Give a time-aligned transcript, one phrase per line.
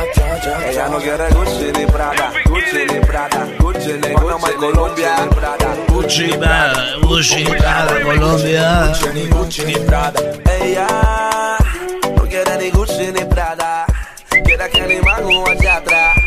[0.00, 6.28] Ella no quiere Gucci ni Prada, Gucci ni Prada, Gucci ni Gucci Colombia, Prada, Gucci,
[6.38, 8.86] Prada, Gucci, Prada, Colombia.
[8.86, 10.20] Gucci ni Gucci ni Prada.
[10.44, 11.56] Ella
[12.14, 13.86] no quiere ni Gucci ni Prada,
[14.44, 16.17] quiere que ni mago allá atrás.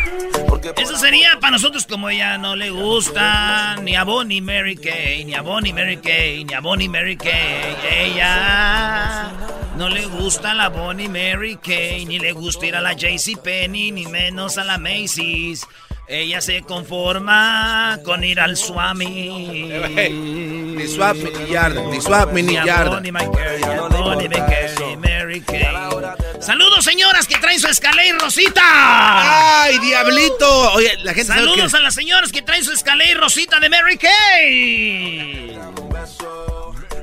[0.76, 5.34] Eso sería para nosotros como ella no le gusta ni a Bonnie Mary Kay, ni
[5.34, 7.76] a Bonnie Mary Kay, ni a Bonnie Mary Kay.
[7.90, 9.32] Ella
[9.76, 13.90] no le gusta la Bonnie Mary Kay, ni le gusta ir a la JC Penny,
[13.90, 15.66] ni menos a la Macy's.
[16.06, 19.68] Ella se conforma con ir al Swami.
[20.76, 22.90] Ni swap, ni yard, ni swap, ni yard.
[22.90, 25.11] Bonnie Mary Kay, Mary Kay.
[26.40, 28.62] Saludos, señoras que traen su escalera rosita.
[29.62, 30.72] ¡Ay, diablito!
[30.72, 33.68] Oye, la gente sabe Saludos que- a las señoras que traen su escalera rosita de
[33.70, 35.58] Mary Kay.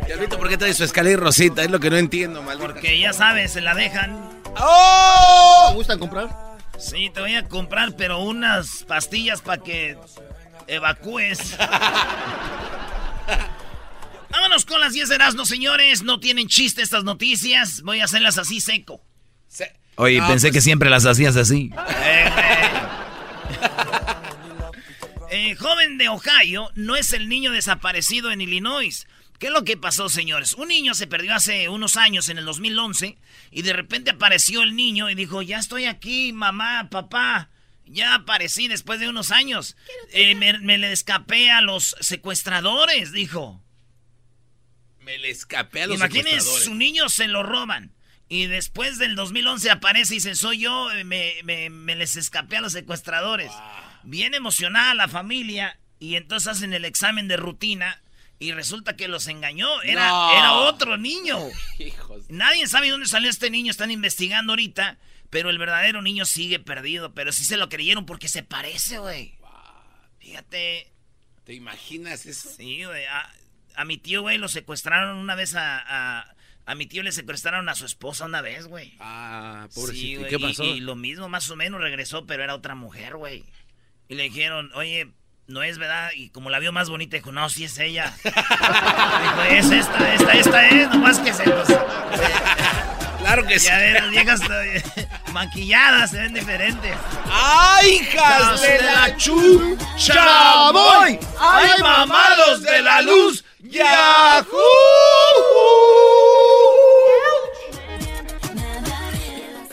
[0.05, 1.63] Diablito, ¿por qué trae su escalera rosita?
[1.63, 2.67] Es lo que no entiendo, maldita.
[2.73, 4.29] Porque ya sabes, se la dejan.
[4.57, 5.67] ¡Oh!
[5.69, 6.29] ¿Te gustan comprar?
[6.77, 9.97] Sí, te voy a comprar, pero unas pastillas para que
[10.67, 11.39] evacúes.
[14.31, 16.03] Vámonos con las 10 de Erasmo, señores.
[16.03, 17.81] No tienen chiste estas noticias.
[17.81, 19.01] Voy a hacerlas así seco.
[19.95, 21.71] Oye, No, pensé pues- que siempre las hacías así.
[25.31, 29.07] Eh, joven de Ohio no es el niño desaparecido en Illinois.
[29.37, 30.53] ¿Qué es lo que pasó, señores?
[30.53, 33.17] Un niño se perdió hace unos años, en el 2011,
[33.51, 37.49] y de repente apareció el niño y dijo, ya estoy aquí, mamá, papá.
[37.85, 39.75] Ya aparecí después de unos años.
[40.11, 43.61] Eh, me, me le escapé a los secuestradores, dijo.
[45.09, 47.91] Me le escapé a los Imagínense, su niño se lo roban.
[48.27, 52.61] Y después del 2011 aparece y dice, soy yo, me, me- me les escapé a
[52.61, 53.51] los secuestradores.
[54.03, 58.01] Bien emocionada la familia y entonces hacen el examen de rutina
[58.37, 59.81] y resulta que los engañó.
[59.81, 60.31] Era, No.
[60.37, 61.39] era otro niño.
[61.79, 62.25] Hijos.
[62.29, 64.99] Nadie sabe dónde salió este niño, están investigando ahorita,
[65.31, 67.15] pero el verdadero niño sigue perdido.
[67.15, 69.33] Pero sí se lo creyeron porque se parece, güey.
[70.19, 70.91] Fíjate.
[71.45, 72.49] ¿Te imaginas eso?
[72.55, 73.05] Sí, güey.
[73.05, 73.33] A,
[73.75, 76.35] a mi tío, güey, lo secuestraron una vez a, a...
[76.65, 78.93] a mi tío le secuestraron a su esposa una vez, güey.
[78.99, 80.21] Ah, Sí, pobrecito.
[80.21, 80.63] ¿Y qué pasó?
[80.63, 83.43] Y, lo mismo, más o menos, regresó, pero era otra mujer, güey.
[84.07, 85.11] Y le dijeron, oye,
[85.47, 86.11] no es verdad.
[86.15, 88.13] Y como la vio más bonita, dijo, no, sí es ella.
[88.23, 91.67] dijo, es esta, esta, esta es, nomás que se los...
[93.19, 93.67] Claro que sí.
[93.67, 94.41] Ya ven, las viejas
[95.33, 96.95] maquilladas se ven diferentes.
[97.29, 100.13] ¡Ay, hijas de la chucha!
[101.39, 103.43] ¡Ay, mamados de la luz!
[103.71, 103.79] En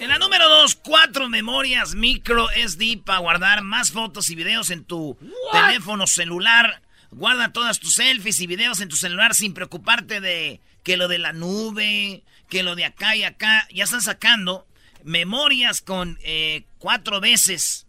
[0.09, 5.17] la número 2, cuatro memorias micro SD para guardar más fotos y videos en tu
[5.51, 6.83] teléfono celular.
[7.11, 11.19] Guarda todas tus selfies y videos en tu celular sin preocuparte de que lo de
[11.19, 13.67] la nube, que lo de acá y acá.
[13.73, 14.67] Ya están sacando
[15.05, 17.87] memorias con eh, cuatro veces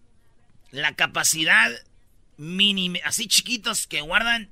[0.72, 1.70] la capacidad
[2.38, 4.52] mínima, así chiquitos que guardan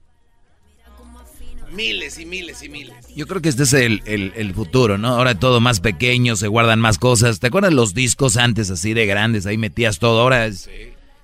[1.71, 2.95] Miles y miles y miles.
[3.15, 5.09] Yo creo que este es el, el- el futuro, ¿no?
[5.09, 7.39] Ahora todo más pequeño, se guardan más cosas.
[7.39, 9.45] ¿Te acuerdas los discos antes así de grandes?
[9.45, 10.21] Ahí metías todo.
[10.21, 10.69] Ahora es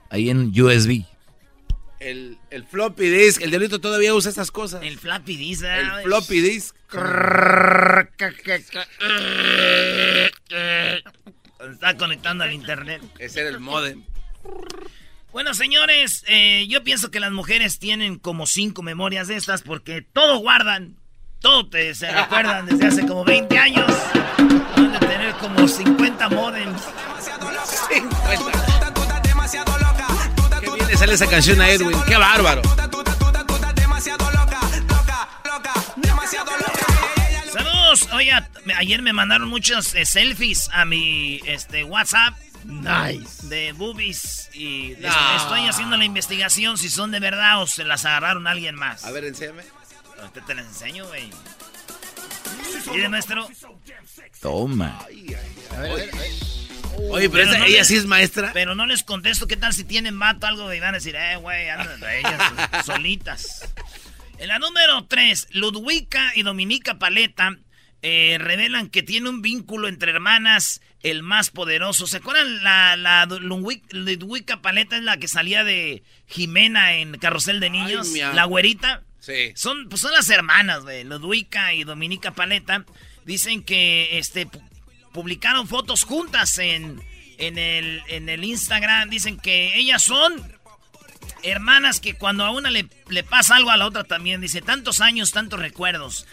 [0.10, 1.04] ahí en USB.
[2.00, 4.82] El, el floppy disk, el delito todavía usa estas cosas.
[4.84, 5.64] El floppy disk.
[5.64, 6.76] El floppy disk.
[11.72, 13.02] Está conectando al internet.
[13.20, 14.04] Ese era el modem.
[15.32, 20.02] Bueno, señores, eh, yo pienso que las mujeres tienen como cinco memorias de estas porque
[20.02, 20.98] todo guardan,
[21.40, 23.88] todo te, se recuerdan desde hace como 20 años.
[24.76, 26.82] Van a tener como 50 modems.
[27.90, 28.82] 50.
[30.60, 32.62] Qué bien le sale esa canción a Edwin, qué bárbaro.
[37.54, 38.10] Saludos.
[38.14, 42.36] Oiga, ayer me mandaron muchos eh, selfies a mi este, WhatsApp.
[42.66, 43.48] Nice.
[43.48, 44.50] De boobies.
[44.54, 48.76] Y estoy haciendo la investigación si son de verdad o se las agarraron a alguien
[48.76, 49.04] más.
[49.06, 49.64] A ver, enséñame.
[50.34, 51.30] Te, te las enseño, güey.
[52.94, 53.48] ¿Y de maestro?
[54.40, 55.00] Toma.
[55.00, 56.10] A ver, a ver,
[57.10, 58.52] Oye, pero, ella sí es maestra.
[58.54, 61.36] Pero no les contesto qué tal si tienen mato algo y van a decir, eh,
[61.38, 62.42] güey, andan ellas
[62.86, 63.74] solitas.
[64.38, 67.58] En la número 3, Ludwika y Dominica Paleta
[68.02, 72.08] eh, revelan que tiene un vínculo entre hermanas el más poderoso.
[72.08, 72.64] ¿Se acuerdan?
[72.64, 78.10] La, la Ludwika Paleta es la que salía de Jimena en Carrusel de Niños.
[78.34, 79.04] la güerita.
[79.20, 79.52] Sí.
[79.56, 82.86] Son, pues son las hermanas, de Ludwika y Dominica Paleta.
[83.26, 84.48] Dicen que este
[85.12, 87.02] publicaron fotos juntas en,
[87.38, 89.10] en, el, en el Instagram.
[89.10, 90.42] Dicen que ellas son
[91.44, 95.02] hermanas que cuando a una le, le, pasa algo a la otra también, dice, tantos
[95.02, 96.26] años, tantos recuerdos.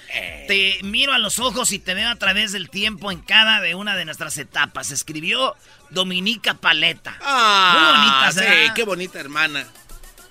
[0.46, 3.74] Te miro a los ojos y te veo a través del tiempo en cada de
[3.74, 4.90] una de nuestras etapas.
[4.90, 5.56] Escribió
[5.90, 7.18] Dominica Paleta.
[7.22, 9.66] Ah, Muy bonita, sí, qué bonita hermana.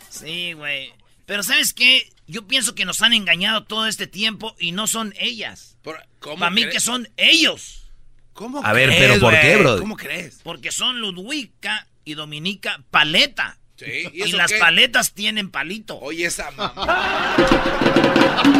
[0.09, 0.93] Sí, güey.
[1.25, 2.09] Pero ¿sabes qué?
[2.27, 5.77] Yo pienso que nos han engañado todo este tiempo y no son ellas.
[5.83, 7.91] Para mí que son ellos.
[8.33, 9.79] ¿Cómo A ver, pero ¿por qué, bro?
[9.79, 10.41] ¿Cómo crees?
[10.43, 13.57] Porque son Ludwika y Dominica Paleta.
[13.77, 15.99] Sí, ¿y, las paletas tienen palito.
[15.99, 17.35] Oye, esa mamá.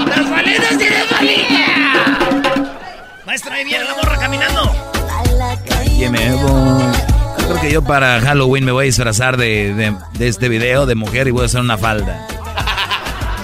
[0.07, 1.53] ¡Las paletas tienen palito!
[3.25, 4.71] Maestra, ahí viene la morra caminando.
[5.99, 9.73] Yo creo que yo para Halloween me voy a disfrazar de,
[10.13, 12.27] de, este video de mujer y voy a hacer una falda.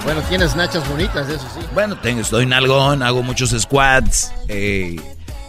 [0.04, 1.66] Bueno, tienes nachas bonitas, eso sí.
[1.74, 4.34] Bueno, tengo, estoy nalgón, hago muchos squats.
[4.50, 4.98] Eh,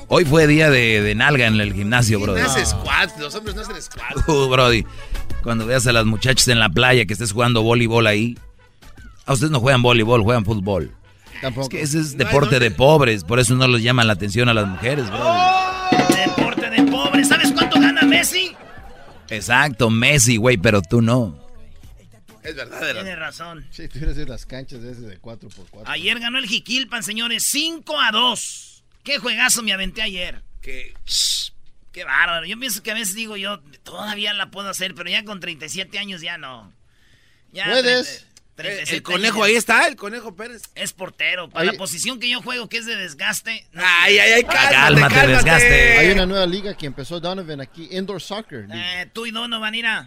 [0.09, 2.37] hoy fue día de, de, nalga en el gimnasio, bro.
[2.37, 4.29] No haces squats, los hombres no hacen squats.
[4.29, 4.85] Uh, brody.
[5.43, 8.39] Cuando veas a las muchachas en la playa que estés jugando voleibol ahí.
[9.27, 10.93] A ustedes no juegan voleibol, juegan fútbol.
[11.41, 11.67] Tampoco.
[11.67, 14.55] Es que ese es deporte de pobres, por eso no les llama la atención a
[14.55, 15.19] las mujeres, bro.
[15.21, 15.89] ¡Oh!
[16.15, 17.29] Deporte de pobres.
[17.29, 18.55] ¿Sabes cuánto gana Messi?
[19.29, 21.45] Exacto, Messi, güey, pero tú no.
[22.43, 23.67] Es verdad, Tienes razón.
[23.71, 25.85] Sí, tú eres de las canchas de ese de 4x4.
[25.87, 28.74] Ayer ganó el Jiquilpan, señores, 5 a 2.
[29.05, 30.43] Qué juegazo me aventé ayer.
[30.61, 30.95] Qué...
[31.93, 32.45] Qué bárbaro.
[32.45, 35.97] Yo pienso que a veces digo yo, todavía la puedo hacer, pero ya con 37
[35.97, 36.73] años ya no.
[37.53, 38.27] Ya Puedes.
[38.57, 40.63] el conejo ahí está, el conejo Pérez.
[40.75, 41.49] Es portero.
[41.49, 43.69] Para la posición que yo juego, que es de desgaste.
[43.77, 45.99] ay, ay, ay, cálmate, cálmate, cálmate, desgaste.
[45.99, 48.67] Hay una nueva liga que empezó Donovan aquí, Indoor Soccer.
[48.73, 49.87] Eh, tú y Donovan, ir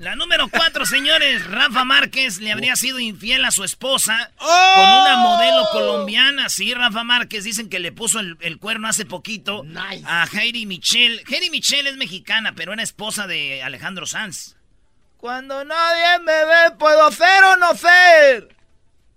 [0.00, 1.44] La número cuatro, señores.
[1.44, 6.48] Rafa Márquez le habría sido infiel a su esposa con una modelo colombiana.
[6.48, 9.62] Sí, Rafa Márquez dicen que le puso el, cuerno hace poquito
[10.06, 11.22] a Heidi Michelle.
[11.28, 14.56] Heidi Michelle es mexicana, pero era esposa de Alejandro Sanz.
[15.18, 18.56] Cuando nadie me ve, puedo ser o no ser.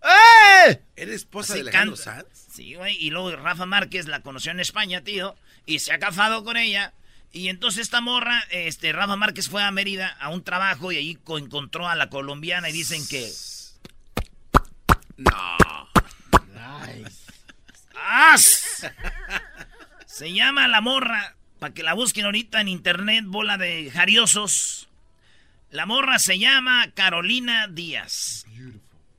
[0.04, 0.82] ¡Eh!
[0.98, 2.28] ¿Eres esposa de Alejandro Sanz?
[2.54, 2.98] Sí, güey.
[3.00, 5.38] Y luego Rafa Márquez la conoció en España, tío.
[5.66, 6.92] Y se ha casado con ella.
[7.36, 11.20] Y entonces esta morra, este, Rafa Márquez fue a Mérida a un trabajo y ahí
[11.28, 13.28] encontró a la colombiana y dicen que...
[15.18, 15.58] No.
[16.54, 17.24] Nice.
[17.96, 18.86] ¡As!
[20.06, 24.88] Se llama la morra, para que la busquen ahorita en internet, bola de jariosos.
[25.72, 28.46] La morra se llama Carolina Díaz.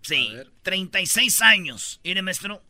[0.02, 0.30] Sí,
[0.62, 2.00] 36 años.
[2.04, 2.62] Mire, maestro.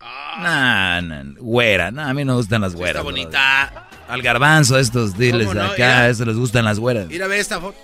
[0.00, 2.96] Nah, nah, güera, nah, a mí no me gustan las güeras.
[2.96, 3.88] Está bonita.
[4.08, 5.62] Al garbanzo estos diles no?
[5.62, 7.06] acá, a eso les gustan las güeras.
[7.06, 7.78] Mira, ve esta foto.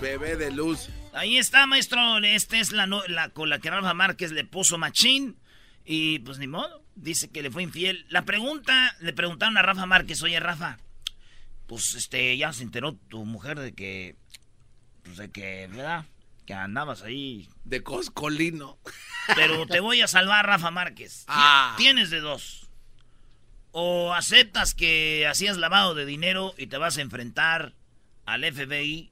[0.00, 0.88] Bebé de luz.
[1.12, 2.18] Ahí está, maestro.
[2.18, 5.36] Esta es la, la con la que Rafa Márquez le puso machín.
[5.84, 6.82] Y pues ni modo.
[6.96, 8.06] Dice que le fue infiel.
[8.08, 10.78] La pregunta, le preguntaron a Rafa Márquez, oye Rafa,
[11.66, 14.16] pues este, ya se enteró tu mujer de que,
[15.02, 16.04] pues de que, ¿verdad?
[16.46, 17.48] Que andabas ahí.
[17.64, 18.78] De coscolino.
[19.34, 21.24] Pero te voy a salvar, Rafa Márquez.
[21.28, 21.74] Ah.
[21.78, 22.68] Tienes de dos.
[23.72, 27.72] O aceptas que hacías lavado de dinero y te vas a enfrentar
[28.26, 29.10] al FBI,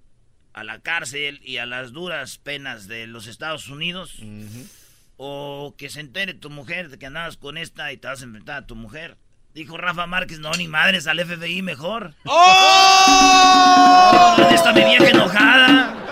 [0.52, 4.18] a la cárcel y a las duras penas de los Estados Unidos.
[5.16, 8.24] O que se entere tu mujer de que andabas con esta y te vas a
[8.24, 9.16] enfrentar a tu mujer.
[9.54, 12.14] Dijo Rafa Márquez, no, ni madres, al FBI mejor.
[12.24, 13.54] ¡Oh!
[14.38, 16.12] ¿Dónde está mi vieja enojada?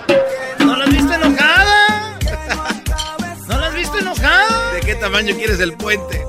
[4.91, 6.19] qué tamaño quieres el puente?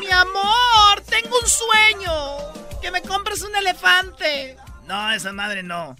[0.00, 2.80] Mi amor, tengo un sueño.
[2.80, 4.56] Que me compres un elefante.
[4.88, 5.94] No, esa madre no.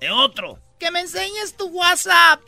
[0.00, 0.58] De otro.
[0.78, 2.42] Que me enseñes tu WhatsApp.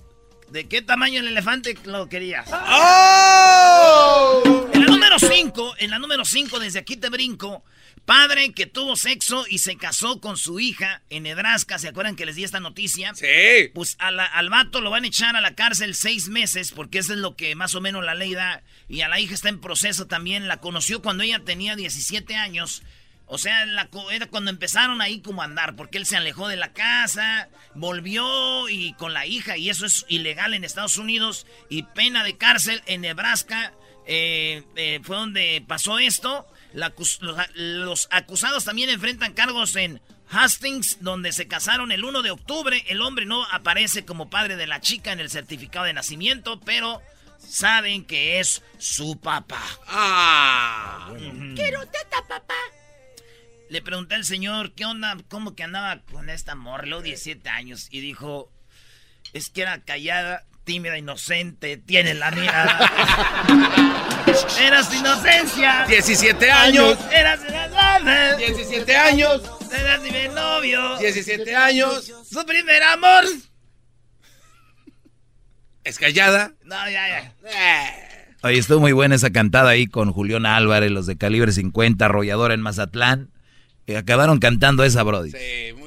[0.48, 2.46] ¿De qué tamaño el elefante lo querías?
[2.52, 4.42] ¡Oh!
[4.74, 7.64] En la número 5, en la número 5, desde aquí te brinco,
[8.04, 11.78] Padre que tuvo sexo y se casó con su hija en Nebraska.
[11.78, 13.14] ¿Se acuerdan que les di esta noticia?
[13.14, 13.70] Sí.
[13.74, 17.20] Pues al vato lo van a echar a la cárcel seis meses porque eso es
[17.20, 18.62] lo que más o menos la ley da.
[18.88, 20.48] Y a la hija está en proceso también.
[20.48, 22.82] La conoció cuando ella tenía 17 años.
[23.26, 23.64] O sea,
[24.10, 28.68] era cuando empezaron ahí como a andar, porque él se alejó de la casa, volvió
[28.68, 32.82] y con la hija, y eso es ilegal en Estados Unidos, y pena de cárcel
[32.84, 33.72] en Nebraska,
[34.06, 41.46] eh, eh, fue donde pasó esto los, acusados también enfrentan cargos en Hastings, donde se
[41.46, 42.84] casaron el 1 de octubre.
[42.88, 47.02] El hombre no aparece como padre de la chica en el certificado de nacimiento, pero
[47.38, 49.62] saben que es su papá.
[49.88, 51.12] Ah.
[51.54, 52.54] Quiero teta, papá.
[53.68, 55.16] Le pregunté al señor, ¿qué onda?
[55.28, 57.88] ¿Cómo que andaba con esta morlo 17 años?
[57.90, 58.50] Y dijo,
[59.32, 64.08] es que era callada tímida, inocente, tiene la mirada.
[64.60, 65.84] Eras inocencia.
[65.88, 66.98] 17 años.
[67.10, 67.40] Eras
[68.38, 69.42] 17 años.
[69.72, 70.98] Eras mi novio.
[70.98, 72.12] 17 años.
[72.30, 73.24] Su primer amor.
[75.84, 76.52] ¿Es callada?
[76.64, 77.34] No, ya, ya.
[77.44, 78.36] Eh.
[78.44, 82.52] Oye, estuvo muy buena esa cantada ahí con Julián Álvarez, los de calibre 50, arrollador
[82.52, 83.30] en Mazatlán.
[83.86, 85.30] Y acabaron cantando esa, Brody.
[85.32, 85.81] Sí, muy bien.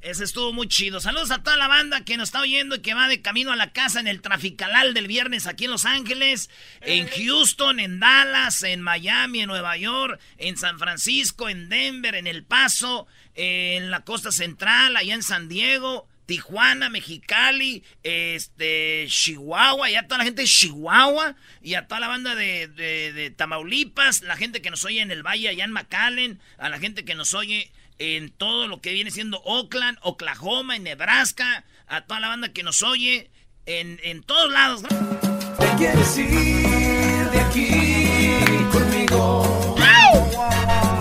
[0.00, 0.98] Ese estuvo muy chido.
[0.98, 3.56] Saludos a toda la banda que nos está oyendo y que va de camino a
[3.56, 6.48] la casa en el Traficalal del viernes aquí en Los Ángeles,
[6.80, 12.26] en Houston, en Dallas, en Miami, en Nueva York, en San Francisco, en Denver, en
[12.26, 16.06] El Paso, en la costa central, allá en San Diego.
[16.24, 22.06] Tijuana, Mexicali, este, Chihuahua, y a toda la gente de Chihuahua, y a toda la
[22.06, 26.40] banda de, de, Tamaulipas, la gente que nos oye en el Valle, allá en McAllen,
[26.56, 30.84] a la gente que nos oye en todo lo que viene siendo Oakland, Oklahoma, en
[30.84, 33.30] Nebraska, a toda la banda que nos oye,
[33.66, 34.82] en, en todos lados.
[34.82, 38.40] Te quieres ir de aquí
[38.72, 39.76] conmigo.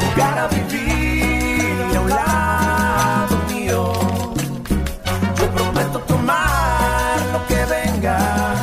[0.01, 3.93] Jugar a vivir a un lado mío.
[5.37, 8.55] Yo prometo tomar lo que venga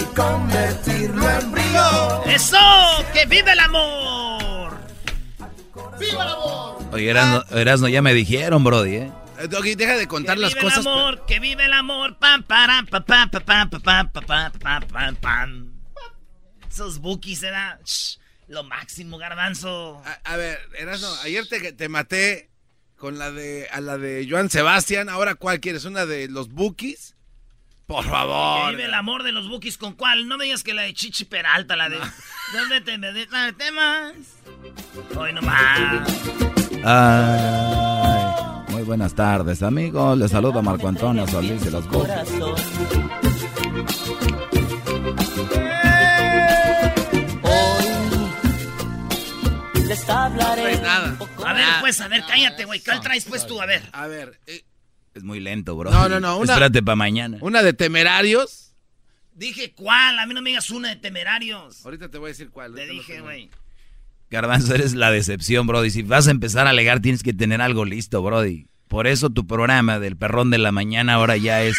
[0.00, 2.24] y convertirlo en brillo.
[2.24, 2.56] ¡Eso!
[3.12, 4.78] ¡Que vive el amor!
[6.00, 6.71] ¡Viva el amor!
[6.92, 9.12] Oye, Erasno, ya me dijeron, Brody, ¿eh?
[9.48, 10.84] Doggy, deja de contar las cosas.
[10.84, 12.18] El amor, que vive el amor.
[12.18, 14.52] Pam, pam, pam, pam, pam, pam, pam,
[14.88, 15.72] pam, pam,
[16.70, 17.80] Esos bookies era
[18.48, 20.02] lo máximo, garbanzo.
[20.24, 22.50] A, ver, Erasno, ayer te, te maté
[22.96, 25.08] con la de a la de Joan Sebastián.
[25.08, 25.84] Ahora, ¿cuál quieres?
[25.86, 27.16] ¿Una de los bookies?
[27.86, 28.70] Por favor.
[28.70, 30.28] vive el amor de los bookies con cuál.
[30.28, 31.98] No me digas que la de Chichi Peralta, la de.
[32.52, 34.14] ¿Dónde te me de temas?
[35.16, 36.08] Hoy nomás.
[36.84, 40.18] Ay, muy buenas tardes, amigos.
[40.18, 41.86] Les saluda Marco Antonio Solís de los.
[49.74, 50.76] Hoy les hablaré.
[50.80, 51.16] nada.
[51.44, 52.80] A ver, pues, a ver, cállate, güey.
[52.80, 53.60] ¿Cuál traes, pues, tú?
[53.60, 53.82] A ver.
[53.92, 54.40] A ver.
[54.46, 54.64] Eh,
[55.14, 55.90] es muy lento, bro.
[55.90, 56.42] No, no, no.
[56.42, 57.38] Espérate para mañana.
[57.40, 58.74] ¿Una de temerarios?
[59.34, 60.18] Dije, ¿cuál?
[60.18, 61.84] A mí no me digas una de temerarios.
[61.84, 62.74] Ahorita te voy a decir cuál.
[62.74, 63.50] Te dije, güey.
[64.32, 65.90] Garbanzo, eres la decepción, Brody.
[65.90, 68.66] Si vas a empezar a alegar, tienes que tener algo listo, Brody.
[68.88, 71.76] Por eso tu programa del perrón de la mañana ahora ya es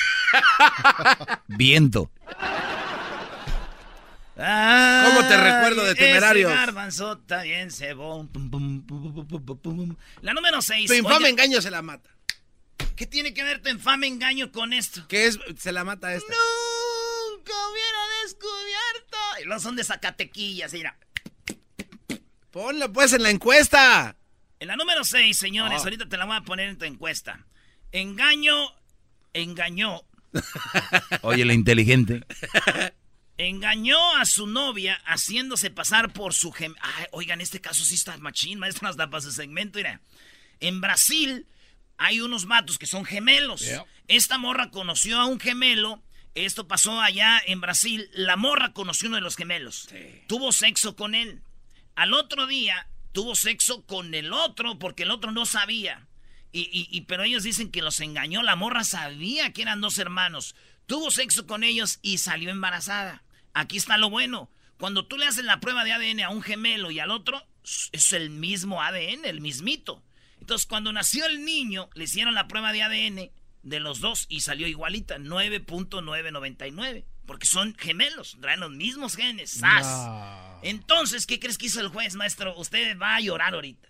[1.48, 2.12] viento.
[4.36, 6.52] ¿Cómo te recuerdo de temerarios?
[6.52, 7.70] Garbanzo bien
[10.22, 10.88] La número 6.
[10.88, 12.12] Tu infame engaño se la mata.
[12.96, 15.08] ¿Qué tiene que ver tu infame engaño con esto?
[15.08, 15.40] ¿Qué es?
[15.58, 16.32] Se la mata esta.
[16.32, 19.18] Nunca hubiera descubierto.
[19.44, 20.96] Y los son de Zacatequillas, mira.
[22.54, 24.16] Ponlo pues en la encuesta.
[24.60, 25.84] En la número 6, señores, ah.
[25.86, 27.48] ahorita te la voy a poner en tu encuesta.
[27.92, 28.54] Engaño,
[29.34, 30.04] engañó.
[31.24, 32.24] Oye, la inteligente.
[33.38, 36.76] Engañó a su novia haciéndose pasar por su gem...
[37.10, 40.00] oigan, este caso sí está machín, maestro, hasta para su segmento, mira.
[40.60, 41.48] En Brasil
[41.98, 43.66] hay unos matos que son gemelos.
[44.08, 46.04] Esta morra conoció a un gemelo.
[46.36, 48.12] Esto pasó allá en Brasil.
[48.14, 49.90] La morra conoció uno de los gemelos.
[50.28, 51.42] Tuvo sexo con él.
[51.96, 56.08] Al otro día tuvo sexo con el otro porque el otro no sabía.
[56.56, 58.44] Y, pero ellos dicen que los engañó.
[58.44, 60.56] La morra sabía que eran dos hermanos.
[60.86, 63.24] Tuvo sexo con ellos y salió embarazada.
[63.54, 64.52] Aquí está lo bueno.
[64.78, 67.44] Cuando tú le haces la prueba de ADN a un gemelo y al otro,
[67.92, 70.04] es el mismo ADN, el mismito.
[70.40, 73.32] Entonces, cuando nació el niño, le hicieron la prueba de ADN
[73.64, 77.06] de los dos y salió igualita, 9.999.
[77.26, 79.62] Porque son gemelos, traen los mismos genes.
[80.62, 82.58] Entonces, ¿qué crees que hizo el juez, maestro?
[82.58, 83.88] Usted va a llorar ahorita.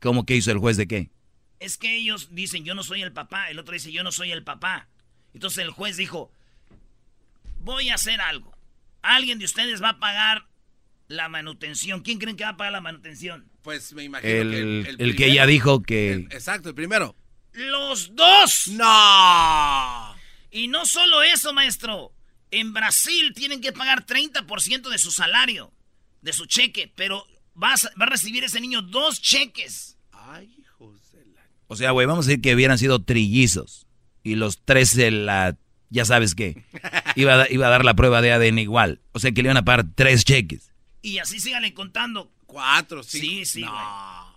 [0.00, 1.10] ¿Cómo que hizo el juez de qué?
[1.58, 3.48] Es que ellos dicen, yo no soy el papá.
[3.50, 4.88] El otro dice, yo no soy el papá.
[5.32, 6.30] Entonces el juez dijo,
[7.60, 8.54] voy a hacer algo.
[9.02, 10.46] Alguien de ustedes va a pagar
[11.08, 12.00] la manutención.
[12.02, 13.48] ¿Quién creen que va a pagar la manutención?
[13.62, 16.12] Pues me imagino El, que el, el, que primero- ella dijo que...
[16.12, 17.16] el- exacto, el primero.
[17.52, 18.68] ¡Los dos!
[18.68, 20.15] ¡No!
[20.56, 22.12] Y no solo eso, maestro.
[22.50, 25.72] En Brasil tienen que pagar 30% de su salario,
[26.22, 29.98] de su cheque, pero vas- va a recibir ese niño dos cheques.
[30.12, 31.42] Ay, hijos de la...
[31.66, 33.86] O sea, güey, vamos a decir que hubieran sido trillizos.
[34.22, 35.58] Y los tres de la...
[35.90, 36.64] Ya sabes qué.
[37.16, 39.00] Iba a, iba a dar la prueba de ADN igual.
[39.12, 40.72] O sea que le iban a pagar tres cheques.
[41.02, 42.32] Y así síganle contando.
[42.46, 43.26] Cuatro, cinco.
[43.26, 43.72] Sí, sí, No.
[43.72, 43.84] güey.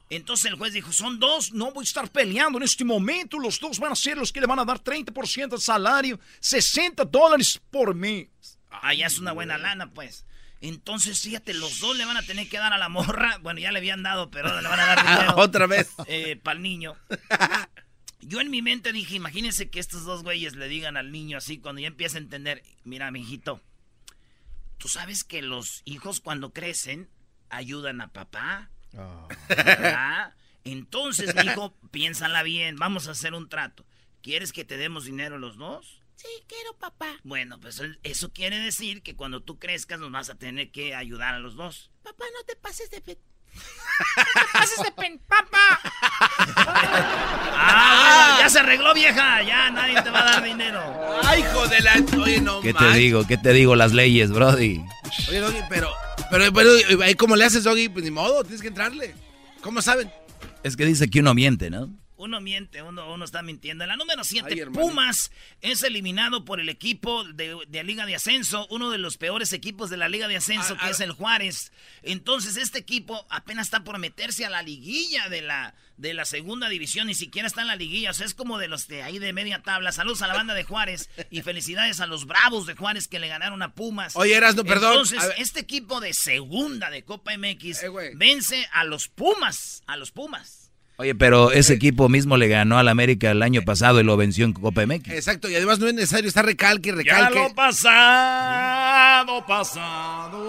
[0.10, 1.52] Entonces el juez dijo, son dos.
[1.54, 3.38] No voy a estar peleando en este momento.
[3.38, 7.06] Los dos van a ser los que le van a dar 30% de salario, 60
[7.06, 8.28] dólares por mes.
[8.70, 10.26] Allá es una buena lana, pues.
[10.62, 13.38] Entonces, fíjate, los dos le van a tener que dar a la morra.
[13.42, 15.34] Bueno, ya le habían dado, pero le van a dar dinero.
[15.38, 15.90] Otra vez.
[16.44, 16.96] para el niño.
[18.22, 21.60] Yo en mi mente dije, imagínense que estos dos güeyes le digan al niño así
[21.60, 23.62] cuando ya empieza a entender, mira, mijito,
[24.78, 27.10] tú sabes que los hijos cuando crecen
[27.50, 28.70] ayudan a papá.
[29.48, 30.34] ¿Verdad?
[30.64, 33.86] Entonces, hijo, piénsala bien, vamos a hacer un trato.
[34.22, 36.02] ¿Quieres que te demos dinero los dos?
[36.16, 37.16] Sí, quiero papá.
[37.24, 41.34] Bueno, pues eso quiere decir que cuando tú crezcas nos vas a tener que ayudar
[41.34, 41.92] a los dos.
[42.04, 43.00] Papá, no te pases de...
[43.00, 43.18] pe-
[44.18, 45.20] no te pases de pen...
[45.20, 45.80] ¡Papá!
[47.62, 49.42] Ah, bueno, ya se arregló, vieja.
[49.44, 50.82] Ya nadie te va a dar dinero.
[51.24, 51.94] Ay, hijo de la...
[52.22, 53.26] Oye, no ¿Qué te digo?
[53.26, 53.76] ¿Qué te digo?
[53.78, 54.84] Las leyes, Brody.
[55.30, 55.90] Oye, Doggy, pero...
[56.30, 57.90] Pero, pero, ahí ¿cómo le haces, Doggy?
[57.90, 59.14] Pues ni modo, tienes que entrarle.
[59.62, 60.12] ¿Cómo saben?
[60.64, 61.90] Es que dice que uno miente, ¿no?
[62.20, 63.86] Uno miente, uno, uno está mintiendo.
[63.86, 64.86] En la número 7, Ay, hermano.
[64.86, 69.54] Pumas es eliminado por el equipo de, de Liga de Ascenso, uno de los peores
[69.54, 70.90] equipos de la Liga de Ascenso, Ah, que ah.
[70.90, 71.72] es el Juárez.
[72.04, 76.68] Entonces, este equipo apenas está por meterse a la liguilla de la, de la segunda
[76.68, 78.12] división, ni siquiera está en la liguilla.
[78.12, 79.94] O sea, es como de los de ahí de media tabla.
[79.94, 83.30] Saludos a la banda de Juárez y felicidades a los bravos de Juárez que le
[83.30, 84.18] ganaron a Pumas.
[84.18, 84.92] Oye, Erasno, perdón.
[84.92, 90.12] Entonces, este equipo de segunda de Copa MX Eh, vence a los Pumas, a los
[90.12, 90.69] Pumas.
[91.00, 94.44] Oye, pero ese equipo mismo le ganó al América el año pasado y lo venció
[94.44, 95.08] en Copa MX.
[95.12, 97.40] Exacto, y además no es necesario estar recalque, Ya recalque.
[97.40, 100.44] lo pasado, pasado.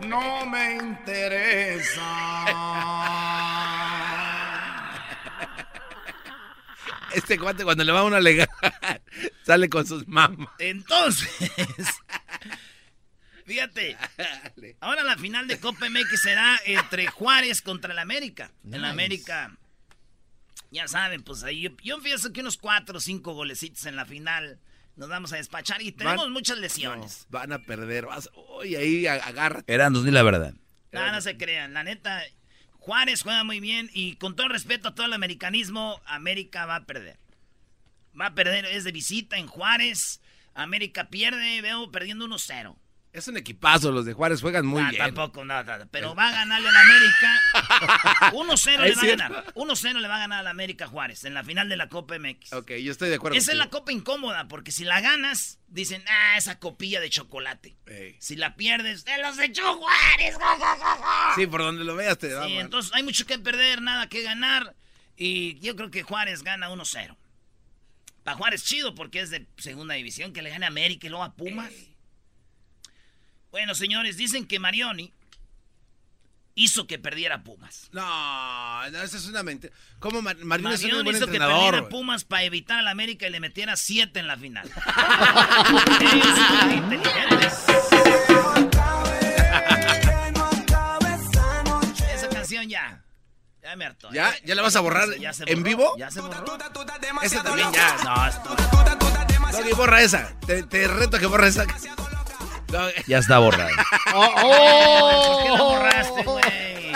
[0.06, 2.00] no me interesa.
[7.12, 8.48] Este cuate cuando le va a una legal
[9.44, 10.46] sale con sus mamas.
[10.60, 11.28] Entonces,
[13.50, 13.96] fíjate,
[14.80, 18.52] ahora la final de Copa MX será entre Juárez contra el América.
[18.64, 19.56] En la América,
[20.70, 24.06] ya saben, pues ahí yo, yo pienso que unos cuatro o cinco golecitos en la
[24.06, 24.60] final
[24.94, 27.26] nos vamos a despachar y tenemos Van- muchas lesiones.
[27.28, 28.06] No, van a perder.
[28.06, 29.72] Vas, oye, ahí a- agárrate.
[29.72, 30.54] Eran dos, di la verdad.
[30.92, 32.22] No, no se crean, la neta,
[32.74, 36.84] Juárez juega muy bien y con todo respeto a todo el americanismo, América va a
[36.86, 37.18] perder.
[38.20, 40.20] Va a perder, es de visita en Juárez.
[40.54, 42.76] América pierde, veo perdiendo 1-0.
[43.12, 45.02] Es un equipazo, los de Juárez juegan muy Ah, bien.
[45.02, 47.40] Tampoco, no, no, no, pero va a ganarle al América.
[48.32, 49.54] 1-0 le va a ganar.
[49.54, 52.52] 1-0 le va a ganar al América Juárez en la final de la Copa MX.
[52.52, 53.36] Ok, yo estoy de acuerdo.
[53.36, 57.76] Esa es la copa incómoda, porque si la ganas, dicen, ah, esa copilla de chocolate.
[57.86, 58.16] Ey.
[58.20, 60.36] Si la pierdes, te los echó Juárez.
[60.38, 61.34] ja, ja, ja, ja".
[61.34, 62.46] Sí, por donde lo veas te da.
[62.46, 62.64] Sí, man.
[62.66, 64.76] entonces hay mucho que perder, nada que ganar.
[65.16, 67.16] Y yo creo que Juárez gana 1-0.
[68.22, 71.24] Para Juárez chido porque es de segunda división, que le gane a América y luego
[71.24, 71.72] a Pumas.
[73.50, 75.12] Bueno, señores, dicen que Marioni
[76.54, 77.88] hizo que perdiera Pumas.
[77.92, 79.72] No, no, esa es una mentira.
[79.98, 81.90] ¿Cómo Mar Mariano es un Marioni buen hizo que perdiera güey?
[81.90, 84.70] Pumas para evitar al América y le metiera 7 en la final.
[86.00, 87.64] Ellos son inteligentes.
[92.14, 93.02] Esa canción ya.
[93.62, 94.10] Ya me hartó.
[94.12, 94.34] ¿Ya?
[94.44, 95.94] ¿Ya la vas a borrar Ya se en vivo?
[95.98, 96.44] Ya se borró.
[97.22, 97.96] Esa también ya.
[98.04, 98.56] No, esto-
[99.76, 100.38] borra esa.
[100.46, 101.64] Te, te reto que borra esa.
[103.06, 103.70] Ya está borrado.
[104.12, 106.92] ¿Por qué la borraste, güey?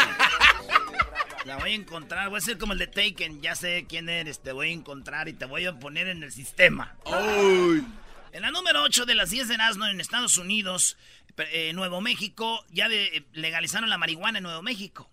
[1.44, 2.28] La voy a encontrar.
[2.30, 3.40] Voy a ser como el de Taken.
[3.42, 4.42] Ya sé quién eres.
[4.42, 6.96] Te voy a encontrar y te voy a poner en el sistema.
[8.32, 10.96] En la número 8 de las 10 de Erasmo en Estados Unidos,
[11.36, 15.08] eh, Nuevo México, ya de- eh, legalizaron la marihuana en Nuevo México.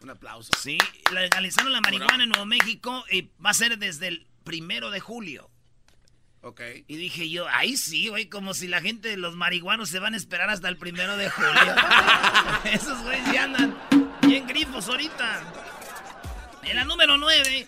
[0.00, 0.50] Un aplauso.
[0.58, 0.78] Sí,
[1.12, 5.50] legalizaron la marihuana en Nuevo México y va a ser desde el primero de julio.
[6.44, 6.60] Ok.
[6.86, 10.18] Y dije yo, ahí sí, güey, como si la gente, los marihuanos se van a
[10.18, 11.74] esperar hasta el primero de julio.
[12.64, 13.78] Esos güeyes ya andan
[14.26, 15.42] bien grifos ahorita.
[16.64, 17.66] En la número 9,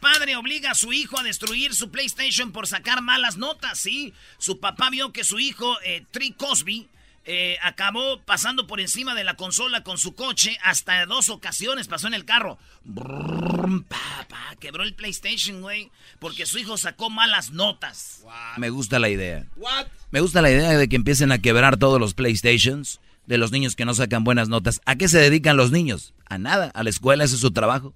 [0.00, 4.14] padre obliga a su hijo a destruir su PlayStation por sacar malas notas, ¿sí?
[4.38, 6.88] Su papá vio que su hijo, eh, Tree Cosby,
[7.30, 11.86] eh, acabó pasando por encima de la consola con su coche hasta dos ocasiones.
[11.86, 12.58] Pasó en el carro.
[12.84, 15.90] Brrr, pa, pa, quebró el PlayStation, güey.
[16.20, 18.24] Porque su hijo sacó malas notas.
[18.56, 19.46] Me gusta la idea.
[19.56, 19.88] What?
[20.10, 23.76] Me gusta la idea de que empiecen a quebrar todos los PlayStations de los niños
[23.76, 24.80] que no sacan buenas notas.
[24.86, 26.14] ¿A qué se dedican los niños?
[26.30, 27.92] A nada, a la escuela, ese es su trabajo.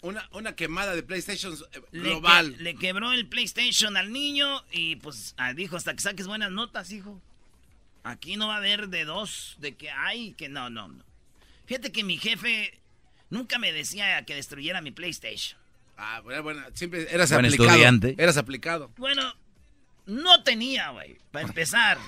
[0.00, 2.56] Una, una quemada de PlayStation eh, Le, global.
[2.56, 6.50] que- le quebró el PlayStation al niño y pues ah, dijo, hasta que saques buenas
[6.50, 7.22] notas, hijo.
[8.04, 11.04] Aquí no va a haber de dos, de que hay, que no, no, no.
[11.66, 12.80] Fíjate que mi jefe
[13.30, 15.58] nunca me decía que destruyera mi PlayStation.
[15.96, 17.68] Ah, bueno, bueno, siempre eras Buen aplicado.
[17.68, 18.14] estudiante.
[18.18, 18.90] Eras aplicado.
[18.96, 19.34] Bueno,
[20.06, 21.98] no tenía, güey, para empezar.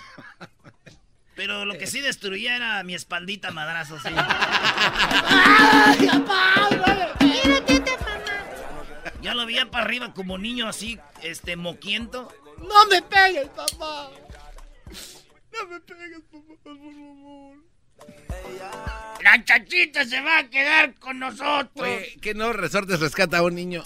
[1.37, 4.09] Pero lo que sí destruía era mi espaldita madrazo, sí.
[9.22, 12.33] Ya lo veía para arriba como niño así, este, moquiento.
[12.59, 14.11] No me pegues, papá.
[15.60, 17.56] No me pegues, papá, por favor.
[19.22, 21.70] La chachita se va a quedar con nosotros.
[21.76, 23.82] Oye, ¿qué no Resortes rescata a un niño?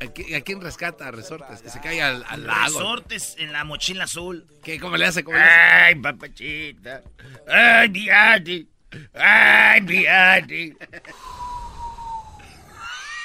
[0.00, 1.62] ¿A, qui- a quién rescata a Resortes?
[1.62, 2.64] Que se caiga al, al lago.
[2.78, 4.46] Resortes en la mochila azul.
[4.62, 4.78] ¿Qué?
[4.78, 5.24] ¿Cómo le hace?
[5.24, 5.52] ¿Cómo le hace?
[5.60, 7.02] Ay, papachita.
[7.48, 8.68] Ay, mi Adi.
[9.14, 10.76] Ay, mi Adi.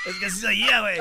[0.06, 0.98] Es que así se oía, güey.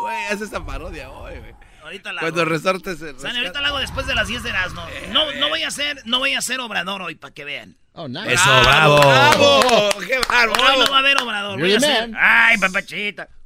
[0.00, 1.54] Güey, hace esta parodia hoy, güey.
[1.90, 2.50] Ahorita la Cuando hago.
[2.50, 3.36] Resortes se rescata.
[3.36, 4.86] ahorita la hago después de las 10 de las no.
[5.12, 7.76] No, no voy a hacer, no voy a hacer obrador hoy para que vean.
[7.92, 8.32] Oh, nice.
[8.34, 9.00] Eso, bravo.
[9.00, 9.90] ¡Bravo!
[10.06, 10.52] ¡Qué bravo!
[10.52, 11.58] Hoy no va a haber obrador.
[11.58, 12.14] Voy a man.
[12.16, 13.28] Ay, papachita.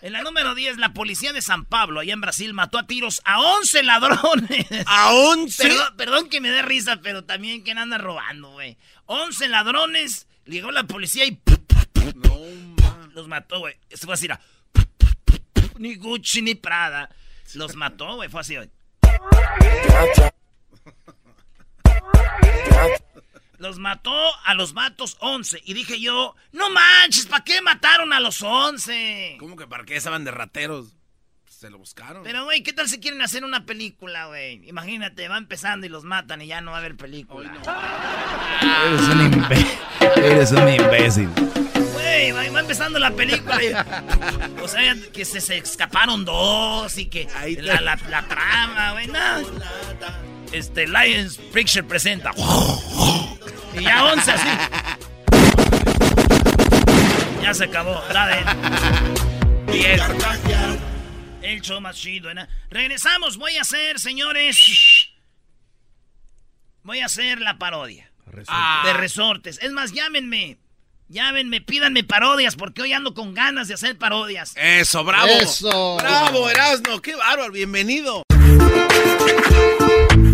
[0.00, 3.20] En la número 10, la policía de San Pablo, allá en Brasil, mató a tiros
[3.24, 4.66] a 11 ladrones.
[4.86, 5.60] ¿A 11?
[5.64, 8.76] Perdón, perdón que me dé risa, pero también quién anda robando, güey.
[9.06, 11.40] 11 ladrones, llegó la policía y
[12.14, 12.38] No,
[12.80, 13.08] ma.
[13.12, 13.74] los mató, güey.
[13.90, 14.40] Se fue así, era,
[15.78, 17.08] ni Gucci ni Prada.
[17.54, 18.70] Los mató, güey, fue así, güey.
[23.58, 24.12] Los mató
[24.44, 25.62] a los vatos 11.
[25.64, 29.36] Y dije yo, no manches, ¿para qué mataron a los 11?
[29.40, 30.94] ¿Cómo que para qué estaban de rateros?
[31.48, 32.22] Se lo buscaron.
[32.22, 34.68] Pero, güey, ¿qué tal si quieren hacer una película, güey?
[34.68, 37.52] Imagínate, va empezando y los matan y ya no va a haber película.
[38.86, 39.78] Eres un, imbe-
[40.22, 41.28] Eres un imbécil.
[42.32, 43.58] Güey, va, va empezando la película.
[43.62, 43.72] y-
[44.62, 49.06] o sea, que se, se escaparon dos y que Ahí la, la- la trama, güey,
[49.08, 49.18] no.
[50.52, 52.32] Este, Lions Picture presenta.
[53.78, 54.48] y ya 11 así.
[57.42, 58.02] Ya se acabó.
[58.12, 59.72] La de...
[59.72, 60.00] Bien.
[61.42, 62.46] El show más chido, ¿no?
[62.70, 65.08] Regresamos, voy a hacer, señores...
[66.82, 68.10] Voy a hacer la parodia.
[68.48, 68.82] Ah.
[68.84, 69.58] De resortes.
[69.62, 70.58] Es más, llámenme.
[71.10, 74.52] Llámenme, pídanme parodias, porque hoy ando con ganas de hacer parodias.
[74.56, 75.30] Eso, bravo.
[75.40, 75.96] Eso.
[75.96, 77.00] Bravo, Erasno.
[77.00, 77.50] Qué bárbaro.
[77.50, 78.24] Bienvenido.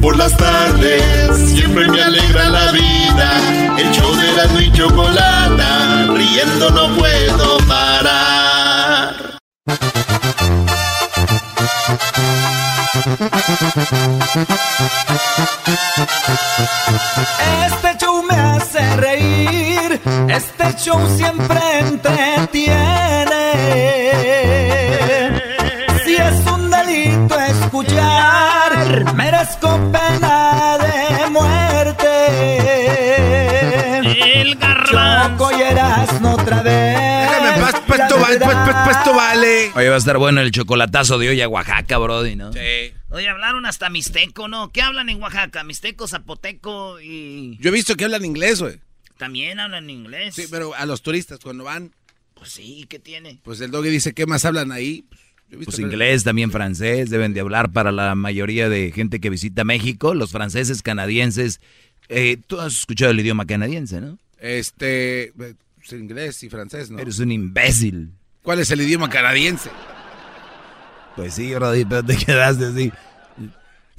[0.03, 3.79] Por las tardes siempre me alegra la vida.
[3.79, 9.39] El show de la y chocolata, riendo no puedo parar.
[17.67, 22.73] Este show me hace reír, este show siempre entretiene.
[26.07, 32.09] Si es un delito escuchar, merezco pena de muerte.
[34.41, 35.25] El garbanzo.
[35.25, 37.14] Choco y Erasmo otra vez.
[37.97, 38.39] Pues esto vale.
[38.39, 39.71] Pues, pues, pues esto vale.
[39.75, 42.53] Oye, va a estar bueno el chocolatazo de hoy a Oaxaca, Brody, ¿no?
[42.53, 42.59] Sí.
[43.11, 44.71] Oye, hablaron hasta mixteco, ¿no?
[44.73, 45.63] ¿Qué hablan en Oaxaca?
[45.65, 47.57] Mixteco, zapoteco y...
[47.61, 48.81] Yo he visto que hablan inglés, güey.
[49.19, 50.35] También hablan inglés.
[50.35, 51.93] Sí, pero a los turistas cuando van,
[52.35, 53.39] Pues sí, ¿qué tiene?
[53.45, 55.05] pues el doggy dice, ¿qué más hablan ahí?
[55.51, 59.63] Pues, Pues inglés, también francés, deben de hablar para la mayoría de gente que visita
[59.63, 60.15] México.
[60.15, 61.61] Los franceses, canadienses.
[62.09, 64.19] eh, Tú has escuchado el idioma canadiense, ¿no?
[64.41, 65.55] Este, pues,
[65.93, 66.99] inglés y francés, ¿no?
[66.99, 68.13] Eres un imbécil.
[68.43, 69.71] ¿Cuál es el idioma canadiense?
[71.17, 72.93] Pues sí, Brody, pero te quedaste así.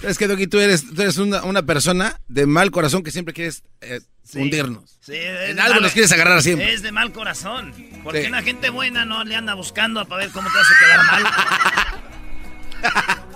[0.03, 3.33] Es que, Doggy, tú eres, tú eres una, una persona de mal corazón que siempre
[3.33, 4.39] quieres eh, Sí.
[4.39, 4.97] hundirnos.
[5.01, 6.73] Sí, En algo mal- nos quieres agarrar siempre.
[6.73, 7.73] Es de mal corazón.
[8.03, 8.27] Porque Sí.
[8.27, 11.23] una gente buena no le anda buscando para ver cómo te hace quedar mal.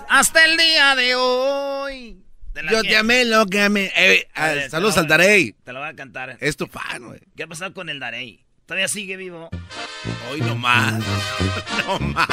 [0.08, 2.16] Hasta el día de hoy.
[2.52, 3.92] ¿Te la Yo te amé, lo que amé.
[4.34, 5.54] A ver, te saludos al Darey.
[5.64, 6.36] Te lo voy a cantar.
[6.40, 7.20] Es tu fan, güey.
[7.36, 8.44] ¿Qué ha pasado con el Darey?
[8.66, 9.48] ¿Todavía sigue vivo?
[10.30, 11.02] Hoy no más.
[11.86, 12.28] No más.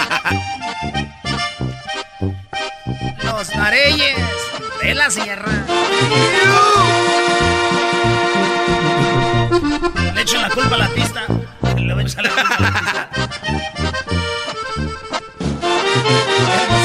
[3.23, 4.17] Los Dareyes
[4.81, 5.65] de la Sierra.
[10.13, 11.25] Le echo la culpa a la pista.
[11.77, 13.09] Le voy a echar la culpa a la pista.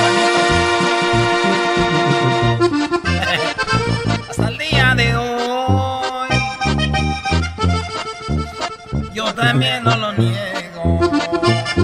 [9.34, 11.00] también no lo niego.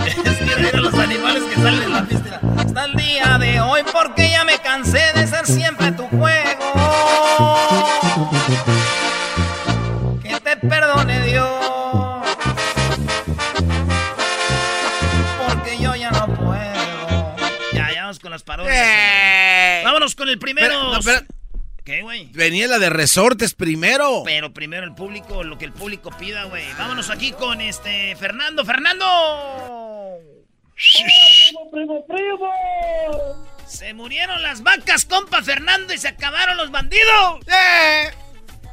[0.05, 2.41] Es que de los animales que salen en la piscina.
[2.59, 6.73] Hasta el día de hoy, porque ya me cansé de ser siempre tu juego.
[10.23, 11.49] Que te perdone Dios.
[15.47, 17.37] Porque yo ya no puedo.
[17.73, 18.77] Ya, ya vamos con las parodias.
[18.77, 19.83] ¡Eh!
[19.85, 20.85] Vámonos con el primero.
[20.85, 21.25] No, espera.
[21.88, 22.29] ¿Qué, güey?
[22.35, 24.20] Venía la de resortes primero.
[24.22, 26.70] Pero primero el público, lo que el público pida, güey.
[26.77, 28.62] Vámonos aquí con este Fernando.
[28.62, 30.18] ¡Fernando!
[30.77, 32.53] ¡Primo, primo, primo!
[33.66, 37.40] Se murieron las vacas, compa Fernando, y se acabaron los bandidos.
[37.46, 38.11] ¡Eh!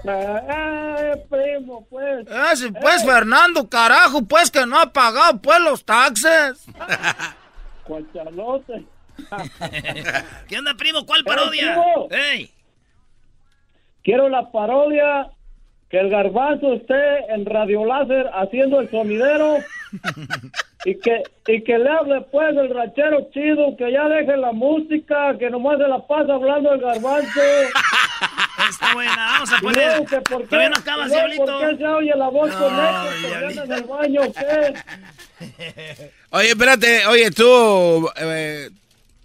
[0.03, 2.27] ¡Eh, primo, pues!
[2.29, 6.65] Eh, sí, pues, Fernando, carajo, pues que no ha pagado, pues, los taxes.
[7.85, 8.05] ¿Cuál?
[10.49, 11.05] ¿Qué onda, primo?
[11.05, 11.81] ¿Cuál parodia?
[11.81, 12.09] primo!
[12.11, 12.54] ¡Ey!
[14.05, 15.31] Quiero la parodia
[15.89, 19.57] que el garbanzo esté en Radio Láser haciendo el sonidero
[20.85, 25.35] y que, y que le hable pues el ranchero chido, que ya deje la música,
[25.39, 27.41] que nomás se la pasa hablando el garbanzo.
[28.69, 30.05] Está buena, vamos a poner.
[30.05, 31.45] que por qué, Todavía no acabas, diablito.
[31.45, 34.73] ¿Por qué se oye la voz No, con anda en el baño qué?
[36.29, 38.69] Oye, espérate, oye, tú, eh,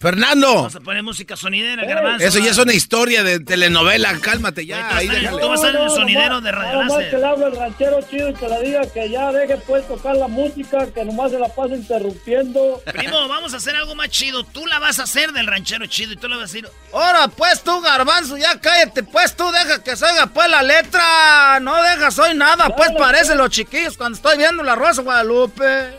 [0.00, 0.54] Fernando.
[0.54, 2.24] Vamos a poner música sonidera, garbanzo.
[2.24, 4.96] Eso ya es una historia de telenovela, cálmate ya.
[4.96, 5.38] Ahí déjale.
[5.38, 7.10] tú vas a ser el sonidero de Radio Nada más Láser.
[7.10, 10.16] que le hable el ranchero chido y que le diga que ya deje pues tocar
[10.16, 12.80] la música, que nomás se la pasa interrumpiendo.
[12.94, 14.42] Primo, vamos a hacer algo más chido.
[14.42, 17.28] Tú la vas a hacer del ranchero chido y tú le vas a decir, Ahora,
[17.28, 21.60] pues, tú, garbanzo, ya cállate, pues, tú deja que se oiga, pues, la letra.
[21.60, 25.90] No dejas hoy nada, pues, parece los chiquillos cuando estoy viendo la Rosa Guadalupe.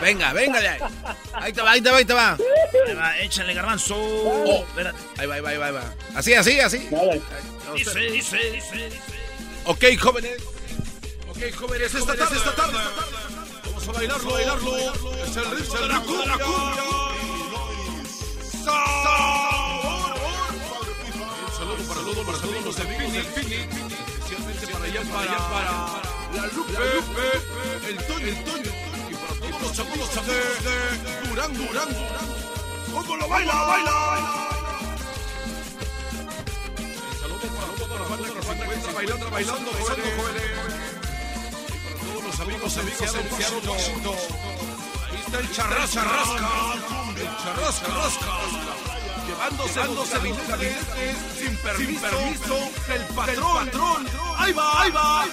[0.00, 0.80] Venga, venga de ahí.
[1.34, 2.36] Ahí te va, ahí te va, ahí te va.
[2.86, 3.96] Ahí va, échale garbanzo.
[3.96, 4.64] Oh.
[4.68, 4.98] Espérate.
[5.18, 5.94] Ahí va, ahí va, ahí va, ahí va.
[6.14, 6.88] Así, así, así.
[7.74, 9.00] Dice, dice, dice, dice.
[9.64, 10.40] Ok, jóvenes.
[11.28, 12.78] Ok, jóvenes, esta tarde, esta tarde.
[13.64, 14.78] Vamos a bailarlo, bailarlo.
[14.78, 16.34] Es el ritmo de la cumbia.
[21.50, 25.72] Un saludo para todos los amigos de Phoenix, especialmente para allá, para allá, para
[26.36, 26.72] la Lupe,
[27.88, 28.70] el Toño, el Toño,
[29.58, 30.34] los amigos de,
[30.68, 31.88] de Durán, Durán,
[32.92, 34.48] ¿Cómo lo baila, baila?
[36.78, 36.86] El
[37.18, 40.44] saludo para toda la banda que se encuentra bailando, bailando, jóvenes.
[41.68, 44.16] Y para todos los amigos en Seattle, Washington.
[45.08, 46.02] Ahí está el charrasca,
[47.16, 48.32] el charrasca, rasca.
[49.26, 50.76] Llevándose, billetes
[51.38, 52.56] sin permiso, sin permiso
[52.88, 53.70] del patrón.
[54.36, 55.24] Ahí va, ahí va.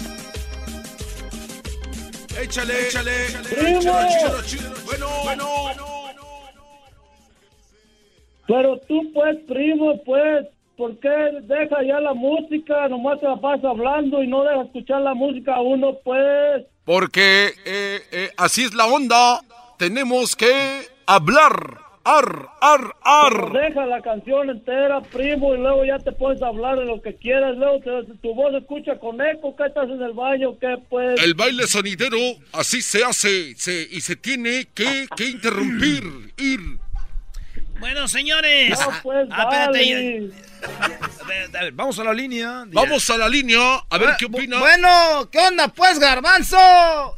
[2.40, 3.12] Échale, échale.
[3.50, 3.78] ¡Primo!
[3.78, 4.74] Échale, échale, échale.
[4.84, 5.66] Bueno, bueno.
[8.46, 10.46] Pero tú pues, primo, pues,
[10.76, 11.08] ¿por qué
[11.42, 12.88] deja ya la música?
[12.88, 16.64] Nomás te la pasa hablando y no deja escuchar la música a uno, pues.
[16.84, 19.40] Porque eh, eh, así es la onda.
[19.78, 21.85] Tenemos que hablar.
[22.08, 23.52] Ar, ar, Pero ar.
[23.52, 27.56] deja la canción entera, primo, y luego ya te puedes hablar de lo que quieras.
[27.56, 30.56] Luego te- tu voz se escucha con eco, ¿qué estás en el baño?
[30.60, 31.20] ¿Qué pues?
[31.20, 32.16] El baile sonidero
[32.52, 36.04] así se hace se, y se tiene que, que interrumpir.
[36.38, 36.60] Ir.
[37.80, 38.70] Bueno, señores.
[38.78, 40.30] No, pues, Ah, espérate,
[41.58, 42.64] a ver, vamos a la línea.
[42.68, 43.58] Vamos a la línea
[43.90, 44.58] a ver qué opina.
[44.58, 46.56] Bueno, ¿qué onda, pues, garbanzo?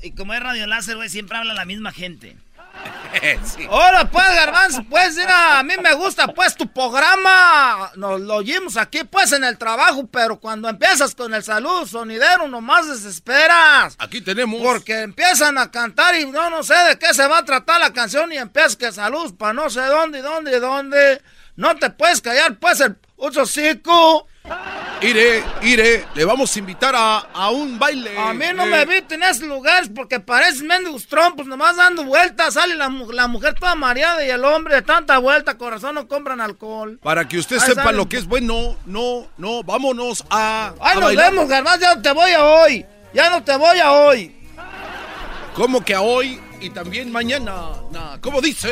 [0.02, 2.36] Y como es Radio Láser, güey, siempre habla la misma gente.
[3.68, 7.90] Hola, pues, garbanzo, pues, mira, a mí me gusta, pues, tu programa.
[7.96, 12.48] Nos lo oímos aquí, pues, en el trabajo, pero cuando empiezas con el saludo sonidero,
[12.48, 13.96] nomás desesperas.
[13.98, 14.60] Aquí tenemos.
[14.62, 17.92] Porque empiezan a cantar y no, no sé de qué se va a tratar la
[17.92, 21.22] canción y empiezas que salud para no sé dónde, y dónde, y dónde.
[21.56, 24.26] No te puedes callar, pues, el hocico.
[25.00, 28.18] Ire, Ire, le vamos a invitar a, a un baile.
[28.18, 32.02] A mí no eh, me evito en esos lugares porque parecen mendigos trompos, nomás dando
[32.04, 32.54] vueltas.
[32.54, 36.40] Sale la, la mujer toda mareada y el hombre de tanta vuelta, corazón, no compran
[36.40, 36.98] alcohol.
[37.02, 40.74] Para que usted Ahí sepa lo que es bueno, no, no, vámonos a.
[40.80, 41.30] Ay, a nos bailar.
[41.30, 42.86] vemos, garbanzo, ya no te voy a hoy.
[43.14, 44.36] Ya no te voy a hoy.
[45.54, 47.68] ¿Cómo que a hoy y también mañana?
[47.92, 48.70] Nah, ¿Cómo dice?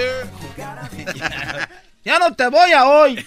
[2.05, 3.27] Ya no te voy a hoy.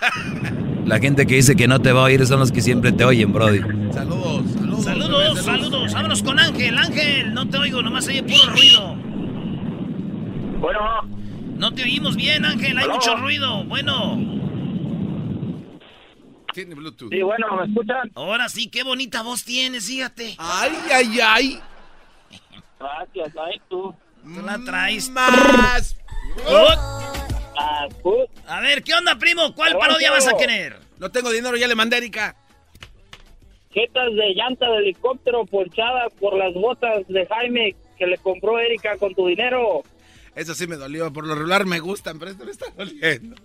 [0.88, 3.04] La gente que dice que no te va a oír son los que siempre te
[3.04, 3.60] oyen, Brody.
[3.92, 4.84] Saludos, saludos.
[4.84, 5.92] Saludos, saludos.
[5.92, 6.78] Vámonos con Ángel.
[6.78, 8.94] Ángel, no te oigo, nomás oye puro ruido.
[10.60, 10.80] Bueno,
[11.56, 12.94] No te oímos bien, Ángel, hay Aló.
[12.94, 13.64] mucho ruido.
[13.64, 14.16] Bueno,
[16.54, 17.10] Tiene Bluetooth.
[17.12, 18.10] sí, bueno, ¿me escuchan?
[18.14, 20.34] ahora sí, qué bonita voz tienes, fíjate.
[20.38, 21.60] Ay, ay, ay.
[22.80, 23.94] Gracias, ahí tú.
[24.24, 25.10] Tú la traes.
[25.10, 25.96] Más.
[28.46, 29.54] A ver, ¿qué onda, primo?
[29.54, 30.76] ¿Cuál parodia vas a querer?
[30.98, 32.36] No tengo dinero, ya le mandé a Erika.
[33.70, 38.96] jetas de llanta de helicóptero ponchada por las botas de Jaime que le compró Erika
[38.96, 39.82] con tu dinero.
[40.34, 41.12] Eso sí me dolió.
[41.12, 43.36] Por lo regular me gustan, pero esto me está doliendo.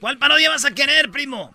[0.00, 1.54] ¿Cuál parodia vas a querer, primo?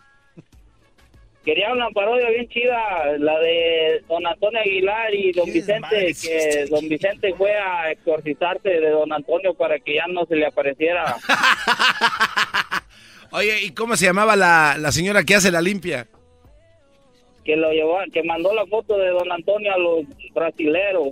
[1.44, 6.88] Quería una parodia bien chida, la de Don Antonio Aguilar y Don Vicente, que Don
[6.88, 11.18] Vicente fue a exorcizarse de Don Antonio para que ya no se le apareciera.
[13.32, 16.08] Oye, ¿y cómo se llamaba la, la señora que hace la limpia?
[17.44, 21.10] Que lo llevó, que mandó la foto de Don Antonio a los brasileros.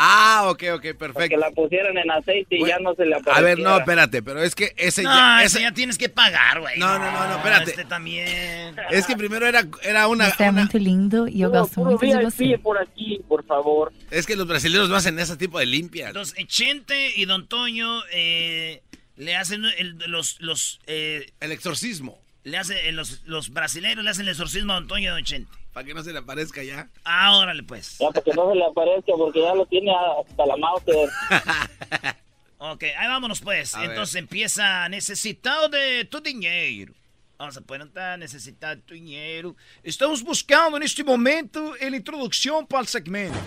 [0.00, 1.28] Ah, ok, ok, perfecto.
[1.28, 3.36] Que la pusieran en aceite y ya no se le apareciera.
[3.36, 5.38] A ver, no, espérate, pero es que ese No, ya...
[5.42, 6.78] ese ese- ya tienes que pagar, güey.
[6.78, 7.70] No, no, no, no, espérate.
[7.72, 8.76] Este también.
[8.90, 10.28] Es que primero era, era una...
[10.28, 12.56] É muito lindo eu gosto muito de você.
[12.58, 13.92] por aquí, por favor.
[14.12, 16.08] Es que los brasileños no hacen ese tipo de limpias.
[16.08, 18.80] Entonces, Chente y Don Toño eh,
[19.16, 20.40] le hacen el- los...
[20.40, 22.20] los eh, El exorcismo.
[22.44, 25.24] le hace, eh, los, los brasileños le hacen el exorcismo a Don Toño y Don
[25.24, 25.50] Chente.
[25.78, 26.88] Para que no se le aparezca ya.
[27.04, 27.98] Ah, órale, pues.
[27.98, 30.82] Ya, para que no se le aparezca, porque ya lo tiene hasta la mouse.
[32.60, 33.76] Ok, ahí vámonos pues.
[33.76, 33.90] A ver.
[33.90, 36.92] Entonces empieza necesitado de tu dinero.
[37.38, 37.86] Vamos a poner
[38.18, 39.54] necesitado de tu dinero.
[39.84, 43.38] Estamos buscando neste momento a introdução para o segmento.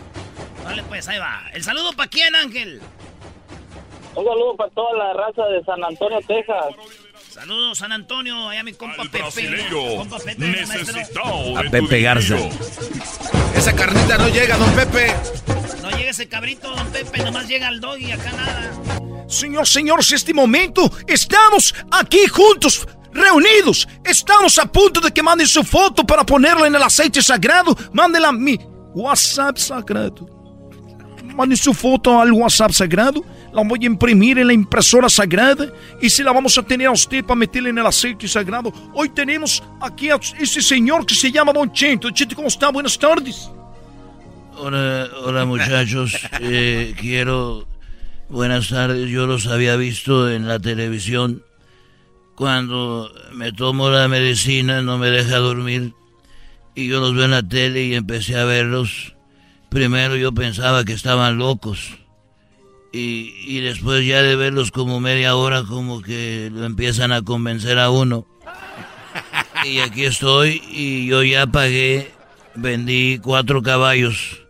[0.64, 1.50] Vale, pues ahí va.
[1.52, 2.82] ¿El saludo para quién, Ángel?
[4.16, 6.68] Un saludo para toda la raza de San Antonio, Texas.
[7.34, 8.50] Saludos, San Antonio.
[8.50, 9.70] Allá mi compa Pepe.
[9.98, 12.36] Compa Pepe, necesitado A de Pepe tu Garza.
[13.56, 15.16] Esa carnita no llega, don Pepe.
[15.82, 17.24] No llega ese cabrito, don Pepe.
[17.24, 19.28] Nomás llega el dog y acá nada.
[19.30, 23.88] Senhor, senhores, neste momento estamos aqui juntos, reunidos.
[24.04, 27.74] Estamos a ponto de que mandem sua foto para ponerla no aceite sagrado.
[27.94, 28.60] Mandem a mi
[28.94, 30.41] WhatsApp sagrado.
[31.42, 33.26] Mandem sua foto al WhatsApp sagrado.
[33.52, 36.92] La voy a imprimir en la impresora sagrada y se la vamos a tener a
[36.92, 38.72] usted para meterla en el aceite sagrado.
[38.94, 42.10] Hoy tenemos aquí a este señor que se llama Don Chento.
[42.12, 42.70] Don ¿cómo está?
[42.70, 43.50] Buenas tardes.
[44.56, 47.68] Hola, hola muchachos, Eh, quiero...
[48.30, 51.44] Buenas tardes, yo los había visto en la televisión.
[52.36, 55.94] Cuando me tomo la medicina no me deja dormir
[56.76, 59.16] y yo los veo en la tele y empecé a verlos.
[59.72, 61.98] Primero yo pensaba que estaban locos
[62.92, 67.80] y, y después ya de verlos como media hora como que lo empiezan a convencer
[67.80, 68.28] a uno.
[69.64, 72.12] Y aquí estoy y yo ya pagué,
[72.56, 74.42] vendí cuatro caballos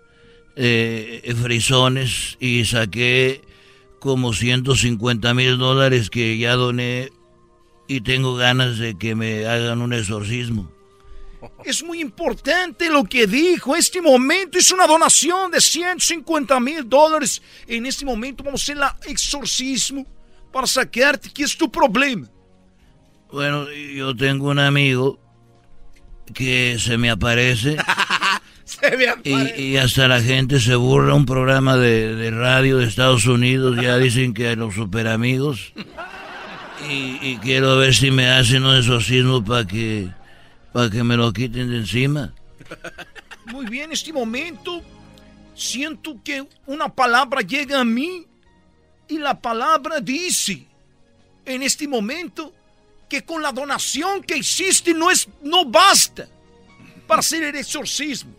[0.56, 3.42] eh, frisones y saqué
[4.00, 7.10] como 150 mil dólares que ya doné
[7.90, 10.72] y tengo ganas de que me hagan un exorcismo.
[11.66, 13.76] Es muy importante lo que dijo.
[13.76, 17.42] Este momento es una donación de 150 mil dólares.
[17.68, 20.06] En este momento vamos a hacer el exorcismo
[20.52, 22.28] para sacarte que es tu problema.
[23.32, 25.20] Bueno, yo tengo un amigo
[26.34, 27.78] que se me aparece
[28.64, 31.14] Se me y, y hasta la gente se burla.
[31.14, 35.74] Un programa de, de radio de Estados Unidos ya dicen que los super amigos.
[36.90, 40.10] Y, y quiero ver si me hacen un exorcismo para que,
[40.72, 42.34] para que me lo quiten de encima.
[43.46, 44.82] Muy bien, este momento
[45.56, 48.26] siento que una palabra llega a mí
[49.08, 50.66] y la palabra dice
[51.46, 52.54] en este momento
[53.10, 56.28] que con la donación que hiciste no es no basta
[57.08, 58.32] para hacer el exorcismo.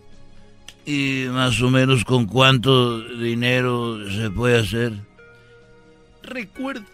[0.87, 4.93] Y más o menos con cuánto dinero se puede hacer.
[6.23, 6.87] Recuerde,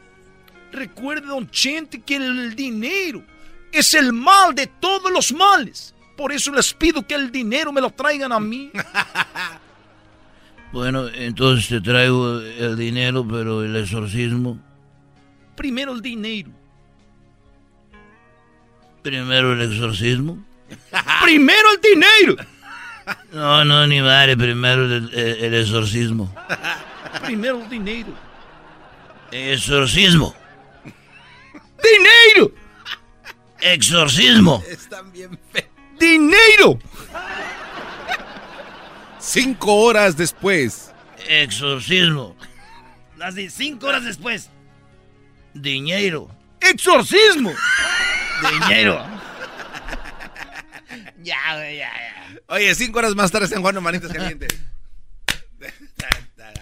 [0.72, 3.22] recuerde, don Chente, que el dinero
[3.72, 5.94] es el mal de todos los males.
[6.16, 8.70] Por eso les pido que el dinero me lo traigan a mí.
[10.70, 14.58] Bueno, entonces te traigo el dinero, pero el exorcismo.
[15.56, 16.50] Primero el dinero.
[19.02, 20.44] Primero el exorcismo.
[21.24, 22.36] Primero el dinero.
[23.32, 26.30] No, no, ni madre, primero el, el- el exorcismo.
[27.24, 28.12] Primero el dinero.
[29.32, 30.34] Exorcismo.
[31.82, 32.52] ¡Dinero!
[33.60, 34.62] Exorcismo.
[34.68, 35.68] Están bien feos.
[35.98, 36.78] ¡Dinero!
[39.18, 40.92] Cinco horas después.
[41.28, 42.36] Exorcismo.
[43.16, 44.48] Las de cinco horas después.
[45.54, 46.28] Dinero.
[46.60, 47.52] ¡Exorcismo!
[48.50, 49.04] Dinero.
[51.20, 51.92] Ya, ya, ya.
[52.46, 54.48] Oye, cinco horas más tarde San Juan Manitas Calientes.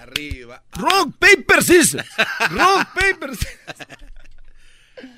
[0.00, 0.62] Arriba.
[0.72, 2.08] Rock, paper, scissors.
[2.50, 4.05] Rock, paper, scissors.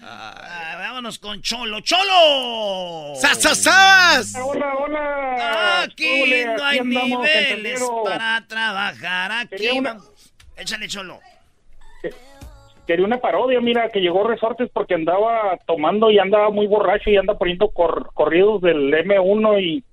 [0.03, 1.81] Ah, vámonos con Cholo.
[1.81, 3.15] ¡Cholo!
[3.17, 4.35] ¡Sas, sas, sas!
[4.43, 5.83] Hola, hola.
[5.83, 9.33] Aquí Ule, no aquí hay andamos, niveles para trabajar.
[9.33, 10.33] Aquí una- vamos.
[10.57, 11.21] Échale, Cholo.
[12.87, 17.17] Quería una parodia, mira, que llegó Resortes porque andaba tomando y andaba muy borracho y
[17.19, 19.85] anda poniendo cor- corridos del M1 y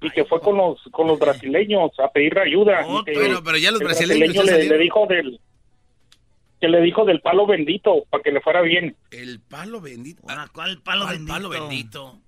[0.00, 2.84] y que fue con los con los brasileños a pedir ayuda.
[3.06, 5.40] que Bueno, pero ya los el brasileños le dijo del
[6.64, 8.96] que le dijo del palo bendito para que le fuera bien.
[9.10, 10.22] El palo bendito.
[10.22, 10.48] ¿Cuál
[10.80, 11.32] palo ¿Cuál bendito?
[11.34, 12.18] palo bendito?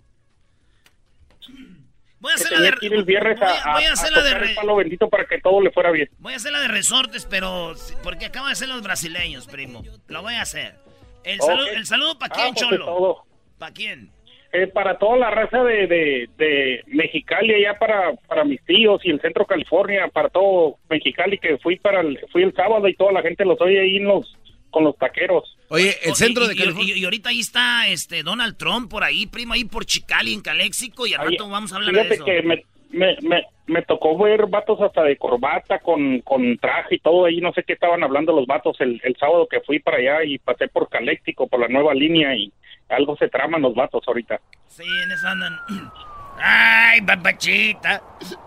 [2.18, 4.16] Voy a hacer la de, el viernes voy a, a- voy a a- hacer a
[4.18, 6.10] la de re- el palo bendito para que todo le fuera bien.
[6.18, 9.82] voy a hacer la de resortes, pero porque acabo de hacer los brasileños, primo.
[10.08, 10.76] Lo voy a hacer.
[11.24, 11.46] El, Ok.
[11.46, 12.84] saludo, el saludo para Ah, quién, pues, Cholo.
[12.84, 13.24] todo.
[13.58, 14.10] ¿Para quién?
[14.58, 19.10] Eh, para toda la raza de, de, de Mexicali, allá para, para mis tíos y
[19.10, 23.12] el centro California, para todo Mexicali, que fui para el, fui el sábado y toda
[23.12, 24.34] la gente los oye ahí en los,
[24.70, 25.58] con los taqueros.
[25.68, 26.94] Oye, el centro y- de y- California.
[26.96, 30.40] Y, y ahorita ahí está este Donald Trump por ahí, primo, ahí por Chicali, en
[30.40, 32.24] Caléxico, y al Ahí- rato vamos a hablar de Fíjate eso.
[32.24, 36.98] que me, me, me, me tocó ver vatos hasta de corbata, con, con traje y
[37.00, 39.98] todo ahí, no sé qué estaban hablando los vatos el, el sábado que fui para
[39.98, 42.50] allá y pasé por Caléxico, por la nueva línea y
[42.88, 44.40] algo se traman los vatos ahorita.
[44.66, 45.58] Sí, en eso andan.
[46.38, 48.02] Ay, papachita,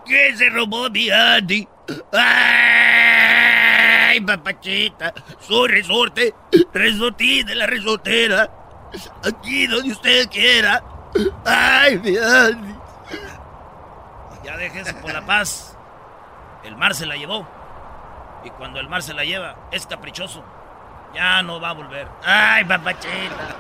[0.06, 1.68] que se robó mi Andy.
[2.14, 6.36] Ay, papachita, soy resorte,
[6.72, 8.50] resortín de la resortera.
[9.24, 10.84] Aquí donde usted quiera.
[11.46, 12.76] Ay, mi Andy.
[14.44, 15.76] Ya déjese por la paz.
[16.64, 17.48] El mar se la llevó.
[18.44, 20.44] Y cuando el mar se la lleva, es caprichoso.
[21.14, 22.08] Ya no va a volver.
[22.24, 23.56] Ay, papachita.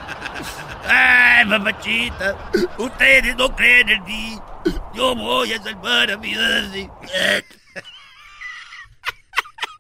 [0.88, 2.52] Ay, papachita.
[2.78, 4.40] Ustedes no creen en mí.
[4.94, 6.88] Yo voy a salvar a mi Andy.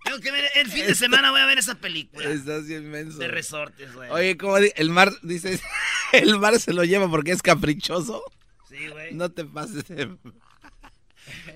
[0.03, 2.27] Tengo que ver, el fin de semana voy a ver esa película.
[2.29, 3.19] Estás bien menso.
[3.19, 4.09] De resortes, güey.
[4.09, 5.59] Oye, ¿cómo di- el mar dice
[6.13, 8.23] el mar se lo lleva porque es caprichoso?
[8.67, 9.13] Sí, güey.
[9.13, 9.87] No te pases.
[9.87, 10.17] de-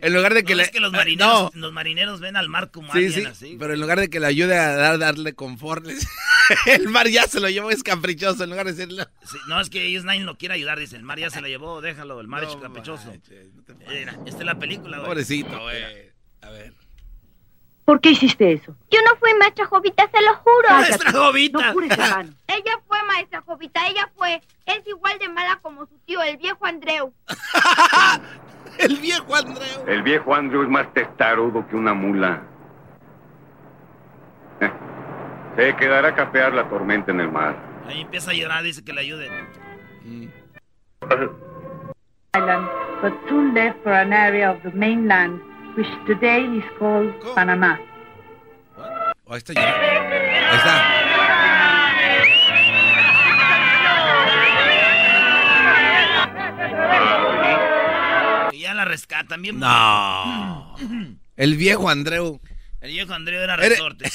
[0.04, 2.50] En lugar de que No, le es que los no, marineros, los marineros ven al
[2.50, 3.56] mar como Sí, así.
[3.60, 5.86] pero en lugar de que le ayude a dar, darle confort,
[6.68, 9.06] el mar ya se lo llevó, es caprichoso, en lugar de decirle...
[9.26, 10.78] Sí, no, es que ellos nadie lo quiere ayudar.
[10.80, 13.14] Dice, el mar ya se la llevó, déjalo, el mar es caprichoso.
[13.88, 15.10] Mira, esta es la película, güey.
[15.10, 16.12] Pobrecito, güey.
[16.42, 16.74] A ver.
[17.86, 18.76] ¿Por qué hiciste eso?
[18.90, 20.70] Yo no fui maestra Jovita, se lo juro.
[20.70, 21.60] Maestra Jovita.
[21.68, 22.34] No jures, hermano.
[22.48, 24.42] Ella fue maestra Jovita, ella fue.
[24.66, 27.14] Es igual de mala como su tío, el viejo Andreu.
[28.80, 29.86] El viejo Andreu.
[29.88, 32.42] El viejo Andrew es más testarudo que una mula.
[34.62, 34.72] Eh,
[35.56, 37.56] Se quedará a capear la tormenta en el mar.
[37.88, 39.32] Ahí empieza a llorar, dice que le ayuden.
[42.36, 42.68] Island,
[43.02, 45.40] but soon left for an area of the mainland,
[45.76, 47.78] which today is called Panama.
[49.26, 49.86] Oh, ahí está llorando.
[50.52, 51.04] Ahí está.
[58.52, 59.60] Y ya la rescatan bien.
[59.60, 60.76] No.
[61.36, 62.40] El viejo Andreu.
[62.82, 63.56] El viejo Andreu era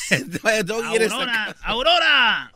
[0.91, 2.53] quieres Aurora, Aurora.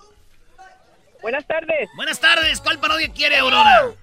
[1.23, 1.89] Buenas tardes.
[1.97, 2.61] Buenas tardes.
[2.61, 3.95] ¿Cuál parodia quiere, Aurora?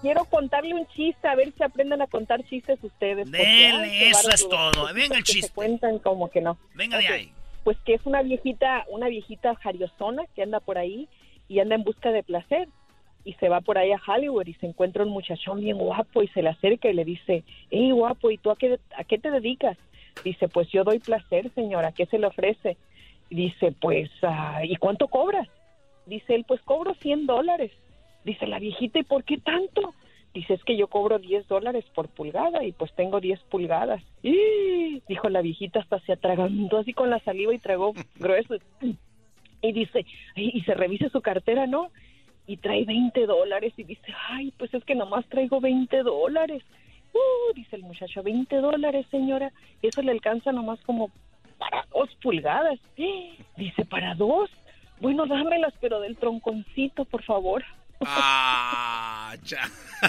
[0.00, 3.30] Quiero contarle un chiste, a ver si aprenden a contar chistes ustedes.
[3.30, 4.86] Dele, eso es todo.
[4.94, 5.52] Venga el se chiste.
[5.54, 6.56] cuentan como que no.
[6.74, 7.32] Venga de ahí.
[7.64, 11.08] Pues que es una viejita, una viejita jariosona que anda por ahí
[11.48, 12.68] y anda en busca de placer.
[13.24, 16.28] Y se va por ahí a Hollywood y se encuentra un muchachón bien guapo y
[16.28, 19.30] se le acerca y le dice, hey guapo, ¿y tú a qué, a qué te
[19.30, 19.76] dedicas?
[20.24, 22.76] Dice, pues yo doy placer, señora, ¿qué se le ofrece?
[23.28, 25.48] Dice, pues, ah, ¿y cuánto cobras?
[26.06, 27.72] Dice él, pues cobro 100 dólares.
[28.28, 29.94] Dice la viejita, ¿y por qué tanto?
[30.34, 34.02] Dice, es que yo cobro 10 dólares por pulgada y pues tengo 10 pulgadas.
[34.22, 38.56] Y dijo la viejita, hasta se atragantó así con la saliva y tragó grueso.
[39.62, 40.04] Y dice,
[40.36, 41.90] "Ay, y se revisa su cartera, ¿no?
[42.46, 46.62] Y trae 20 dólares y dice, ay, pues es que nomás traigo 20 dólares.
[47.14, 49.52] Uh, dice el muchacho, 20 dólares, señora.
[49.80, 51.10] Eso le alcanza nomás como
[51.56, 52.78] para dos pulgadas.
[53.56, 54.50] Dice, ¿para dos?
[55.00, 57.64] Bueno, dámelas, pero del tronconcito, por favor.
[58.06, 59.68] Ah, cha.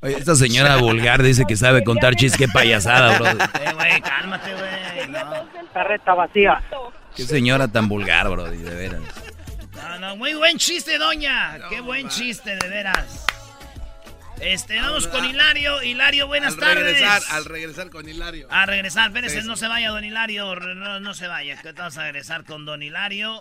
[0.00, 2.38] Oye, esta señora vulgar dice que sabe contar chistes.
[2.38, 3.26] Qué payasada, bro.
[3.28, 5.08] Eh, güey, cálmate, güey.
[5.08, 5.48] No.
[5.72, 6.62] Carreta vacía.
[7.14, 9.00] Qué señora tan vulgar, bro, de veras.
[9.74, 11.58] No, no, muy buen chiste, doña.
[11.68, 13.24] Qué buen chiste, de veras.
[14.40, 15.82] Este, vamos con Hilario.
[15.82, 16.84] Hilario, buenas al tardes.
[16.84, 18.46] regresar, al regresar con Hilario.
[18.50, 19.48] A regresar, espérese, Sí, sí.
[19.48, 20.54] no se vaya, don Hilario.
[21.00, 23.40] no se vaya, que vamos a regresar con don Hilario.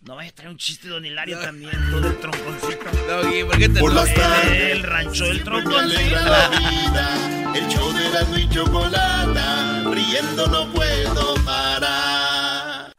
[0.00, 2.84] No vaya a traer un chiste, don Hilario, también, todo el tronconcito.
[3.08, 4.82] Doggy, ¿por qué te Por las El, tardes.
[4.82, 6.20] rancho del tronconcito.
[6.20, 12.92] la vida, el show de la y chocolata, riendo no puedo parar.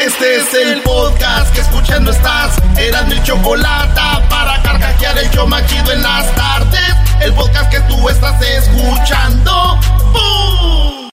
[0.00, 5.92] Este es el podcast que escuchando estás, eran mi chocolata para carcajear el show machido
[5.92, 6.94] en las tardes.
[7.20, 9.80] El podcast que tú estás escuchando.
[10.12, 11.10] ¡Bum!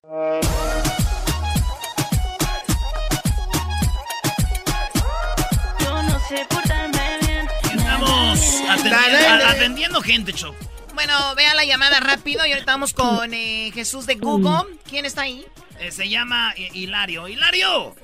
[8.94, 10.58] Atendiendo, gente, Choco.
[10.94, 14.78] Bueno, vea la llamada rápido y ahorita vamos con eh, Jesús de Google.
[14.90, 15.46] ¿Quién está ahí?
[15.80, 17.28] Eh, se llama eh, Hilario.
[17.28, 17.96] ¡Hilario!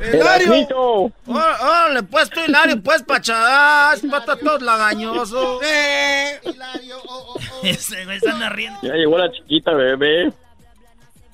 [0.00, 1.12] ¡Hilario!
[1.26, 2.82] ¡Órale, pues tú, Hilario!
[2.82, 5.62] Pues, pachas, patatos lagañosos.
[5.64, 6.40] ¡Eh!
[6.44, 7.60] Hilario, oh, oh, oh.
[7.62, 8.80] Ese güey está riendo.
[8.82, 10.32] Ya llegó la chiquita bebé.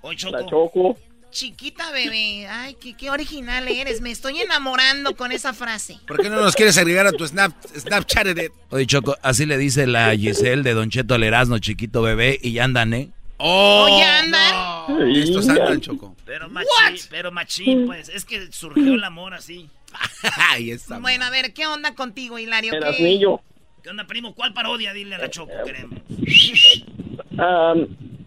[0.02, 0.96] Hoy La Choco.
[1.36, 2.46] Chiquita bebé.
[2.48, 4.00] Ay, qué, qué original eres.
[4.00, 5.98] Me estoy enamorando con esa frase.
[6.06, 8.26] ¿Por qué no nos quieres agregar a tu Snap, Snapchat?
[8.70, 12.52] Oye, Choco, así le dice la Giselle de Don Cheto al Erasmo, chiquito bebé, y
[12.52, 13.10] ya andan, ¿eh?
[13.36, 13.84] ¡Oh!
[13.84, 14.86] Oye, anda.
[15.12, 16.16] Y estos andan, Choco.
[16.24, 18.08] Pero machín, pero machín, pues.
[18.08, 19.68] Es que surgió el amor así.
[20.50, 21.00] Ahí está.
[21.00, 22.70] Bueno, a ver, ¿qué onda contigo, Hilario?
[22.70, 23.42] ¿Qué- Erasmillo.
[23.82, 24.34] ¿Qué onda, primo?
[24.34, 24.94] ¿Cuál parodia?
[24.94, 26.00] Dile a la Choco, queremos.
[27.38, 27.74] Ah,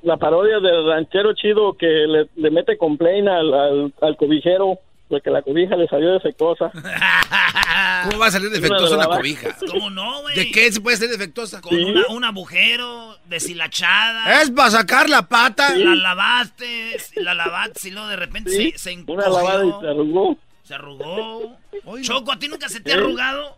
[0.09, 5.29] la parodia del ranchero chido que le, le mete complaint al, al, al cobijero porque
[5.31, 6.71] la cobija le salió defectuosa.
[8.05, 9.55] ¿Cómo va a salir defectuosa una cobija?
[9.71, 10.35] ¿Cómo no, güey?
[10.35, 11.61] ¿De qué se puede ser defectuosa?
[11.61, 14.41] Con una- un agujero deshilachada.
[14.41, 15.75] Es para sacar la pata.
[15.75, 19.81] La lavaste, la lavaste y luego de repente Sí, se, se una lavada y encogió,
[19.81, 20.37] se arrugó.
[20.63, 21.57] se arrugó.
[22.01, 22.97] Choco, ¿a ti nunca se te ha ¿Eh?
[22.99, 23.57] arrugado?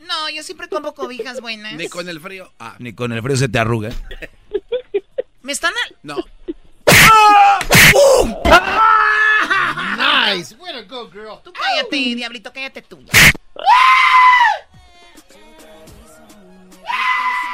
[0.00, 1.74] No, yo siempre compro cobijas buenas.
[1.74, 2.50] Ni con el frío.
[2.58, 3.90] Ah, Ni con el frío se te arruga.
[5.52, 5.96] ¿Me están al...
[6.02, 6.16] no.
[9.98, 10.56] Nice.
[10.56, 11.42] Way to go, girl.
[11.44, 13.04] Tú cállate, diablito, cállate tú.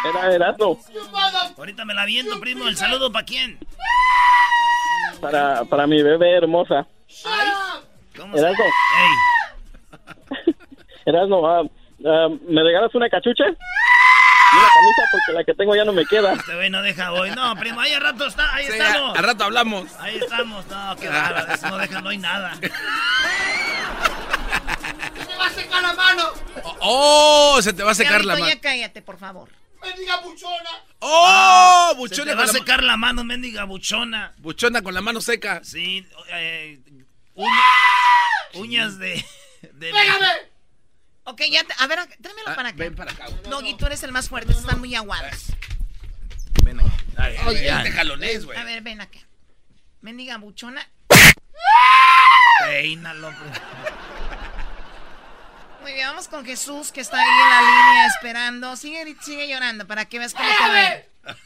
[0.05, 0.79] Era Erasmo.
[1.57, 2.69] Ahorita me la viendo, primo.
[2.69, 3.59] ¿El saludo para quién?
[5.21, 6.87] Para, para mi bebé hermosa.
[8.17, 8.65] ¿Cómo se Erasmo.
[10.45, 10.55] Ey,
[11.05, 11.65] Erasmo, ah,
[12.07, 13.47] ah, ¿me regalas una cachucha?
[14.51, 16.33] Y una camisa porque la que tengo ya no me queda.
[16.35, 17.31] este güey no deja hoy.
[17.33, 19.17] No, primo, ahí al rato está, ahí Sí, estamos.
[19.17, 19.91] al rato hablamos.
[20.01, 20.67] Ahí estamos.
[20.67, 21.53] No, qué bárbaro.
[21.53, 22.55] Eso no dejan hoy nada.
[25.27, 26.25] ¡Se va a secar la mano!
[26.81, 27.59] ¡Oh!
[27.63, 28.49] Se te va a secar la mano.
[28.49, 29.49] ya cállate, por favor.
[29.81, 30.71] ¡Mendiga buchona!
[31.01, 31.91] ¡Oh!
[31.93, 34.33] Se Buchona te va con a secar la mano, mendiga buchona.
[34.39, 35.61] buchona con la mano seca.
[35.63, 36.81] Sí, eh,
[37.35, 37.65] uña-
[38.55, 39.25] uñas de...
[39.63, 40.27] de ¡Pégame!
[41.31, 41.75] Ok, ya te...
[41.79, 42.79] A ver, tráemelo Ah, para acá.
[42.79, 43.27] ven para acá.
[43.49, 45.53] Doggy, tú eres el más fuerte, están muy aguados.
[46.65, 46.91] Ven acá.
[47.19, 48.57] Ay, Oye, ya te jalonés, güey.
[48.59, 49.19] A ver, ven acá.
[50.01, 50.89] Mendiga buchona.
[52.61, 53.61] Peínalo, pues.
[55.83, 58.77] Muy bien, vamos con Jesús, que está ahí en la línea esperando.
[58.77, 60.75] Sigue, sigue llorando para que veas cómo te va.
[60.75, 61.09] a ir.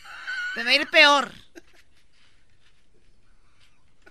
[0.54, 1.32] Te va a ir peor.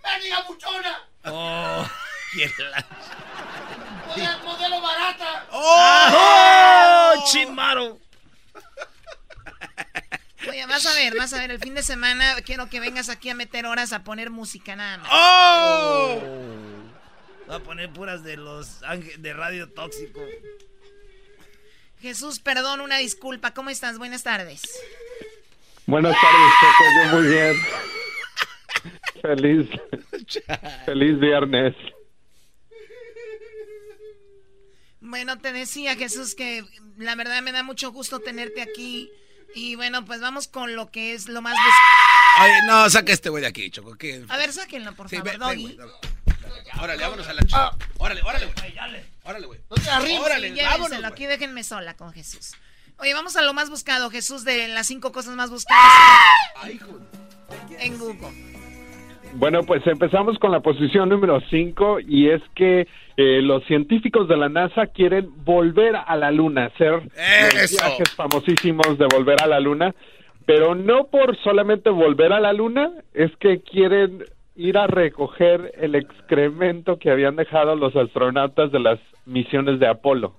[0.03, 0.99] ¡Mendiga buchona!
[1.25, 1.87] Oh,
[2.33, 2.85] quiere la-
[4.11, 5.47] ¡Modelo, modelo barata!
[5.51, 7.23] ¡Oh!
[7.31, 7.99] ¡Chimaro!
[10.49, 13.29] Oye, vas a ver, vas a ver, el fin de semana quiero que vengas aquí
[13.29, 15.09] a meter horas a poner música nada más.
[15.13, 16.21] ¡Oh!
[17.47, 18.81] Voy a poner puras de los
[19.17, 20.19] de radio tóxico.
[22.01, 23.53] Jesús, perdón, una disculpa.
[23.53, 23.97] ¿Cómo estás?
[23.97, 24.61] Buenas tardes.
[25.85, 26.83] Buenas tardes, Choco.
[26.97, 27.55] Yo muy bien.
[29.21, 29.69] Feliz,
[30.85, 31.75] feliz viernes.
[35.11, 36.63] Bueno, te decía Jesús que
[36.97, 39.11] la verdad me da mucho gusto tenerte aquí.
[39.53, 41.53] Y bueno, pues vamos con lo que es lo más...
[42.41, 43.97] Oye, no, saca este güey de aquí, Choco.
[43.97, 44.23] ¿qué?
[44.29, 45.77] A ver, sáquenlo, por Sí, favor, Doggy.
[46.81, 47.75] Órale, vámonos a la chica.
[47.97, 48.73] Órale, órale, güey.
[49.25, 49.59] Órale, güey.
[49.69, 50.21] ¡No te arrimes!
[50.21, 52.53] Órale, Sí, vámonos, aquí déjenme sola con Jesús.
[52.97, 55.91] Oye, vamos a lo más buscado, Jesús, de las cinco cosas más buscadas
[57.79, 58.50] en Google.
[59.35, 64.37] Bueno, pues empezamos con la posición número 5 y es que eh, los científicos de
[64.37, 69.59] la NASA quieren volver a la Luna, hacer los viajes famosísimos de volver a la
[69.59, 69.95] Luna,
[70.45, 74.25] pero no por solamente volver a la Luna, es que quieren
[74.55, 80.35] ir a recoger el excremento que habían dejado los astronautas de las misiones de Apolo.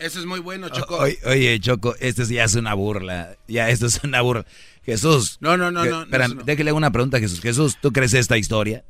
[0.00, 0.96] Eso es muy bueno, Choco.
[0.96, 3.36] Oye, oye, Choco, esto ya es una burla.
[3.46, 4.46] Ya, esto es una burla.
[4.84, 5.38] Jesús.
[5.40, 6.42] No, no, no, que- no, no, espera, no.
[6.42, 7.40] déjale una pregunta a Jesús.
[7.40, 8.84] Jesús, ¿tú crees esta historia?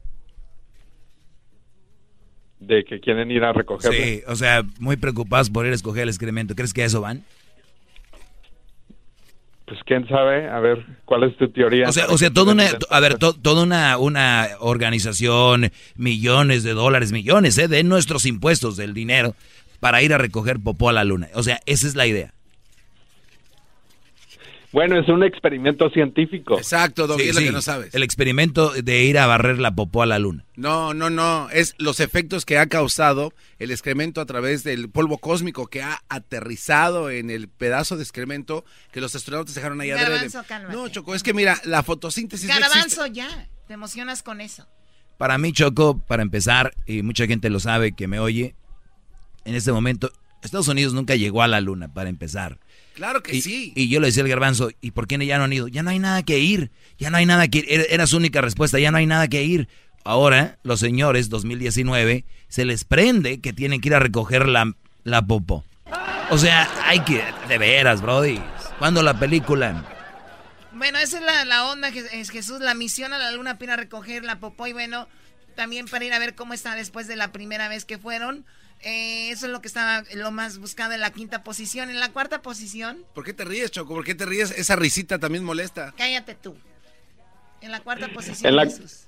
[2.61, 3.93] De que quieren ir a recoger.
[3.93, 6.55] Sí, o sea, muy preocupados por ir a escoger el excremento.
[6.55, 7.25] ¿Crees que a eso van?
[9.67, 11.89] Pues quién sabe, a ver, ¿cuál es tu teoría?
[11.89, 16.73] O sea, o sea, toda una, a ver, to- toda una, una organización, millones de
[16.75, 17.69] dólares, millones, ¿eh?
[17.69, 19.37] De nuestros impuestos, del dinero,
[19.79, 21.29] para ir a recoger popó a la luna.
[21.35, 22.35] O sea, esa es la idea.
[24.73, 26.57] Bueno, es un experimento científico.
[26.57, 27.95] Exacto, Doggy, Sí, es lo sí, que no sabes.
[27.95, 30.45] El experimento de ir a barrer la popó a la luna.
[30.55, 31.51] No, no, no.
[31.51, 36.03] Es los efectos que ha causado el excremento a través del polvo cósmico que ha
[36.09, 40.11] aterrizado en el pedazo de excremento que los astronautas dejaron ahí adrede.
[40.11, 40.77] Garbanzo, cálmate.
[40.77, 42.61] No, Choco, es que mira, la fotosíntesis no.
[42.61, 43.49] Garbanzo, ya.
[43.67, 44.69] Te emocionas con eso.
[45.19, 48.55] Para mí, Choco, para empezar, y mucha gente lo sabe que me oye,
[49.45, 50.13] en este momento,
[50.43, 52.59] Estados Unidos nunca llegó a la luna, para empezar.
[53.01, 53.73] Claro que Y- sí.
[53.75, 55.69] Y yo le decía al garbanzo, ¿y por qué ya no han ido?
[55.69, 57.65] Ya no hay nada que ir, ya no hay nada que ir.
[57.71, 59.69] Era, era su única respuesta, ya no hay nada que ir.
[60.05, 64.75] Ahora, los señores, 2019, se les prende que tienen que ir a recoger la,
[65.05, 65.65] la popó.
[66.29, 68.39] O sea, hay que, de veras, Brody.
[68.79, 69.83] ¿Cuándo la película?
[70.75, 73.65] Bueno, esa es la, la onda, Je- es Jesús, la misión a la luna para
[73.65, 75.09] ir a recoger la popó y bueno,
[75.57, 78.45] también para ir a ver cómo está después de la primera vez que fueron.
[78.83, 81.91] Eh, eso es lo que estaba lo más buscado en la quinta posición.
[81.91, 83.95] En la cuarta posición, ¿Por qué te ríes, Choco?
[83.95, 84.51] ¿Por qué te ríes?
[84.59, 85.93] Esa risita también molesta.
[85.97, 86.57] cállate tú.
[87.61, 89.07] En la cuarta posición, En la, Jesús.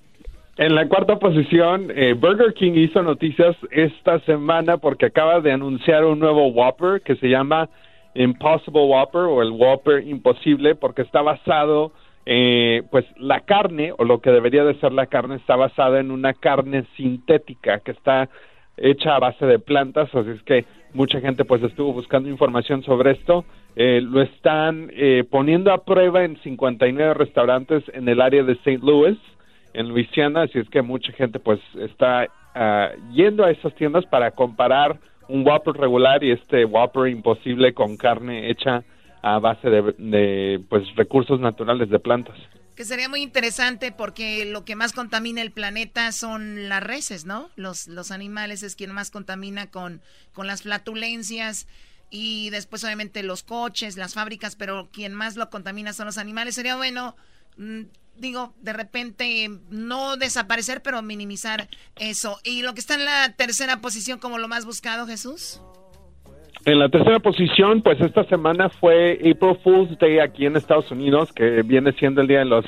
[0.59, 6.05] en la cuarta posición, eh, Burger King hizo noticias esta semana porque acaba de anunciar
[6.05, 7.71] un nuevo Whopper que se llama
[8.15, 11.95] Impossible Whopper o el Whopper Imposible porque está basado,
[12.27, 16.11] eh, pues la carne o lo que debería de ser la carne está basada en
[16.11, 18.29] una carne sintética que está
[18.77, 20.65] hecha a base de plantas, así es que
[20.95, 23.45] mucha gente pues estuvo buscando información sobre esto.
[23.77, 28.81] Eh, lo están eh, poniendo a prueba en 59 restaurantes en el área de St.
[28.83, 29.19] Louis,
[29.73, 34.31] en Luisiana, así es que mucha gente pues está ah, yendo a esas tiendas para
[34.33, 34.99] comparar
[35.29, 38.85] un Whopper regular y este Whopper imposible con carne hecha
[39.23, 42.37] a base de, de, pues recursos naturales de plantas.
[42.75, 47.51] Que sería muy interesante porque lo que más contamina el planeta son las reses, ¿no?
[47.55, 50.01] Los, los animales es quien más contamina con,
[50.33, 51.67] con las flatulencias
[52.09, 56.55] y después obviamente los coches, las fábricas, pero quien más lo contamina son los animales.
[56.55, 57.17] Sería bueno,
[57.57, 57.83] mm,
[58.17, 62.41] digo, de repente no desaparecer, pero minimizar eso.
[62.45, 65.61] Y lo que está en la tercera posición como lo más buscado, Jesús.
[66.65, 71.33] En la tercera posición, pues esta semana fue April Fool's Day aquí en Estados Unidos,
[71.33, 72.65] que viene siendo el Día de los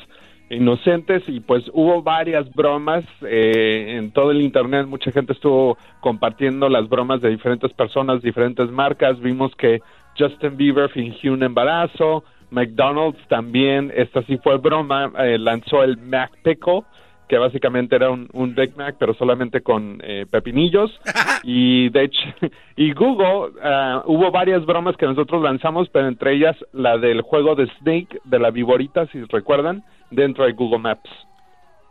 [0.50, 4.88] Inocentes, y pues hubo varias bromas eh, en todo el Internet.
[4.88, 9.20] Mucha gente estuvo compartiendo las bromas de diferentes personas, diferentes marcas.
[9.20, 9.80] Vimos que
[10.18, 16.32] Justin Bieber fingió un embarazo, McDonald's también, esta sí fue broma, eh, lanzó el Mac
[16.42, 16.82] Pickle,
[17.28, 20.90] que básicamente era un, un Big Mac, pero solamente con eh, pepinillos.
[21.42, 22.20] y de hecho,
[22.76, 27.54] y Google, ah, hubo varias bromas que nosotros lanzamos, pero entre ellas la del juego
[27.54, 31.10] de Snake, de la viborita, si recuerdan, dentro de Google Maps.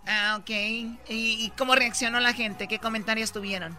[0.08, 0.50] Ah, ok.
[0.50, 2.68] ¿Y, y cómo reaccionó la gente?
[2.68, 3.74] ¿Qué comentarios tuvieron?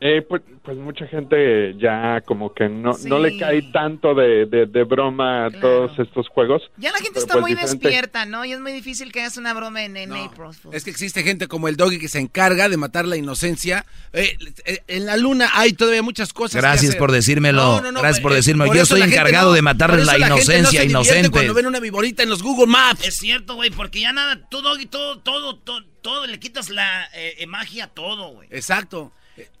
[0.00, 4.66] Eh, pues, pues mucha gente ya como que no, no le cae tanto de, de,
[4.66, 6.62] de broma a todos estos juegos.
[6.76, 8.44] Ya la gente está pues, muy diferente- despierta, ¿no?
[8.44, 10.76] Y es muy difícil que hagas una broma en, en April Fool's.
[10.76, 13.86] Es que existe gente como el doggy que se encarga de matar la inocencia.
[14.12, 14.36] Eh,
[14.66, 16.52] eh, en la luna hay todavía muchas cosas.
[16.54, 16.98] que Gracias hacer.
[17.00, 17.60] por decírmelo.
[17.62, 18.68] No, no, no, Gracias por eh, decírmelo.
[18.68, 21.30] por Yo estoy encargado no- de matar la no inocencia inocente.
[21.30, 23.04] Cuando ven una viborita en los Google Maps.
[23.04, 27.08] Es cierto, güey, porque ya nada, tú, Doggy, todo, todo, todo, todo, le quitas la
[27.14, 28.46] eh, magia a todo, güey.
[28.52, 29.12] Exacto.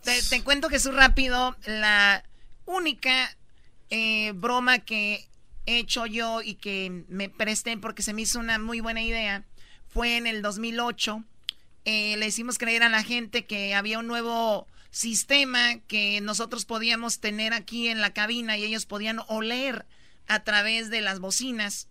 [0.02, 2.24] Te, te cuento Jesús rápido, la
[2.66, 3.36] única
[3.90, 5.26] eh, broma que
[5.66, 9.44] he hecho yo y que me presté porque se me hizo una muy buena idea
[9.88, 11.24] fue en el 2008.
[11.84, 17.20] Eh, le hicimos creer a la gente que había un nuevo sistema que nosotros podíamos
[17.20, 19.86] tener aquí en la cabina y ellos podían oler
[20.26, 21.88] a través de las bocinas.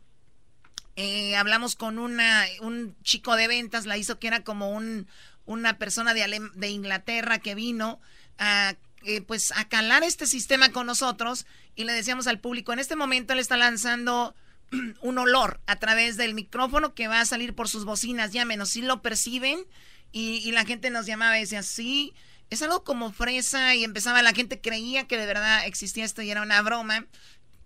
[0.95, 5.07] Eh, hablamos con una, un chico de ventas, la hizo que era como un,
[5.47, 7.99] una persona de, de Inglaterra que vino
[8.37, 12.79] a, eh, pues, a calar este sistema con nosotros y le decíamos al público, en
[12.79, 14.35] este momento él está lanzando
[15.01, 18.81] un olor a través del micrófono que va a salir por sus bocinas, llámenos, si
[18.81, 19.65] lo perciben
[20.11, 22.13] y, y la gente nos llamaba y decía, sí,
[22.49, 26.29] es algo como fresa y empezaba, la gente creía que de verdad existía esto y
[26.29, 27.05] era una broma,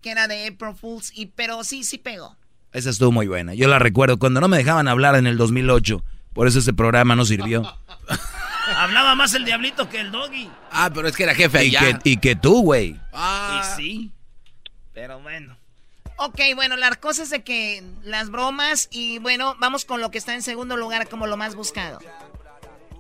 [0.01, 2.35] que era de April Fools, y, pero sí, sí pegó.
[2.73, 3.53] Esa estuvo muy buena.
[3.53, 6.03] Yo la recuerdo cuando no me dejaban hablar en el 2008.
[6.33, 7.63] Por eso ese programa no sirvió.
[8.77, 10.49] Hablaba más el diablito que el Doggy.
[10.71, 11.99] Ah, pero es que era jefe y, allá.
[11.99, 12.91] que, y que tú, güey.
[12.91, 14.11] Y sí,
[14.93, 15.57] pero bueno.
[16.17, 20.19] Ok, bueno, la cosa es de que las bromas y bueno, vamos con lo que
[20.19, 21.99] está en segundo lugar como lo más buscado.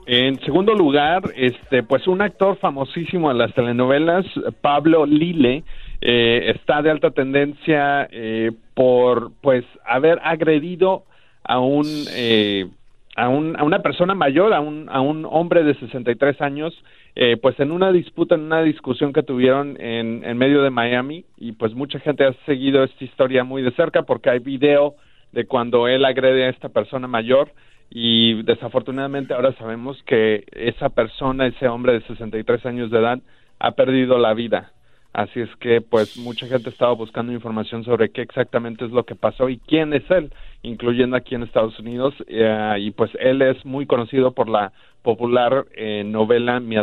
[0.07, 4.25] En segundo lugar, este, pues un actor famosísimo en las telenovelas,
[4.61, 5.63] Pablo Lile,
[6.01, 11.05] eh, está de alta tendencia eh, por, pues, haber agredido
[11.43, 12.67] a un, eh,
[13.15, 16.73] a un, a una persona mayor, a un, a un hombre de 63 años,
[17.15, 21.51] eh, pues en una disputa, en una discusión que tuvieron en, medio de Miami, y
[21.53, 24.95] pues mucha gente ha seguido esta historia muy de cerca porque hay video
[25.33, 27.51] de cuando él agrede a esta persona mayor
[27.89, 33.19] y desafortunadamente ahora sabemos que esa persona, ese hombre de 63 años de edad,
[33.59, 34.71] ha perdido la vida.
[35.13, 39.15] Así es que pues mucha gente estaba buscando información sobre qué exactamente es lo que
[39.15, 40.31] pasó y quién es él,
[40.61, 42.13] incluyendo aquí en Estados Unidos.
[42.27, 46.75] eh, y pues él es muy conocido por la popular eh, novela Mi,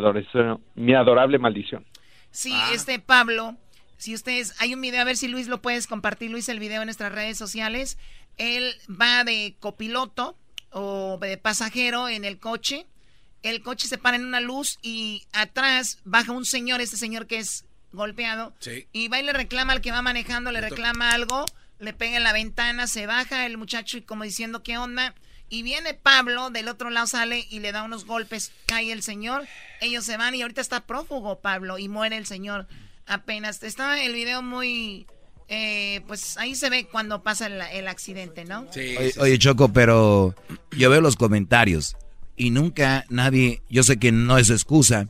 [0.74, 1.84] Mi Adorable Maldición.
[2.30, 3.56] Sí, este Pablo
[3.96, 6.82] Si ustedes, hay un video, a ver si Luis lo puedes compartir, Luis, el video
[6.82, 7.98] en nuestras redes sociales.
[8.36, 10.36] Él va de copiloto
[10.70, 12.86] o de pasajero en el coche.
[13.42, 17.38] El coche se para en una luz y atrás baja un señor, este señor que
[17.38, 18.52] es golpeado.
[18.92, 21.44] Y va y le reclama al que va manejando, le reclama algo,
[21.78, 25.14] le pega en la ventana, se baja el muchacho y como diciendo, ¿qué onda?
[25.50, 29.46] Y viene Pablo, del otro lado sale y le da unos golpes, cae el señor,
[29.80, 32.66] ellos se van y ahorita está prófugo Pablo y muere el señor
[33.06, 33.62] apenas.
[33.62, 35.06] Estaba el video muy...
[35.50, 38.66] Eh, pues ahí se ve cuando pasa el, accidente, ¿no?
[38.70, 40.34] Sí, oye, Choco, pero
[40.76, 41.96] yo veo los comentarios
[42.36, 45.08] y nunca nadie, yo sé que no es excusa,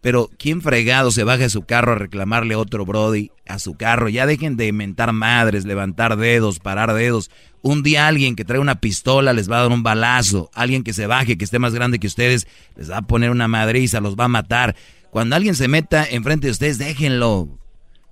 [0.00, 4.08] pero ¿quién fregado se baja de su carro a reclamarle otro Brody a su carro?
[4.08, 7.30] Ya dejen de mentar madres, levantar dedos, parar dedos.
[7.62, 10.50] Un día alguien que trae una pistola les va a dar un balazo.
[10.54, 13.48] Alguien que se baje, que esté más grande que ustedes, les va a poner una
[13.48, 14.76] madriza, los va a matar.
[15.10, 17.48] Cuando alguien se meta enfrente de ustedes, déjenlo.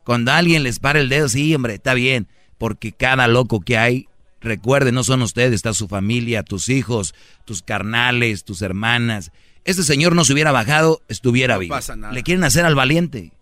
[0.04, 2.26] Cuando alguien les para el dedo, sí, hombre, está bien.
[2.58, 4.08] Porque cada loco que hay,
[4.40, 7.14] recuerden, no son ustedes, está su familia, tus hijos,
[7.44, 9.30] tus carnales, tus hermanas
[9.64, 11.76] este señor no se hubiera bajado, estuviera vivo.
[12.12, 13.32] Le quieren hacer al valiente.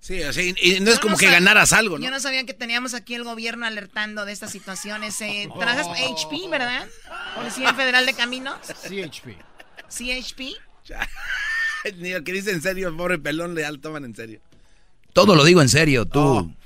[0.00, 2.04] Sí, así, y no es como que ganaras algo, ¿no?
[2.04, 5.20] Yo no sabía que teníamos aquí el gobierno alertando de estas situaciones.
[5.20, 6.86] Eh, trabajas HP, ¿verdad?
[7.34, 8.56] Policía Federal de Caminos.
[8.66, 9.36] CHP.
[9.88, 10.40] CHP.
[11.98, 14.40] Ni lo que dice en serio, pobre pelón, le toman en serio.
[15.12, 16.20] Todo lo digo en serio, tú.
[16.20, 16.59] Oh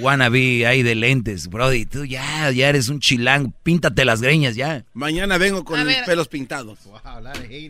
[0.00, 1.86] wannabe ahí de lentes, Brody.
[1.86, 3.52] Tú ya, ya eres un chilang.
[3.62, 4.84] Píntate las greñas ya.
[4.94, 6.78] Mañana vengo con los pelos pintados.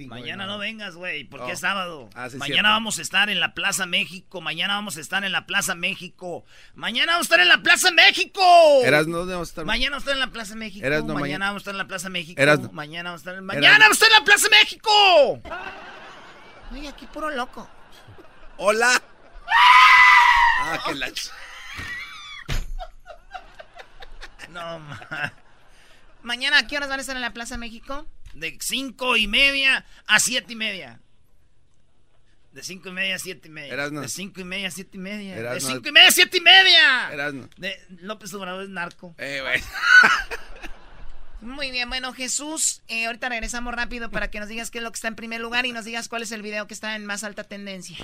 [0.09, 2.09] Mañana no vengas, güey, porque es sábado.
[2.15, 4.41] Ah, mañana vamos a estar en la Plaza México.
[4.41, 6.45] Mañana vamos a estar en la Plaza México.
[6.75, 8.43] Mañana vamos a estar en la Plaza México.
[8.85, 9.65] Eras, no vamos a estar.
[9.65, 10.87] Mañana vamos a estar en la Plaza México.
[11.15, 12.43] mañana vamos a estar en la Plaza México.
[12.73, 13.45] Mañana vamos a estar en...
[13.45, 14.91] Mañana vamos a estar en la Plaza México.
[16.73, 17.69] Oye, aquí puro loco.
[18.59, 19.03] Hola.
[20.61, 21.11] Ah, qué la...
[24.51, 24.83] No,
[26.23, 28.07] Mañana, ¿a qué horas van a estar en la Plaza México?
[28.35, 31.01] De cinco y media a siete y media.
[32.53, 33.91] De cinco y media a siete y media.
[33.91, 35.37] De cinco y media a siete y media.
[35.37, 37.33] De cinco y media a siete y media.
[37.57, 39.15] De López Obrador es narco.
[39.19, 39.61] Eh, güey.
[41.41, 44.91] Muy bien, bueno, Jesús, eh, ahorita regresamos rápido para que nos digas qué es lo
[44.91, 47.07] que está en primer lugar y nos digas cuál es el video que está en
[47.07, 47.97] más alta tendencia.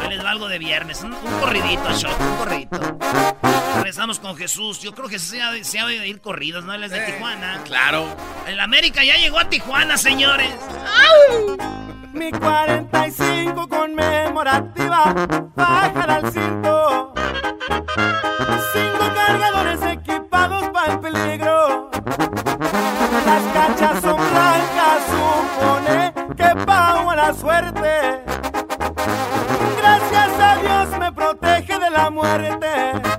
[0.00, 2.98] Ahí les va algo de viernes, un, corridito, shock, un corridito.
[3.74, 4.80] Regresamos con Jesús.
[4.80, 6.72] Yo creo que se ha, se ha de ir corridos, ¿no?
[6.72, 7.62] Él es de eh, Tijuana.
[7.64, 8.16] Claro.
[8.46, 10.54] El América ya llegó a Tijuana, señores.
[12.12, 17.14] Mi 45 conmemorativa, bájala al cinto.
[18.72, 21.91] Cinco cargadores equipados para el peligro.
[23.72, 28.22] Cachas son blancas, supone que pago la suerte.
[29.78, 33.11] Gracias a Dios me protege de la muerte.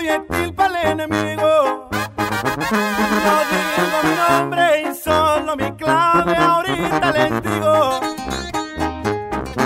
[0.00, 1.88] Proyectil para el enemigo.
[1.90, 8.00] No digo mi nombre y solo mi clave, ahorita les digo.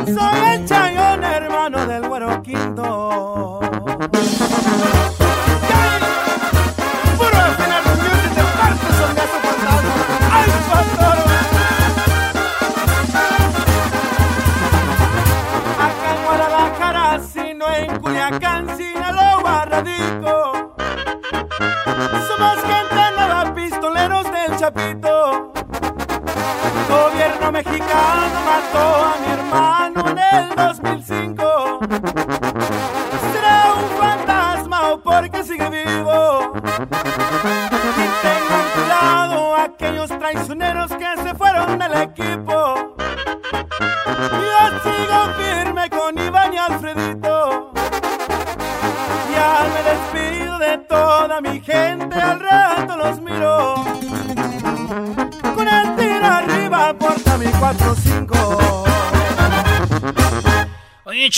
[0.07, 0.54] Soy el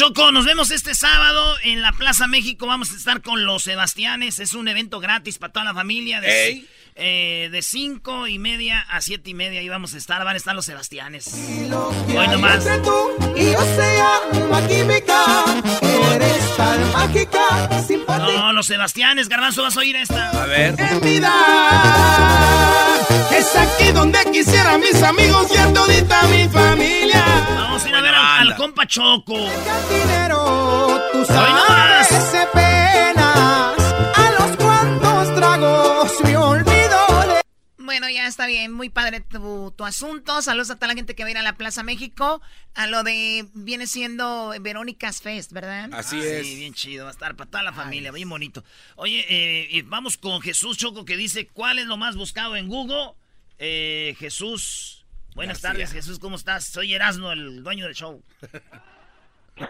[0.06, 2.68] Choco, nos vemos este sábado en la Plaza México.
[2.68, 4.38] Vamos a estar con los Sebastianes.
[4.38, 6.20] Es un evento gratis para toda la familia.
[6.20, 9.58] De, eh, de cinco y media a siete y media.
[9.58, 10.24] Ahí vamos a estar.
[10.24, 11.34] Van a estar los Sebastianes.
[11.34, 12.64] Hoy nomás.
[13.34, 15.44] Y yo sea una química,
[16.14, 17.68] eres tan mágica,
[18.06, 19.28] No, los Sebastianes.
[19.28, 20.30] Garbanzo, vas a oír esta.
[20.40, 20.76] A ver.
[23.32, 27.24] Es aquí donde quisiera mis amigos y a todita mi familia.
[27.56, 28.25] Vamos a ir a ver al
[28.56, 29.34] compa Choco.
[29.88, 33.78] Dinero, tú sabes de penas.
[34.14, 37.40] A los cuantos tragos me olvido de.
[37.78, 40.42] Bueno, ya está bien, muy padre tu, tu asunto.
[40.42, 42.40] Saludos a toda la gente que va a ir a la Plaza México.
[42.74, 45.90] A lo de viene siendo Verónica's Fest, ¿verdad?
[45.92, 46.46] Así Ah, es.
[46.46, 48.64] Sí, bien chido, va a estar para toda la familia, bien bonito.
[48.96, 52.68] Oye, eh, y vamos con Jesús Choco que dice, ¿cuál es lo más buscado en
[52.68, 53.12] Google?
[53.58, 55.05] Eh, Jesús,
[55.36, 55.70] buenas García.
[55.78, 56.64] tardes Jesús, ¿cómo estás?
[56.66, 58.20] Soy Erasno, el dueño del show.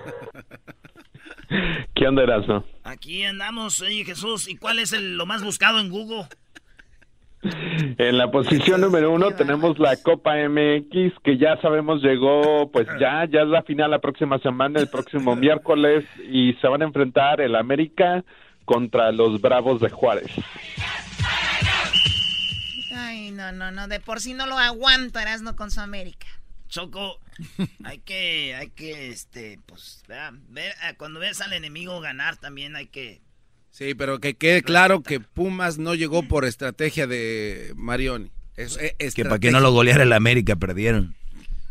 [1.94, 2.64] ¿Qué onda, Erasmo?
[2.84, 6.24] Aquí andamos, oye Jesús, ¿y cuál es el- lo más buscado en Google?
[7.98, 13.24] En la posición número uno tenemos la Copa MX, que ya sabemos llegó, pues ya,
[13.30, 17.40] ya es la final la próxima semana, el próximo miércoles, y se van a enfrentar
[17.40, 18.24] el América
[18.64, 20.26] contra los Bravos de Juárez.
[22.96, 23.88] Ay, no, no, no.
[23.88, 26.26] De por sí no lo aguanto, Erasno con su América.
[26.68, 27.20] Choco,
[27.84, 32.74] hay que, hay que, este, pues, vea, ver, eh, cuando ves al enemigo ganar también
[32.76, 33.22] hay que...
[33.70, 38.30] Sí, pero que quede claro que Pumas no llegó por estrategia de Marioni.
[38.56, 41.14] Es, es- Que para que no lo goleara el América perdieron.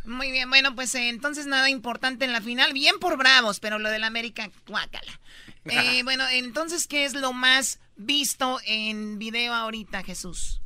[0.05, 2.73] Muy bien, bueno, pues eh, entonces nada importante en la final.
[2.73, 5.19] Bien por Bravos, pero lo del América, guácala.
[5.67, 10.61] Eh, bueno, entonces, ¿qué es lo más visto en video ahorita, Jesús?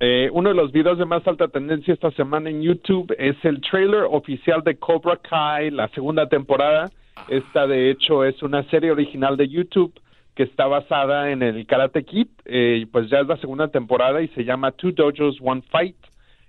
[0.00, 3.60] Eh, uno de los videos de más alta tendencia esta semana en YouTube es el
[3.60, 6.90] trailer oficial de Cobra Kai, la segunda temporada.
[7.28, 9.92] Esta, de hecho, es una serie original de YouTube
[10.36, 12.28] que está basada en el Karate Kid.
[12.44, 15.96] Eh, pues ya es la segunda temporada y se llama Two Dojos, One Fight.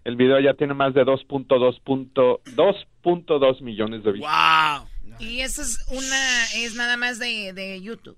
[0.06, 4.30] El video ya tiene más de 2.2 punto- 2.2 millones de vistas.
[5.20, 8.16] Y eso es una, es nada más de, de YouTube.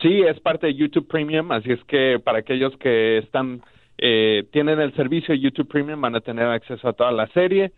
[0.00, 3.62] Sí, es parte de YouTube Premium, así es que para aquellos que están
[3.98, 7.72] eh, tienen el servicio de YouTube Premium van a tener acceso a toda la serie.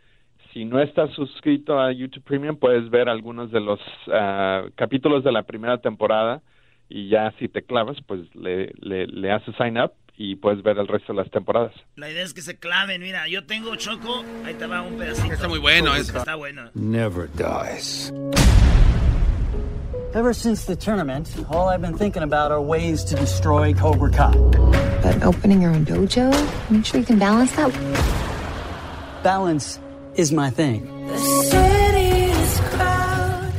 [0.53, 3.81] Si no estás suscrito a YouTube Premium, puedes ver algunos de los
[4.13, 6.43] ah, capítulos de la primera temporada
[6.89, 10.79] y ya si te clavas, pues le, le, le haces sign up y puedes ver
[10.79, 11.75] el resto de las temporadas.
[11.97, 15.35] La idea es que se claven, mira, yo tengo Choco, ahí te va un pedacito.
[15.35, 16.17] Está muy bueno eso.
[16.17, 16.71] Está bueno.
[16.75, 18.13] never dies.
[20.17, 24.31] Ever since the tournament, all I've been thinking about are ways to destroy Cobra Kai.
[25.03, 26.33] But opening your own dojo?
[26.71, 27.71] Make sure you can balance that.
[29.23, 29.79] Balance
[30.15, 30.87] is my thing.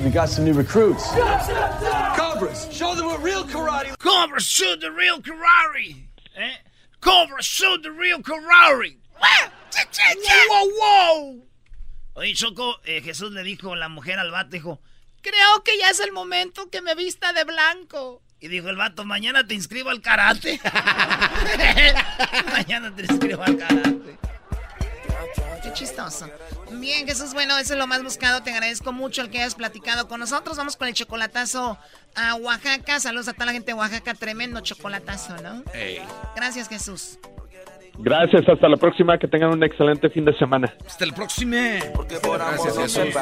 [0.04, 1.06] We got some new recruits.
[2.18, 3.96] Cobras, show them what real karate.
[4.00, 6.08] Cobra, shoot the real karate.
[6.36, 6.56] ¿Eh?
[7.02, 8.98] Cobra, shoot the real karate.
[10.50, 11.40] ¡Wow, wow!
[12.16, 14.80] Oye, Choco, eh, Jesús le dijo la mujer al vato, dijo,
[15.28, 18.22] Creo que ya es el momento que me vista de blanco.
[18.40, 20.58] y dijo el vato, mañana te inscribo al karate.
[22.52, 24.18] mañana te inscribo al karate.
[25.64, 26.30] Qué chistoso.
[26.72, 28.42] Bien, Jesús, bueno, eso es lo más buscado.
[28.42, 30.56] Te agradezco mucho el que hayas platicado con nosotros.
[30.56, 31.78] Vamos con el chocolatazo
[32.16, 33.02] a Oaxaca.
[33.02, 34.14] Saludos a toda la gente de Oaxaca.
[34.14, 35.64] Tremendo chocolatazo, ¿no?
[36.38, 37.20] Gracias, Jesús.
[38.00, 40.74] Gracias, hasta la próxima, que tengan un excelente fin de semana.
[40.86, 41.58] Hasta el próximo.
[42.24, 43.16] Gracias, Jesús.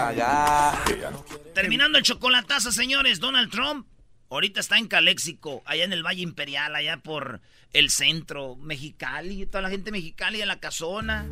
[1.53, 3.87] Terminando el chocolatazo, señores, Donald Trump
[4.29, 7.41] ahorita está en Caléxico, allá en el Valle Imperial, allá por
[7.73, 11.27] el centro, Mexicali, toda la gente Mexicali de la casona.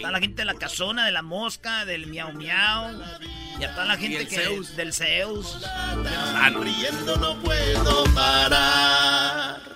[0.00, 3.02] Toda la gente de la casona, de la mosca, del miau miau.
[3.58, 4.76] Y a toda la gente el que Zeus.
[4.76, 5.66] del Zeus.
[6.54, 9.75] Riendo no puedo parar.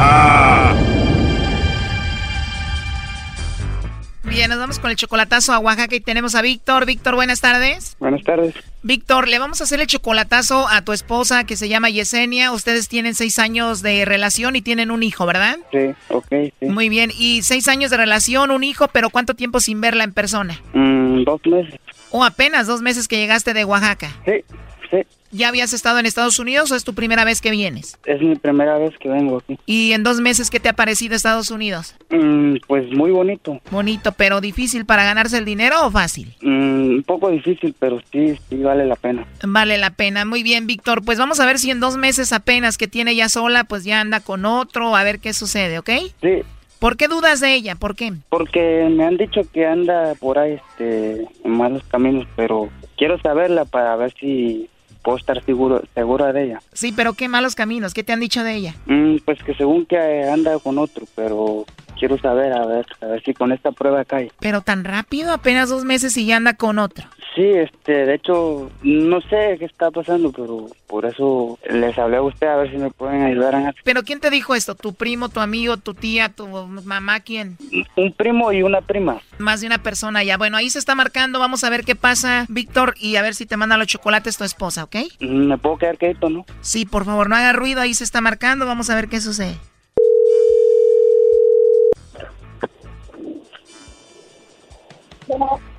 [4.31, 6.85] Bien, nos vamos con el chocolatazo a Oaxaca y tenemos a Víctor.
[6.85, 7.97] Víctor, buenas tardes.
[7.99, 8.55] Buenas tardes.
[8.81, 12.53] Víctor, le vamos a hacer el chocolatazo a tu esposa que se llama Yesenia.
[12.53, 15.57] Ustedes tienen seis años de relación y tienen un hijo, ¿verdad?
[15.73, 16.27] Sí, ok,
[16.61, 16.65] sí.
[16.67, 17.11] Muy bien.
[17.13, 20.61] Y seis años de relación, un hijo, pero ¿cuánto tiempo sin verla en persona?
[20.73, 21.77] Mm, dos meses.
[22.11, 24.11] O apenas dos meses que llegaste de Oaxaca.
[24.23, 24.45] Sí,
[24.89, 25.05] sí.
[25.31, 27.97] ¿Ya habías estado en Estados Unidos o es tu primera vez que vienes?
[28.05, 29.57] Es mi primera vez que vengo aquí.
[29.65, 31.95] ¿Y en dos meses qué te ha parecido Estados Unidos?
[32.09, 33.59] Mm, pues muy bonito.
[33.71, 36.35] Bonito, pero difícil para ganarse el dinero o fácil?
[36.41, 39.25] Mm, un poco difícil, pero sí, sí vale la pena.
[39.43, 40.25] Vale la pena.
[40.25, 41.03] Muy bien, Víctor.
[41.03, 44.01] Pues vamos a ver si en dos meses apenas que tiene ya sola, pues ya
[44.01, 45.89] anda con otro, a ver qué sucede, ¿ok?
[46.21, 46.41] Sí.
[46.79, 47.75] ¿Por qué dudas de ella?
[47.75, 48.11] ¿Por qué?
[48.29, 53.65] Porque me han dicho que anda por ahí este, en malos caminos, pero quiero saberla
[53.65, 54.67] para ver si
[55.01, 56.61] puedo estar seguro, segura de ella.
[56.73, 57.93] Sí, pero qué malos caminos.
[57.93, 58.75] ¿Qué te han dicho de ella?
[58.85, 61.65] Mm, pues que según que anda con otro, pero
[62.01, 64.31] quiero saber, a ver, a ver si con esta prueba cae.
[64.39, 67.05] Pero tan rápido, apenas dos meses y ya anda con otro.
[67.35, 72.23] Sí, este, de hecho, no sé qué está pasando, pero por eso les hablé a
[72.23, 74.73] usted a ver si me pueden ayudar ¿Pero quién te dijo esto?
[74.73, 77.57] ¿Tu primo, tu amigo, tu tía, tu mamá, quién?
[77.95, 79.21] Un primo y una prima.
[79.37, 80.37] Más de una persona ya.
[80.37, 83.45] Bueno, ahí se está marcando, vamos a ver qué pasa, Víctor, y a ver si
[83.45, 84.95] te manda los chocolates tu esposa, ¿ok?
[85.19, 86.45] ¿Me puedo quedar quieto, no?
[86.61, 89.55] Sí, por favor, no haga ruido, ahí se está marcando, vamos a ver qué sucede.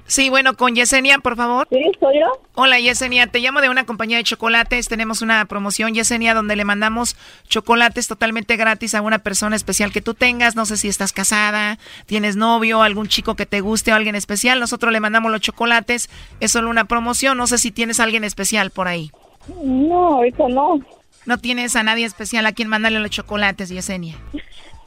[0.07, 1.67] Sí, bueno, con Yesenia, por favor.
[1.71, 2.27] Sí, soy yo.
[2.55, 4.89] Hola, Yesenia, te llamo de una compañía de chocolates.
[4.89, 7.17] Tenemos una promoción, Yesenia, donde le mandamos
[7.49, 10.55] chocolates totalmente gratis a una persona especial que tú tengas.
[10.55, 14.61] No sé si estás casada, tienes novio, algún chico que te guste o alguien especial.
[14.61, 16.11] Nosotros le mandamos los chocolates.
[16.41, 17.39] Es solo una promoción.
[17.39, 19.11] No sé si tienes a alguien especial por ahí.
[19.65, 20.81] No, ahorita no.
[21.25, 24.19] No tienes a nadie especial a quien mandarle los chocolates, Yesenia.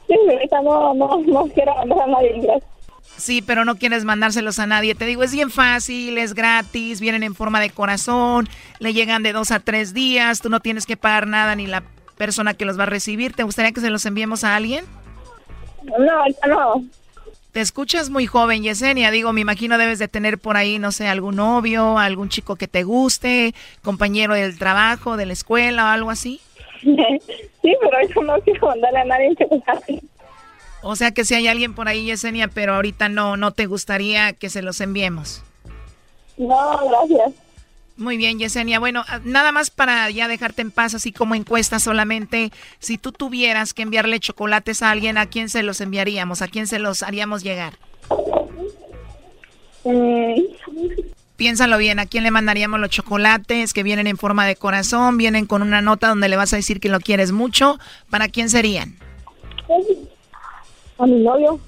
[0.06, 2.40] Sí, ahorita no, no, no quiero mandar a nadie.
[2.42, 2.75] Gracias.
[3.16, 4.94] Sí, pero no quieres mandárselos a nadie.
[4.94, 8.48] Te digo, es bien fácil, es gratis, vienen en forma de corazón,
[8.78, 11.82] le llegan de dos a tres días, tú no tienes que pagar nada ni la
[12.16, 13.32] persona que los va a recibir.
[13.32, 14.84] ¿Te gustaría que se los enviemos a alguien?
[15.84, 16.84] No, no.
[17.52, 19.10] Te escuchas muy joven, Yesenia.
[19.10, 22.68] Digo, me imagino debes de tener por ahí, no sé, algún novio, algún chico que
[22.68, 26.40] te guste, compañero del trabajo, de la escuela o algo así.
[27.62, 30.00] Sí, pero yo no quiero mandarle a nadie chocolate.
[30.88, 34.32] O sea que si hay alguien por ahí, Yesenia, pero ahorita no, no te gustaría
[34.32, 35.42] que se los enviemos.
[36.36, 37.32] No, gracias.
[37.96, 38.78] Muy bien, Yesenia.
[38.78, 43.10] Bueno, ah, nada más para ya dejarte en paz, así como encuesta solamente, si tú
[43.10, 46.40] tuvieras que enviarle chocolates a alguien, ¿a quién se los enviaríamos?
[46.40, 47.78] ¿A quién se los haríamos llegar?
[49.82, 50.40] Mm.
[51.36, 55.46] Piénsalo bien, ¿a quién le mandaríamos los chocolates que vienen en forma de corazón, vienen
[55.46, 57.78] con una nota donde le vas a decir que lo quieres mucho?
[58.08, 58.96] ¿Para quién serían?
[60.98, 61.60] A mi novio.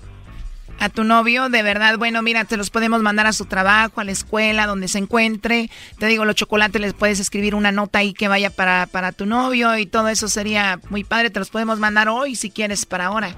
[0.81, 4.05] A tu novio, de verdad, bueno, mira, te los podemos mandar a su trabajo, a
[4.05, 5.71] la escuela, donde se encuentre.
[5.99, 9.27] Te digo, los chocolates les puedes escribir una nota ahí que vaya para, para tu
[9.27, 11.31] novio y todo eso sería muy padre.
[11.31, 13.35] Te los podemos mandar hoy si quieres para ahora.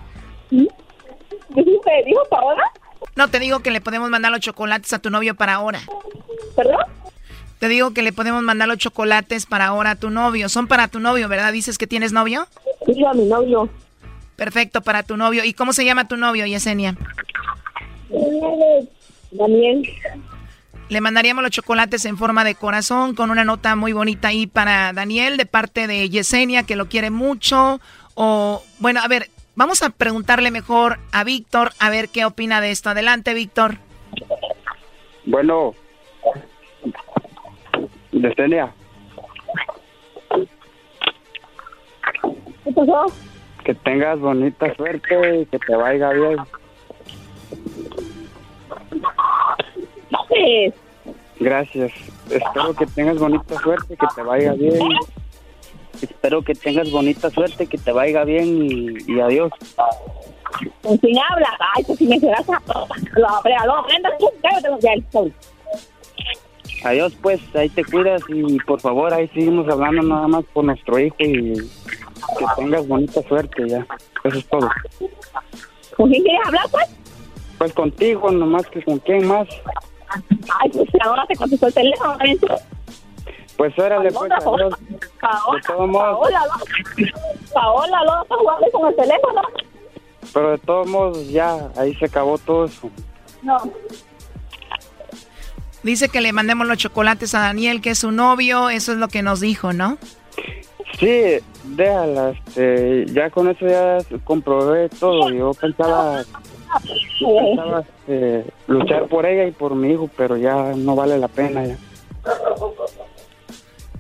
[0.51, 2.63] ¿Dijiste, dijo para ahora?
[3.17, 5.81] No, te digo que le podemos mandar los chocolates a tu novio para ahora.
[6.55, 6.85] ¿Perdón?
[7.59, 10.51] Te digo que le podemos mandar los chocolates para ahora a tu novio.
[10.51, 11.53] Son para tu novio, ¿verdad?
[11.53, 12.47] ¿Dices que tienes novio?
[12.87, 13.69] Sí, a mi novio.
[14.41, 15.45] Perfecto, para tu novio.
[15.45, 16.97] ¿Y cómo se llama tu novio, Yesenia?
[19.33, 19.87] Daniel.
[20.89, 24.95] Le mandaríamos los chocolates en forma de corazón con una nota muy bonita ahí para
[24.95, 27.83] Daniel de parte de Yesenia, que lo quiere mucho.
[28.15, 32.71] O, bueno, a ver, vamos a preguntarle mejor a Víctor a ver qué opina de
[32.71, 32.89] esto.
[32.89, 33.77] Adelante, Víctor.
[35.27, 35.75] Bueno,
[38.11, 38.73] Yesenia,
[42.65, 43.13] ¿Qué pasó?
[43.65, 46.37] Que tengas bonita suerte y que te vaya bien.
[50.29, 50.73] Sí.
[51.39, 51.93] Gracias.
[52.31, 54.79] Espero que tengas bonita suerte, que te vaya bien.
[56.01, 59.53] Espero que tengas bonita suerte, que te vaya bien y, y adiós.
[60.83, 61.49] ¿Con quién habla?
[61.75, 62.61] Ay, pues si me serás a...
[63.17, 64.11] Lo aprenda,
[64.63, 64.79] lo
[66.83, 70.99] Adiós, pues, ahí te cuidas y por favor, ahí seguimos hablando nada más por nuestro
[70.99, 73.87] hijo y que tengas bonita suerte ya.
[74.25, 74.69] Eso es todo.
[75.97, 76.89] ¿Con quién quieres hablar, pues?
[77.59, 79.47] Pues contigo, nomás que con quién más.
[80.09, 82.17] Ay, pues ahora te contestó el teléfono.
[83.57, 84.75] Pues órale, pues, adiós.
[85.21, 85.61] Paola.
[86.01, 86.49] Paola.
[87.53, 89.43] Paola, no estás jugando con el teléfono.
[90.33, 92.91] Pero de todos modos, ya, ahí se acabó todo eso.
[93.43, 93.59] No.
[95.83, 98.71] Dice que le mandemos los chocolates a Daniel, que es su novio.
[98.71, 99.99] Eso es lo que nos dijo, ¿no?
[100.99, 105.31] Sí, déjala, este, ya con eso ya comprobé todo.
[105.31, 106.23] Yo pensaba,
[107.19, 111.65] pensaba este, luchar por ella y por mi hijo, pero ya no vale la pena
[111.65, 111.79] ya.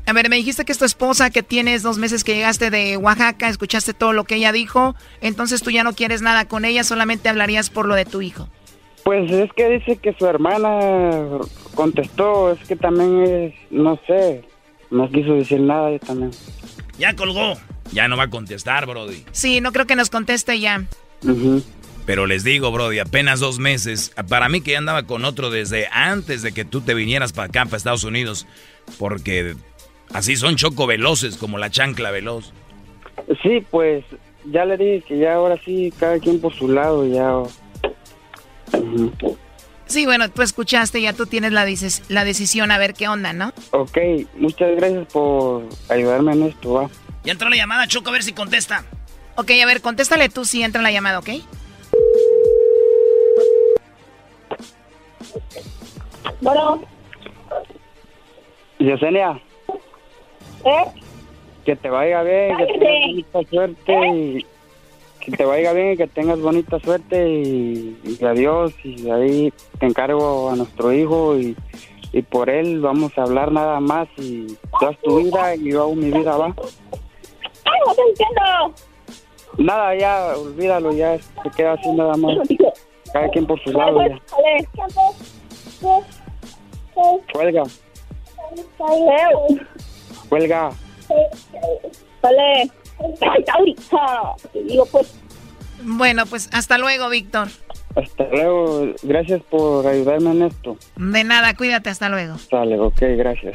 [0.07, 2.97] A ver, me dijiste que es tu esposa, que tienes dos meses que llegaste de
[2.97, 6.83] Oaxaca, escuchaste todo lo que ella dijo, entonces tú ya no quieres nada con ella,
[6.83, 8.49] solamente hablarías por lo de tu hijo.
[9.05, 11.23] Pues es que dice que su hermana
[11.75, 14.45] contestó, es que también es, no sé,
[14.91, 16.31] no quiso decir nada yo también.
[16.99, 17.55] Ya colgó.
[17.93, 19.25] Ya no va a contestar, Brody.
[19.33, 20.85] Sí, no creo que nos conteste ya.
[22.07, 24.13] Pero les digo, Brody, apenas dos meses.
[24.29, 27.47] Para mí que ya andaba con otro desde antes de que tú te vinieras para
[27.47, 28.47] acá, para Estados Unidos.
[28.99, 29.57] Porque
[30.13, 32.53] así son choco veloces, como la chancla veloz.
[33.43, 34.05] Sí, pues
[34.47, 37.43] ya le dije que ya ahora sí, cada quien por su lado, ya.
[39.91, 41.67] Sí, bueno, tú escuchaste, ya tú tienes la,
[42.09, 43.53] la decisión a ver qué onda, ¿no?
[43.73, 43.99] Ok,
[44.37, 46.91] muchas gracias por ayudarme en esto, va.
[47.25, 48.85] Ya entró la llamada, Choco, a ver si contesta.
[49.35, 51.31] Ok, a ver, contéstale tú si entra la llamada, ¿ok?
[56.41, 56.85] Bueno.
[58.79, 59.41] Yesenia.
[60.67, 60.85] ¿Eh?
[61.65, 64.47] Que te vaya bien, que tengas bonita suerte y
[65.21, 70.51] que te vaya bien y que tengas bonita suerte y, adiós y ahí te encargo
[70.51, 71.57] a nuestro hijo y,
[72.13, 74.47] y, por él vamos a hablar nada más y
[74.79, 76.47] tú haz tu vida y yo hago mi vida, ¿va?
[76.47, 78.75] ¡Ay, no te entiendo!
[79.59, 82.37] Nada, ya, olvídalo, ya se queda así nada más.
[83.13, 84.21] Cada quien por su lado ya.
[87.33, 87.63] Cuelga.
[90.29, 90.71] Cuelga.
[92.23, 92.71] Vale.
[94.55, 95.15] Digo, pues.
[95.83, 97.49] Bueno, pues hasta luego, Víctor.
[97.97, 98.93] Hasta luego.
[99.03, 100.77] Gracias por ayudarme en esto.
[100.97, 102.39] De nada, cuídate, hasta luego.
[102.39, 103.55] Sale, ok, gracias.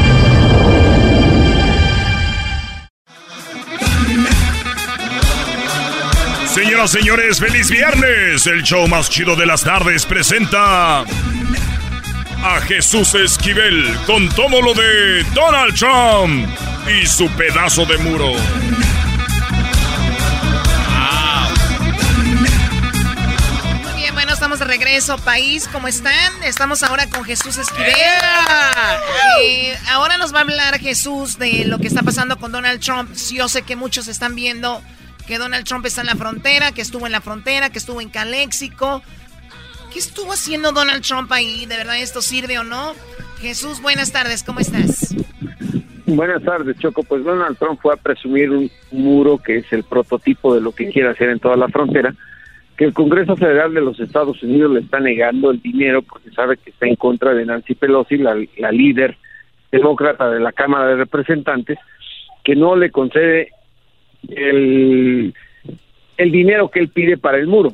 [6.53, 8.45] Señoras, señores, feliz viernes.
[8.45, 15.23] El show más chido de las tardes presenta a Jesús Esquivel con todo lo de
[15.33, 16.49] Donald Trump
[16.89, 18.33] y su pedazo de muro.
[23.83, 25.69] Muy bien, bueno, estamos de regreso, país.
[25.71, 26.43] ¿Cómo están?
[26.43, 27.95] Estamos ahora con Jesús Esquivel.
[29.41, 33.09] Eh, ahora nos va a hablar Jesús de lo que está pasando con Donald Trump.
[33.33, 34.83] Yo sé que muchos están viendo
[35.31, 38.09] que Donald Trump está en la frontera, que estuvo en la frontera, que estuvo en
[38.09, 39.01] Caléxico.
[39.93, 41.65] ¿Qué estuvo haciendo Donald Trump ahí?
[41.67, 42.91] ¿De verdad esto sirve o no?
[43.39, 45.15] Jesús, buenas tardes, ¿cómo estás?
[46.05, 47.03] Buenas tardes, Choco.
[47.03, 50.89] Pues Donald Trump fue a presumir un muro que es el prototipo de lo que
[50.89, 52.13] quiere hacer en toda la frontera,
[52.75, 56.57] que el Congreso Federal de los Estados Unidos le está negando el dinero porque sabe
[56.57, 59.15] que está en contra de Nancy Pelosi, la, la líder
[59.71, 61.79] demócrata de la Cámara de Representantes,
[62.43, 63.53] que no le concede
[64.29, 65.33] el,
[66.17, 67.73] el dinero que él pide para el muro.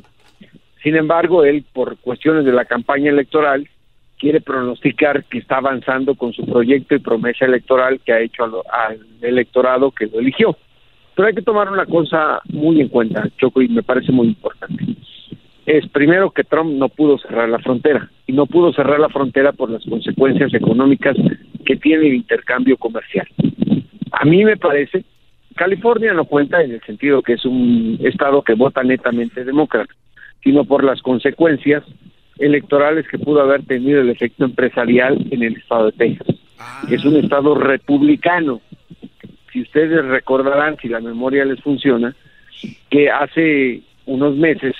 [0.82, 3.68] Sin embargo, él, por cuestiones de la campaña electoral,
[4.18, 8.52] quiere pronosticar que está avanzando con su proyecto y promesa electoral que ha hecho al,
[8.70, 10.56] al, electorado que lo eligió.
[11.14, 14.84] Pero hay que tomar una cosa muy en cuenta, Choco, y me parece muy importante.
[15.66, 19.52] Es primero que Trump no pudo cerrar la frontera, y no pudo cerrar la frontera
[19.52, 21.16] por las consecuencias económicas
[21.66, 23.26] que tiene el intercambio comercial.
[24.12, 25.04] A mí me parece
[25.58, 29.92] California no cuenta en el sentido que es un estado que vota netamente demócrata,
[30.42, 31.82] sino por las consecuencias
[32.38, 36.36] electorales que pudo haber tenido el efecto empresarial en el estado de Texas,
[36.88, 38.60] que es un estado republicano.
[39.52, 42.14] Si ustedes recordarán, si la memoria les funciona,
[42.88, 44.76] que hace unos meses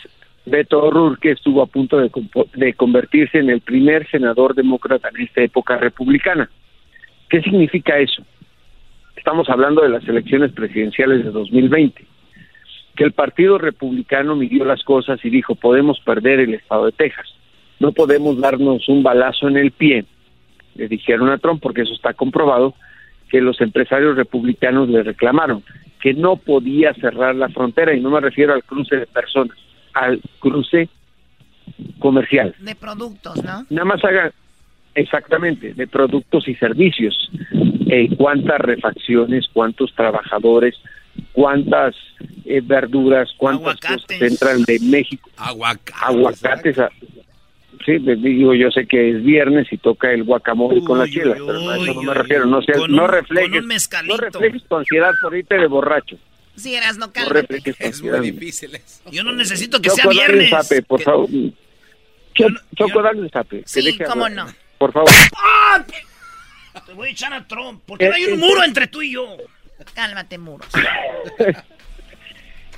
[0.46, 2.10] Beto O'Rourke estuvo a punto de,
[2.54, 6.48] de convertirse en el primer senador demócrata en esta época republicana.
[7.28, 8.22] ¿Qué significa eso?
[9.28, 12.02] Estamos hablando de las elecciones presidenciales de 2020,
[12.96, 17.26] que el Partido Republicano midió las cosas y dijo, podemos perder el estado de Texas,
[17.78, 20.06] no podemos darnos un balazo en el pie,
[20.76, 22.72] le dijeron a Trump, porque eso está comprobado,
[23.28, 25.62] que los empresarios republicanos le reclamaron
[26.00, 29.58] que no podía cerrar la frontera, y no me refiero al cruce de personas,
[29.92, 30.88] al cruce
[31.98, 32.54] comercial.
[32.60, 33.66] De productos, ¿no?
[33.68, 34.32] Nada más hagan,
[34.94, 37.30] exactamente, de productos y servicios
[37.90, 40.74] eh, cuántas refacciones, cuántos trabajadores,
[41.32, 41.94] cuántas
[42.44, 45.30] eh, verduras, cuántas cosas entran de México.
[45.36, 46.78] Aguacates.
[46.78, 46.90] Ah,
[47.86, 51.70] sí, digo, yo sé que es viernes y toca el guacamole con la chela, pero
[51.70, 52.44] a eso no me refiero.
[52.44, 56.18] No, sea, no, reflejes, no reflejes tu ansiedad por irte de borracho.
[56.56, 59.10] Sí, eras no, no reflejes Es muy difícil eso.
[59.10, 60.50] Yo no necesito que Choco, sea viernes.
[60.50, 61.04] Zape, por que...
[61.04, 61.28] favor.
[62.76, 63.62] Choco, dale un zape.
[63.64, 64.46] Sí, cómo no.
[64.78, 65.10] Por favor.
[65.36, 65.84] ¡Ah!
[66.86, 69.36] Te voy a echar a Trump, porque no hay un muro entre tú y yo.
[69.94, 70.64] Cálmate, muro.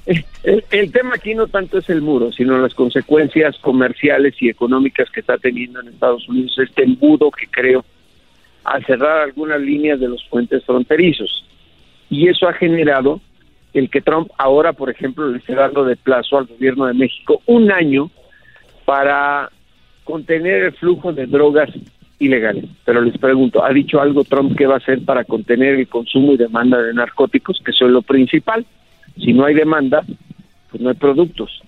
[0.07, 5.11] El, el, tema aquí no tanto es el muro, sino las consecuencias comerciales y económicas
[5.11, 7.85] que está teniendo en Estados Unidos este embudo que creo
[8.65, 11.45] al cerrar algunas líneas de los puentes fronterizos.
[12.09, 13.21] Y eso ha generado
[13.73, 17.43] el que Trump ahora, por ejemplo, le esté dando de plazo al gobierno de México
[17.47, 18.11] un año
[18.85, 19.51] para
[20.11, 21.71] contener el flujo de drogas
[22.19, 22.65] ilegales.
[22.85, 26.33] Pero les pregunto, ¿ha dicho algo Trump que va a hacer para contener el consumo
[26.33, 28.67] y demanda de narcóticos, que es lo principal?
[29.17, 30.03] Si no hay demanda,
[30.71, 31.63] pues no hay productos.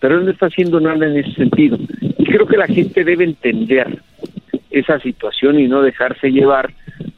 [0.00, 1.78] Pero él no está haciendo nada en ese sentido.
[2.18, 4.00] Y creo que la gente debe entender
[4.70, 6.72] esa situación y no dejarse llevar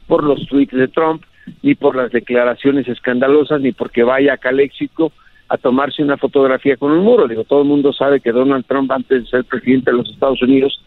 [0.07, 1.25] por los tweets de Trump,
[1.63, 5.13] ni por las declaraciones escandalosas, ni porque vaya a Caléxico
[5.49, 7.27] a tomarse una fotografía con un muro.
[7.27, 10.43] Digo, todo el mundo sabe que Donald Trump, antes de ser presidente de los Estados
[10.43, 10.81] Unidos,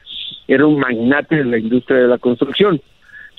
[0.48, 2.80] era un magnate de la industria de la construcción.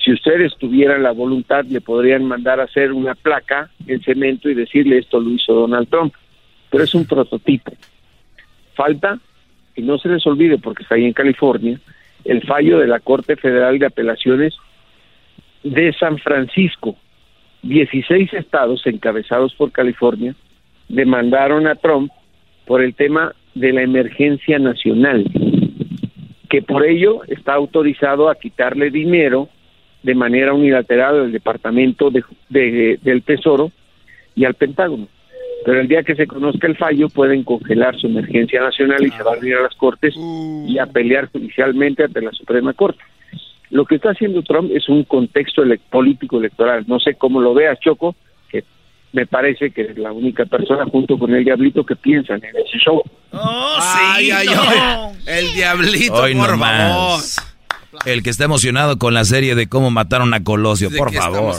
[0.03, 4.53] Si ustedes tuvieran la voluntad, le podrían mandar a hacer una placa en cemento y
[4.53, 6.13] decirle esto lo hizo Donald Trump.
[6.69, 7.71] Pero es un prototipo.
[8.73, 9.19] Falta
[9.73, 11.79] que no se les olvide, porque está ahí en California,
[12.25, 14.55] el fallo de la Corte Federal de Apelaciones
[15.63, 16.97] de San Francisco.
[17.61, 20.35] 16 estados encabezados por California
[20.89, 22.11] demandaron a Trump
[22.65, 25.25] por el tema de la emergencia nacional,
[26.49, 29.49] que por ello está autorizado a quitarle dinero
[30.01, 33.71] de manera unilateral al Departamento de, del Tesoro
[34.35, 35.07] y al Pentágono.
[35.65, 39.23] Pero el día que se conozca el fallo pueden congelar su emergencia nacional y se
[39.23, 40.13] van a ir a las Cortes
[40.67, 43.01] y a pelear judicialmente ante la Suprema Corte.
[43.69, 46.83] Lo que está haciendo Trump es un contexto político electoral.
[46.85, 48.15] No sé cómo lo veas, Choco,
[49.13, 52.77] me parece que es la única persona junto con el Diablito que piensan en ese
[52.83, 53.01] show.
[53.31, 54.31] ¡Oh, sí!
[54.31, 54.47] Ay,
[55.27, 57.21] El Diablito, por favor.
[58.05, 61.55] El que está emocionado con la serie de cómo mataron a Colosio, por favor.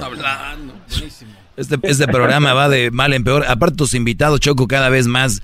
[1.56, 3.44] Este, este programa va de mal en peor.
[3.46, 5.40] Aparte, tus invitados, Choco, cada vez más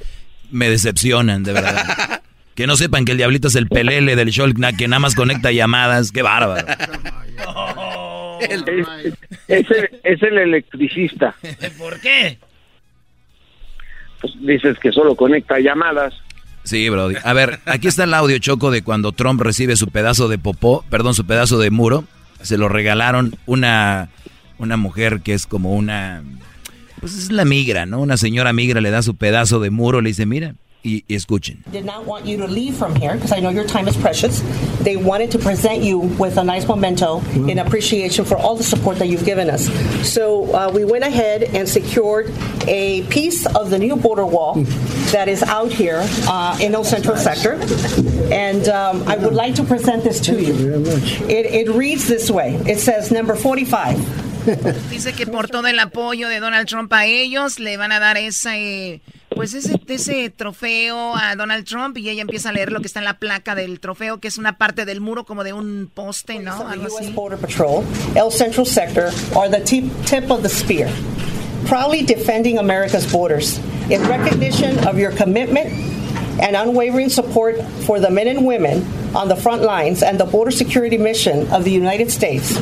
[0.50, 2.19] me decepcionan, de verdad.
[2.60, 4.46] Que no sepan que el diablito es el pelele del show
[4.76, 6.12] que nada más conecta llamadas.
[6.12, 6.66] ¡Qué bárbaro!
[9.48, 11.34] es, el, electricista.
[11.78, 12.36] ¿Por qué?
[14.20, 16.12] Pues dices que solo conecta llamadas.
[16.62, 17.14] Sí, Brody.
[17.24, 20.84] A ver, aquí está el audio choco de cuando Trump recibe su pedazo de popó,
[20.90, 22.04] perdón, su pedazo de muro.
[22.42, 24.10] Se lo regalaron una,
[24.58, 26.22] una mujer que es como una,
[27.00, 28.00] pues es la migra, ¿no?
[28.00, 31.62] Una señora migra le da su pedazo de muro, le dice, mira, y, y escuchen.
[31.70, 34.40] Did not want you to leave from here because I know your time is precious.
[34.82, 38.98] They wanted to present you with a nice memento in appreciation for all the support
[38.98, 39.68] that you've given us.
[40.08, 42.32] So uh, we went ahead and secured
[42.66, 44.54] a piece of the new border wall
[45.12, 47.54] that is out here uh, in El Central sector,
[48.32, 50.84] and um, I would like to present this to you.
[51.28, 52.54] It, it reads this way.
[52.66, 54.30] It says number 45.
[54.90, 58.16] Dice que por todo el apoyo de Donald Trump a ellos le van a dar
[58.16, 59.00] ese,
[59.34, 62.98] pues ese, ese trofeo a Donald Trump y ella empieza a leer lo que está
[62.98, 66.38] en la placa del trofeo, que es una parte del muro como de un poste,
[66.38, 66.68] ¿no?
[66.68, 67.12] Algo así.
[67.12, 67.84] Border Patrol,
[68.14, 70.88] El Central Sector, are the tip, tip of the spear,
[71.66, 73.58] proudly defending America's borders
[73.88, 75.68] in recognition of your commitment
[76.40, 78.84] and unwavering support for the men and women
[79.14, 82.58] on the front lines and the border security mission of the United States.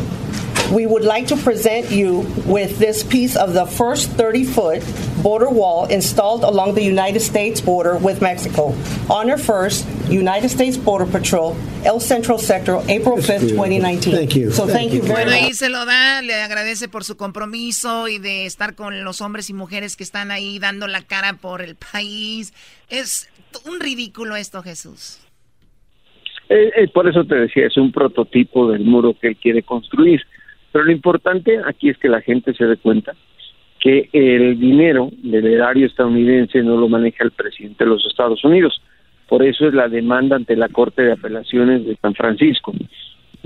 [0.72, 4.82] We would like to present you with this piece of the first 30 foot
[5.22, 8.74] border wall installed along the United States border with Mexico.
[9.08, 14.16] Honor first, United States Border Patrol, El Central Sector, April 5th, 2019.
[14.16, 14.50] Thank you.
[14.50, 15.42] So thank, you very Bueno, much.
[15.42, 19.50] ahí se lo da, le agradece por su compromiso y de estar con los hombres
[19.50, 22.52] y mujeres que están ahí dando la cara por el país.
[22.88, 23.28] Es
[23.66, 25.18] un ridículo esto, Jesús.
[26.48, 30.20] Eh, eh, por eso te decía, es un prototipo del muro que él quiere construir.
[30.78, 33.16] Pero lo importante aquí es que la gente se dé cuenta
[33.80, 38.80] que el dinero del erario estadounidense no lo maneja el presidente de los Estados Unidos.
[39.26, 42.72] Por eso es la demanda ante la Corte de Apelaciones de San Francisco.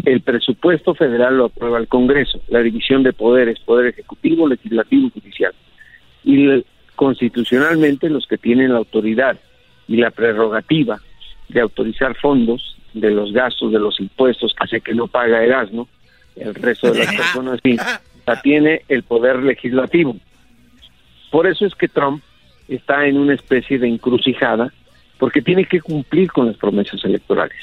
[0.04, 5.18] El presupuesto federal lo aprueba el Congreso, la división de poderes, poder ejecutivo, legislativo y
[5.18, 5.54] judicial.
[6.24, 6.62] Y
[6.96, 9.38] constitucionalmente los que tienen la autoridad
[9.88, 11.00] y la prerrogativa
[11.48, 15.88] de autorizar fondos de los gastos de los impuestos sé que no paga Erasmo,
[16.36, 17.76] el resto de las personas sí,
[18.26, 20.16] la tiene el poder legislativo.
[21.30, 22.22] Por eso es que Trump
[22.68, 24.72] está en una especie de encrucijada,
[25.18, 27.56] porque tiene que cumplir con las promesas electorales.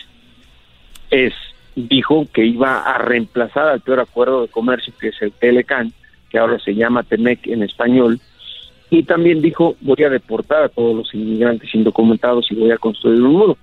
[1.11, 1.33] Es,
[1.75, 5.91] dijo que iba a reemplazar al peor acuerdo de comercio que es el Telecan,
[6.29, 8.19] que ahora se llama Temec en español,
[8.89, 13.21] y también dijo voy a deportar a todos los inmigrantes indocumentados y voy a construir
[13.21, 13.57] un muro.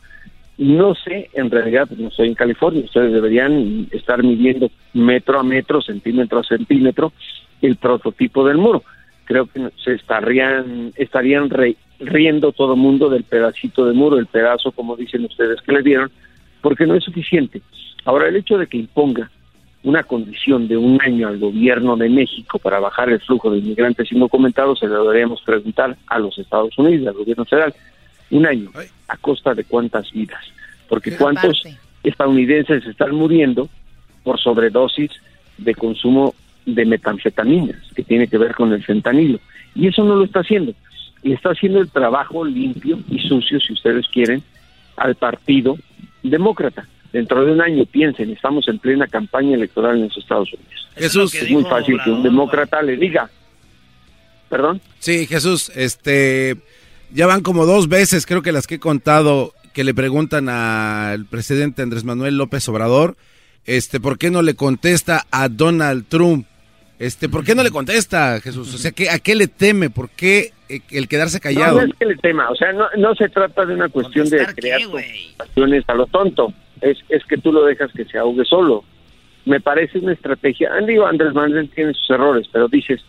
[0.59, 5.83] No sé, en realidad, no estoy en California, ustedes deberían estar midiendo metro a metro,
[5.83, 7.13] centímetro a centímetro,
[7.61, 8.83] el prototipo del muro.
[9.25, 14.27] Creo que se estarían, estarían re- riendo todo el mundo del pedacito de muro, el
[14.27, 16.11] pedazo, como dicen ustedes, que le dieron,
[16.63, 17.61] porque no es suficiente.
[18.05, 19.31] Ahora, el hecho de que imponga
[19.83, 24.11] una condición de un año al gobierno de México para bajar el flujo de inmigrantes
[24.11, 27.75] indocumentados, se lo deberíamos preguntar a los Estados Unidos, al gobierno federal.
[28.31, 28.71] Un año,
[29.09, 30.45] ¿a costa de cuántas vidas?
[30.89, 31.63] Porque cuántos
[32.03, 33.69] estadounidenses están muriendo
[34.23, 35.11] por sobredosis
[35.59, 36.35] de consumo
[36.65, 39.39] de metanfetaminas, que tiene que ver con el fentanilo.
[39.75, 40.75] Y eso no lo está haciendo.
[41.23, 44.43] Le está haciendo el trabajo limpio y sucio, si ustedes quieren,
[44.97, 45.79] al Partido
[46.23, 46.89] Demócrata.
[47.13, 50.89] Dentro de un año, piensen, estamos en plena campaña electoral en los Estados Unidos.
[50.97, 53.31] Jesús, es muy fácil que un demócrata le diga,
[54.49, 54.81] perdón.
[54.99, 56.57] Sí, Jesús, este,
[57.13, 61.27] ya van como dos veces, creo que las que he contado, que le preguntan al
[61.27, 63.17] presidente Andrés Manuel López Obrador,
[63.65, 66.47] este, ¿por qué no le contesta a Donald Trump?
[66.99, 68.75] Este, ¿por qué no le contesta, Jesús?
[68.75, 69.91] O sea, ¿qué, ¿a qué le teme?
[69.91, 71.77] ¿Por qué eh, el quedarse callado?
[71.77, 74.29] No, no es que le tema, o sea, no, no se trata de una cuestión
[74.31, 78.45] de crear situaciones a lo tonto, es, es que tú lo dejas que se ahogue
[78.45, 78.85] solo.
[79.45, 83.01] Me parece una estrategia, digo, Andrés Manuel tiene sus errores, pero dices,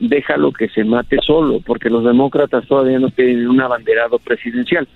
[0.00, 4.88] déjalo que se mate solo, porque los demócratas todavía no tienen un abanderado presidencial.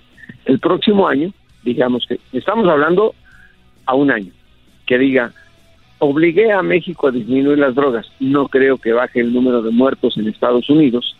[0.45, 1.31] El próximo año,
[1.63, 3.13] digamos que estamos hablando
[3.85, 4.31] a un año,
[4.85, 5.31] que diga,
[5.99, 8.07] obligué a México a disminuir las drogas.
[8.19, 11.15] No creo que baje el número de muertos en Estados Unidos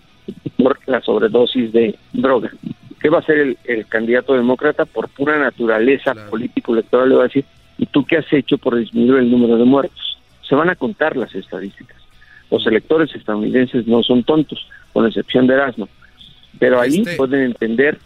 [0.58, 2.52] por la sobredosis de droga.
[3.00, 4.86] ¿Qué va a hacer el, el candidato demócrata?
[4.86, 7.46] Por pura naturaleza político-electoral le va a decir,
[7.78, 10.18] ¿y tú qué has hecho por disminuir el número de muertos?
[10.42, 12.05] Se van a contar las estadísticas.
[12.52, 15.90] Los electores estadounidenses no son tontos, con excepción de Erasmo.
[16.60, 17.98] Pero ahí Este- pueden entender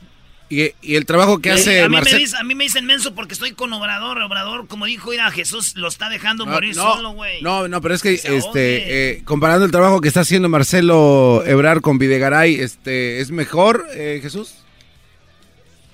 [0.52, 2.18] Y, y el trabajo que hace a, mí me Marcelo...
[2.18, 4.20] dice- a mí me dicen menso porque estoy con Obrador.
[4.20, 7.40] Obrador, como dijo, mira, Jesús lo está dejando morir no, solo, güey.
[7.44, 11.82] No, no, pero es que este eh, comparando el trabajo que está haciendo Marcelo Ebrar
[11.82, 14.56] con Videgaray, este es mejor, eh, Jesús.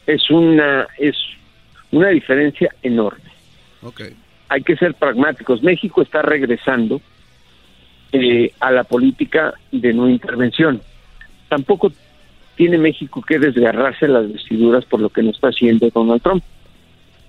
[0.08, 1.16] es una es
[1.92, 3.30] una diferencia enorme.
[3.82, 4.02] Ok.
[4.50, 5.62] Hay que ser pragmáticos.
[5.64, 7.02] México está regresando
[8.18, 10.82] eh, a la política de no intervención.
[11.50, 11.92] Tampoco
[12.56, 16.44] tiene México que desgarrarse las vestiduras por lo que no está haciendo Donald Trump.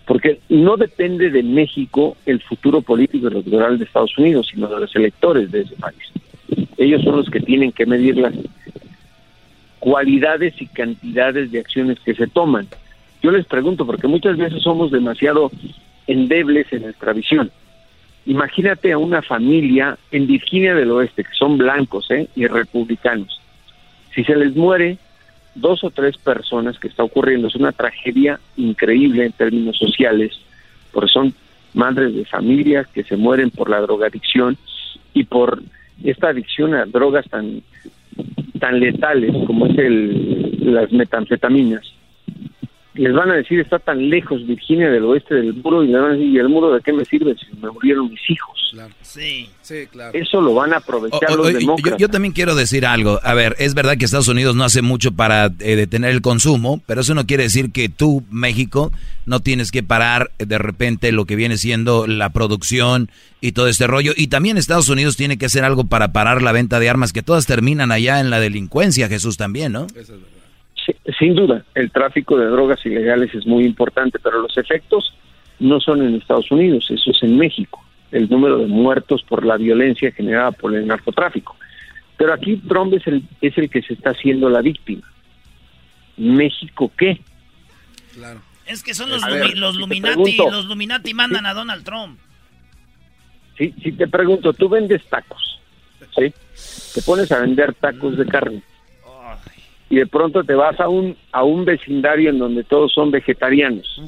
[0.06, 4.78] Porque no depende de México el futuro político y electoral de Estados Unidos, sino de
[4.78, 6.12] los electores de ese país.
[6.78, 8.34] Ellos son los que tienen que medir las
[9.80, 12.68] cualidades y cantidades de acciones que se toman.
[13.22, 15.50] Yo les pregunto, porque muchas veces somos demasiado
[16.06, 17.50] endebles en nuestra visión.
[18.26, 22.28] Imagínate a una familia en Virginia del Oeste, que son blancos ¿eh?
[22.34, 23.40] y republicanos.
[24.14, 24.98] Si se les muere
[25.54, 30.38] dos o tres personas que está ocurriendo, es una tragedia increíble en términos sociales,
[30.92, 31.34] porque son
[31.74, 34.56] madres de familias que se mueren por la drogadicción
[35.14, 35.62] y por
[36.02, 37.62] esta adicción a drogas tan
[38.58, 41.95] tan letales como es el, las metanfetaminas.
[42.96, 46.10] Les van a decir, está tan lejos Virginia del oeste del muro, y le van
[46.10, 48.56] a decir, ¿y el muro de qué me sirve si me murieron mis hijos?
[49.02, 49.48] Sí.
[49.62, 50.10] Sí, claro.
[50.18, 51.98] Eso lo van a aprovechar O- o- los yo- demócratas.
[51.98, 53.18] yo, también quiero decir algo.
[53.24, 56.82] A ver, es verdad que Estados Unidos no hace mucho para eh, detener el consumo,
[56.86, 58.92] pero eso no quiere decir que tú, México,
[59.24, 63.10] no tienes que parar eh, de repente lo que viene siendo la producción
[63.40, 64.12] y todo este rollo.
[64.16, 67.22] Y también Estados Unidos tiene que hacer algo para parar la venta de armas, que
[67.22, 69.86] todas terminan allá en la delincuencia, Jesús también, ¿no?
[69.88, 70.00] Sí,
[71.18, 75.14] sin duda, el tráfico de drogas ilegales es muy importante, pero los efectos
[75.58, 77.82] no son en Estados Unidos, eso es en México,
[78.12, 81.56] el número de muertos por la violencia generada por el narcotráfico.
[82.16, 85.02] Pero aquí Trump es el, es el que se está haciendo la víctima.
[86.16, 87.20] ¿México qué?
[88.14, 88.40] Claro.
[88.66, 90.14] Es que son los, A lumi- ver, los si Luminati.
[90.14, 92.18] pregunto- Los Luminati mandan a Donald Trump.
[93.58, 95.60] Si, si te pregunto, tú vendes tacos,
[96.14, 96.32] ¿sí?
[96.94, 98.62] Te pones a vender tacos de carne
[99.88, 104.00] y de pronto te vas a un a un vecindario en donde todos son vegetarianos.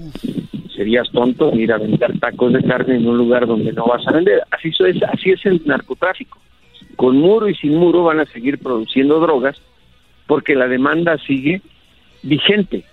[0.74, 4.06] Serías tonto en ir a vender tacos de carne en un lugar donde no vas
[4.06, 4.42] a vender.
[4.50, 6.38] Así es, así es el narcotráfico.
[6.96, 9.60] Con muro y sin muro van a seguir produciendo drogas
[10.26, 11.62] porque la demanda sigue
[12.22, 12.84] vigente.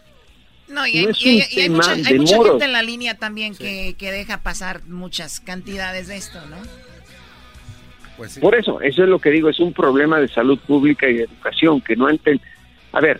[0.68, 3.96] No, y hay, No y y mucha, hay mucha gente en la línea también que,
[3.98, 6.58] que deja pasar muchas cantidades de esto, ¿no?
[8.18, 11.16] Pues Por eso, eso es lo que digo, es un problema de salud pública y
[11.16, 12.40] de educación que no enten...
[12.96, 13.20] A ver,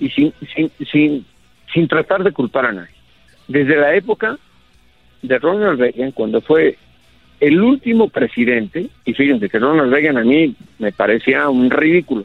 [0.00, 1.24] y sin, sin, sin,
[1.72, 2.90] sin tratar de culpar a nadie.
[3.46, 4.36] Desde la época
[5.22, 6.76] de Ronald Reagan, cuando fue
[7.38, 12.24] el último presidente, y fíjense que Ronald Reagan a mí me parecía un ridículo,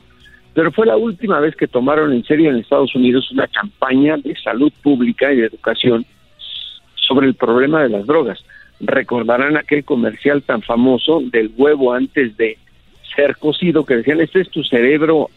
[0.56, 4.36] pero fue la última vez que tomaron en serio en Estados Unidos una campaña de
[4.36, 6.03] salud pública y de educación
[6.95, 8.44] sobre el problema de las drogas.
[8.80, 12.57] Recordarán aquel comercial tan famoso del huevo antes de
[13.15, 15.30] ser cocido, que decían, este es tu cerebro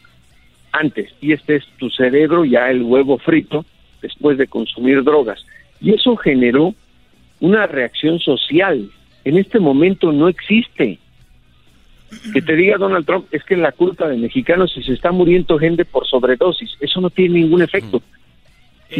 [0.72, 3.64] antes y este es tu cerebro ya el huevo frito
[4.02, 5.44] después de consumir drogas.
[5.80, 6.74] Y eso generó
[7.40, 8.90] una reacción social.
[9.24, 10.98] En este momento no existe.
[12.32, 15.58] Que te diga Donald Trump es que la culpa de mexicanos si se está muriendo
[15.58, 16.70] gente por sobredosis.
[16.80, 18.02] Eso no tiene ningún efecto.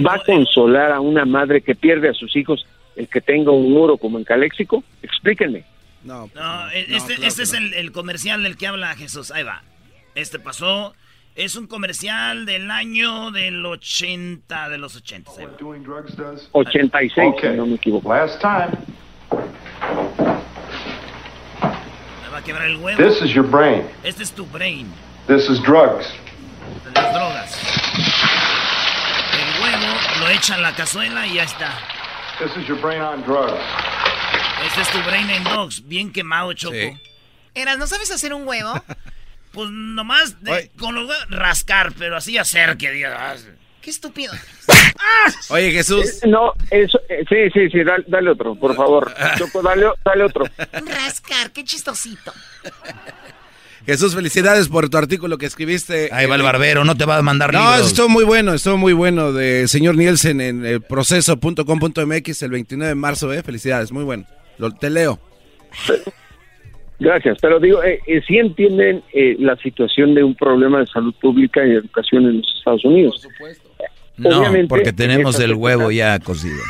[0.06, 2.64] ¿Va a consolar a una madre que pierde a sus hijos
[2.94, 4.84] el que tenga un muro como en Caléxico?
[5.02, 5.64] Explíquenme.
[6.04, 7.58] No, No, eh, este, claro este es no.
[7.58, 9.32] el, el comercial del que habla Jesús.
[9.32, 9.62] Ahí va.
[10.14, 10.94] Este pasó.
[11.40, 15.30] Es un comercial del año del 80, de los 80.
[15.30, 15.52] ahí va.
[16.52, 18.14] 86, si no me equivoco.
[18.14, 18.72] Last time.
[22.22, 23.02] Me va a quebrar el huevo.
[23.02, 23.84] This is your brain.
[24.04, 24.92] Este es tu brain.
[25.28, 26.12] This is drugs.
[26.84, 27.56] de las drogas.
[29.32, 31.72] El huevo lo echa en la cazuela y ya está.
[32.38, 33.58] This is your brain on drugs.
[34.66, 35.88] Este es tu brain en dogs.
[35.88, 37.00] Bien quemado, Choco.
[37.54, 38.74] Eras, ¿no sabes hacer un huevo?
[39.52, 43.46] Pues nomás de- con los huevos rascar, pero así hacer que digas.
[43.82, 44.32] Qué estúpido.
[45.48, 46.04] Oye, Jesús.
[46.22, 49.12] Eh, No, eso, eh, sí, sí, sí, dale, dale otro, por favor.
[49.38, 50.44] Choco, dale, dale otro.
[50.86, 52.32] Rascar, qué chistosito.
[53.86, 56.10] Jesús, felicidades por tu artículo que escribiste.
[56.12, 57.86] Ahí va el barbero, no te va a mandar No, libros.
[57.88, 62.94] estuvo muy bueno, estuvo muy bueno de señor Nielsen en el proceso.com.mx el 29 de
[62.94, 63.42] marzo, eh.
[63.42, 64.26] Felicidades, muy bueno.
[64.58, 65.18] Lo, te leo.
[67.00, 71.14] Gracias, pero digo, eh, eh, sí entienden eh, la situación de un problema de salud
[71.14, 73.26] pública y educación en los Estados Unidos.
[74.18, 76.62] No, Obviamente, porque tenemos el huevo ya cocido.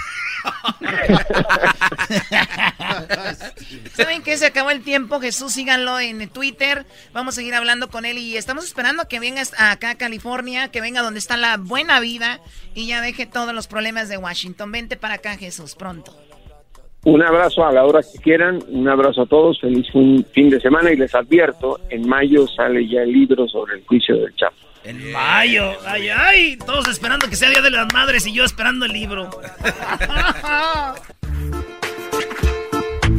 [3.92, 4.36] ¿Saben qué?
[4.36, 5.20] Se acabó el tiempo.
[5.20, 6.86] Jesús, síganlo en Twitter.
[7.12, 10.80] Vamos a seguir hablando con él y estamos esperando que venga acá a California, que
[10.80, 12.38] venga donde está la buena vida
[12.76, 14.70] y ya deje todos los problemas de Washington.
[14.70, 16.16] Vente para acá, Jesús, pronto.
[17.04, 20.60] Un abrazo a la hora que quieran, un abrazo a todos, feliz fin, fin de
[20.60, 24.56] semana y les advierto, en mayo sale ya el libro sobre el juicio del Chapo.
[24.84, 25.72] En mayo.
[25.86, 26.56] Ay, ay.
[26.64, 29.28] Todos esperando que sea Día de las Madres y yo esperando el libro.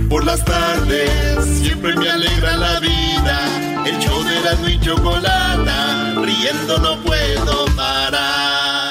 [0.09, 3.85] Por las tardes siempre me alegra la vida.
[3.85, 8.90] El show de la y chocolata, riendo no puedo parar.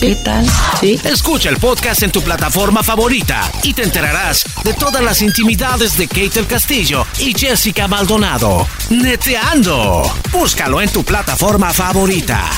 [0.00, 0.46] ¿Qué tal?
[0.78, 1.00] Sí.
[1.04, 6.06] Escucha el podcast en tu plataforma favorita y te enterarás de todas las intimidades de
[6.06, 8.66] Kate el Castillo y Jessica Maldonado.
[8.90, 10.02] Neteando.
[10.30, 12.48] Búscalo en tu plataforma favorita.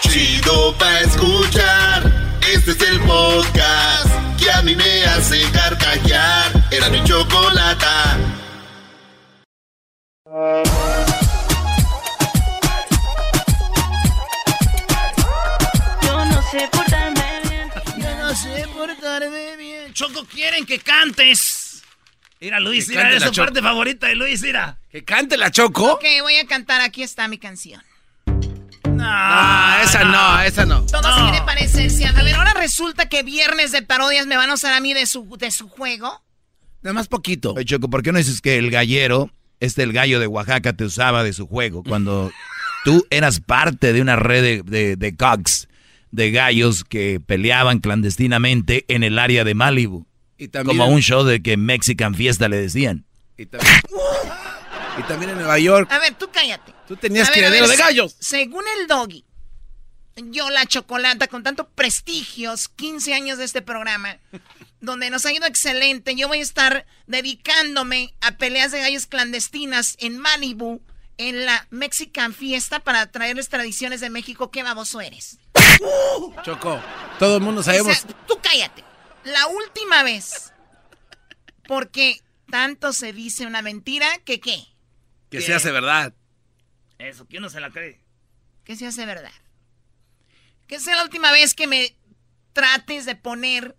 [0.00, 2.38] Chido pa' escuchar.
[2.52, 4.08] Este es el podcast
[4.38, 6.68] que a mí me hace carcajear.
[6.72, 8.18] Era mi chocolata.
[19.92, 21.82] Choco, quieren que cantes.
[22.40, 23.46] Mira, Luis, mira, es su Choco.
[23.46, 24.78] parte favorita de Luis, mira.
[24.90, 25.92] Que cante la Choco.
[25.92, 26.80] Ok, voy a cantar.
[26.80, 27.82] Aquí está mi canción.
[28.84, 30.84] No, esa no, esa no.
[30.86, 32.04] Todo se quiere parecerse.
[32.06, 35.06] A ver, ahora resulta que viernes de parodias me van a usar a mí de
[35.06, 36.22] su, de su juego.
[36.82, 37.52] Nada más poquito.
[37.54, 40.84] Oye, Choco, ¿por qué no dices que el gallero, este el gallo de Oaxaca, te
[40.84, 41.82] usaba de su juego?
[41.84, 42.32] Cuando
[42.84, 45.68] tú eras parte de una red de, de, de cogs,
[46.12, 50.06] de gallos que peleaban clandestinamente en el área de Malibu.
[50.38, 53.04] Y también- Como un show de que Mexican Fiesta le decían.
[53.36, 53.80] Y también,
[54.98, 55.90] y también en Nueva York.
[55.90, 56.72] A ver, tú cállate.
[56.86, 58.16] Tú tenías A ver, a criadero ver, de gallos.
[58.20, 59.24] Según el doggy,
[60.30, 64.18] yo la chocolata con tanto prestigios, 15 años de este programa,
[64.80, 69.96] donde nos ha ido excelente, yo voy a estar dedicándome a peleas de gallos clandestinas
[70.00, 70.82] en Malibu,
[71.18, 74.50] en la Mexican Fiesta, para traerles tradiciones de México.
[74.50, 75.38] ¿Qué baboso eres?
[76.42, 76.80] Choco,
[77.18, 77.92] todo el mundo sabemos.
[77.92, 78.84] O sea, tú cállate.
[79.24, 80.52] La última vez,
[81.66, 82.20] porque
[82.50, 84.66] tanto se dice una mentira que qué,
[85.30, 86.12] que se hace verdad.
[86.98, 87.98] Eso, que uno se la cree.
[88.64, 89.32] que se hace verdad.
[90.66, 91.96] Que sea la última vez que me
[92.52, 93.76] trates de poner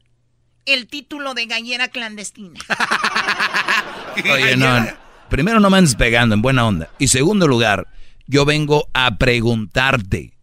[0.65, 2.59] el título de gallera clandestina.
[4.31, 5.02] Oye, no,
[5.33, 6.89] primero no me andes pegando en buena onda.
[6.99, 7.87] Y segundo lugar,
[8.27, 10.37] yo vengo a preguntarte.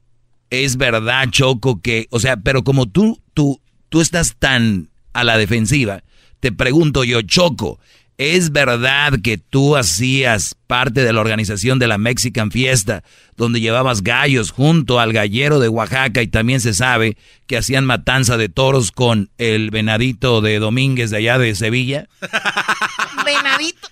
[0.51, 5.39] Es verdad, Choco, que, o sea, pero como tú, tú, tú estás tan a la
[5.39, 6.03] defensiva,
[6.41, 7.79] te pregunto yo, Choco,
[8.19, 13.05] ¿es verdad que tú hacías parte de la organización de la Mexican Fiesta,
[13.37, 18.37] donde llevabas gallos junto al gallero de Oaxaca y también se sabe que hacían matanza
[18.37, 22.09] de toros con el venadito de Domínguez de allá de Sevilla?
[23.25, 23.89] Venadito.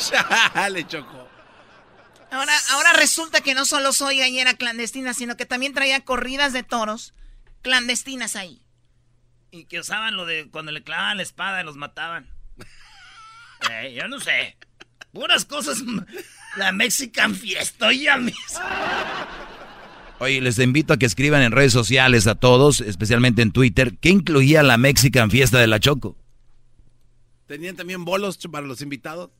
[0.00, 1.28] Chale, Choco.
[2.30, 6.62] Ahora, ahora resulta que no solo soy gallera clandestina, sino que también traía corridas de
[6.62, 7.12] toros
[7.62, 8.62] clandestinas ahí.
[9.50, 12.28] Y que usaban lo de cuando le clavaban la espada y los mataban.
[13.70, 14.56] Eh, yo no sé.
[15.12, 15.82] Puras cosas.
[16.56, 18.34] La Mexican Fiesta, ya mis.
[20.18, 24.08] Oye, les invito a que escriban en redes sociales a todos, especialmente en Twitter, ¿qué
[24.08, 26.16] incluía la Mexican Fiesta de la Choco?
[27.46, 29.30] ¿Tenían también bolos para los invitados?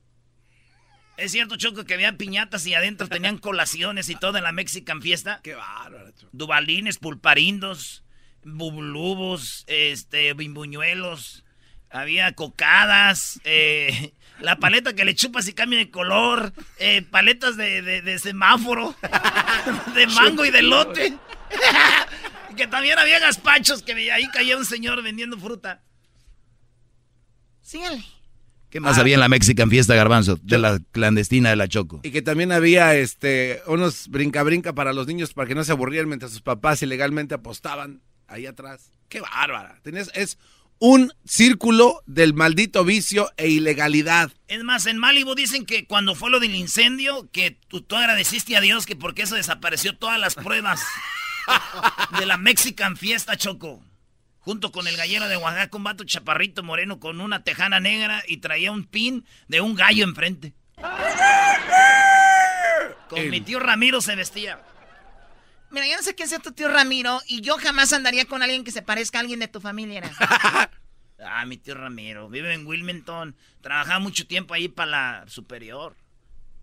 [1.21, 5.03] Es cierto, Choco, que había piñatas y adentro tenían colaciones y todo en la Mexican
[5.03, 5.41] Fiesta.
[5.43, 6.29] Qué bárbaro, Choco.
[6.33, 8.03] Dubalines, pulparindos,
[8.43, 11.45] bubulubos, este, bimbuñuelos.
[11.91, 17.83] Había cocadas, eh, la paleta que le chupas y cambia de color, eh, paletas de,
[17.83, 18.95] de- de semáforo,
[19.95, 21.15] de mango y de lote.
[22.57, 25.83] que también había gazpachos, que ahí caía un señor vendiendo fruta.
[27.63, 28.05] Síganle.
[28.71, 30.39] ¿Qué más había en la Mexican Fiesta, Garbanzo?
[30.43, 32.01] De la clandestina de la Choco.
[32.05, 36.09] Y que también había este unos brinca-brinca para los niños para que no se aburrieran
[36.09, 38.93] mientras sus papás ilegalmente apostaban ahí atrás.
[39.09, 39.81] ¡Qué bárbara!
[39.83, 40.39] Tenías, es
[40.79, 44.33] un círculo del maldito vicio e ilegalidad.
[44.47, 48.57] Es más, en Malibu dicen que cuando fue lo del incendio, que tú, tú agradeciste
[48.57, 50.81] a Dios que porque eso desapareció todas las pruebas
[52.19, 53.83] de la Mexican Fiesta, Choco.
[54.51, 58.39] Junto con el gallero de Oaxaca, un vato chaparrito moreno con una tejana negra y
[58.39, 60.55] traía un pin de un gallo enfrente.
[63.09, 64.61] Con mi tío Ramiro se vestía.
[65.71, 68.65] Mira, yo no sé quién sea tu tío Ramiro y yo jamás andaría con alguien
[68.65, 69.99] que se parezca a alguien de tu familia.
[69.99, 70.11] era.
[71.25, 72.29] Ah, mi tío Ramiro.
[72.29, 73.37] Vive en Wilmington.
[73.61, 75.95] Trabajaba mucho tiempo ahí para la superior.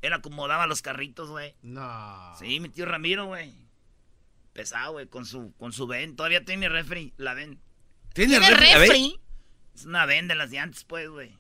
[0.02, 1.56] Él acomodaba los carritos, güey.
[1.62, 2.36] No.
[2.38, 3.54] Sí, mi tío Ramiro, güey.
[4.52, 6.18] Pesado, güey, con su, con su ven.
[6.18, 7.62] Todavía tiene refri, la ven.
[8.18, 8.74] ¿Tiene ¿Tiene refri?
[8.80, 9.20] refri?
[9.76, 11.38] Es una ven de las de antes, pues, güey.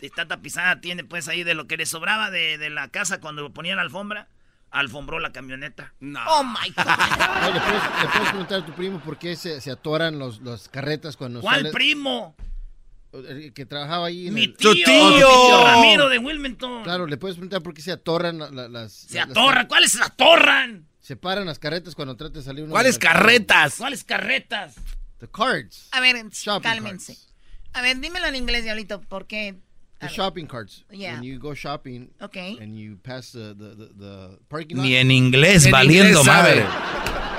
[0.00, 3.42] Está tapizada, tiene pues ahí de lo que le sobraba de, de la casa cuando
[3.42, 4.28] lo ponía en la alfombra.
[4.70, 5.94] Alfombró la camioneta.
[6.00, 6.20] No.
[6.28, 6.84] Oh my God.
[7.40, 10.40] No, le, puedes, le puedes preguntar a tu primo por qué se, se atoran los,
[10.40, 12.36] los carretas cuando ¿Cuál sales- primo?
[13.12, 16.82] El que trabajaba ahí en Mi el- tío, mi tío Ramiro de Wilmington.
[16.84, 18.92] Claro, le puedes preguntar por qué se atorran la- la- las...
[18.92, 20.86] Se atorran, ¿cuáles se atorran?
[21.00, 22.72] Se paran las carretas cuando trata de salir uno.
[22.72, 23.76] ¿Cuáles carretas?
[23.78, 24.74] ¿Cuáles carretas?
[25.18, 25.88] The cards.
[25.92, 27.16] A ver, Shopping cálmense.
[27.74, 29.56] A ver, dímelo en inglés, Diablito, porque...
[29.98, 30.14] The ver.
[30.14, 30.84] shopping carts.
[30.90, 31.14] Yeah.
[31.14, 32.56] When you go shopping Okay.
[32.60, 34.84] and you pass the, the, the, the parking lot.
[34.84, 36.64] Ni en inglés, En valiendo inglés madre.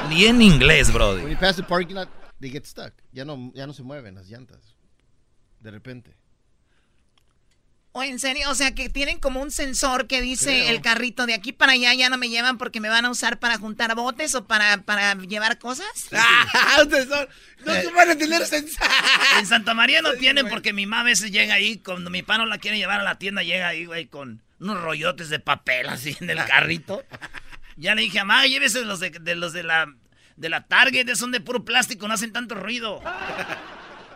[0.10, 1.22] Ni en inglés, brody.
[1.22, 2.10] When you pass the parking lot,
[2.42, 2.92] they get stuck.
[3.14, 4.76] Ya no, ya no se mueven las llantas.
[5.62, 6.16] De repente.
[7.92, 10.70] O en serio, o sea que tienen como un sensor que dice Creo.
[10.70, 13.40] el carrito de aquí para allá ya no me llevan porque me van a usar
[13.40, 15.88] para juntar botes o para, para llevar cosas.
[16.12, 16.84] Ah,
[17.66, 18.88] No se van a tener sensor.
[19.40, 22.38] En Santa María no tienen porque mi mamá a veces llega ahí, cuando mi papá
[22.38, 25.90] no la quiere llevar a la tienda, llega ahí, güey, con unos rollotes de papel
[25.90, 27.04] así en el carrito.
[27.76, 29.88] Ya le dije, mamá, llévese los de, de los de la
[30.38, 33.02] de la Target, son de puro plástico, no hacen tanto ruido.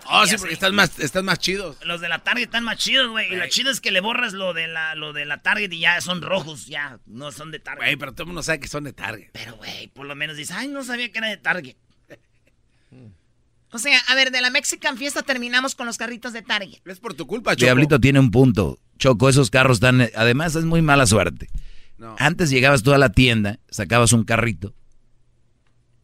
[0.10, 1.78] Oh, Y sí, porque están más, están más chidos.
[1.86, 3.32] Los de la Target están más chidos, güey.
[3.32, 5.80] Y lo chido es que le borras lo de la, lo de la Target y
[5.80, 7.82] ya son rojos, ya, no son de Target.
[7.84, 9.30] Güey, pero todo el mundo sabe que son de Target.
[9.34, 11.76] Pero, güey, por lo menos dices, ay, no sabía que era de Target.
[13.72, 16.80] O sea, a ver, de la Mexican Fiesta terminamos con los carritos de Target.
[16.86, 17.66] Es por tu culpa, Choco.
[17.66, 18.78] Diablito tiene un punto.
[19.00, 20.10] Choco, esos carros están...
[20.16, 21.50] Además, es muy mala suerte.
[21.98, 22.16] No.
[22.20, 24.76] Antes llegabas tú a la tienda, sacabas un carrito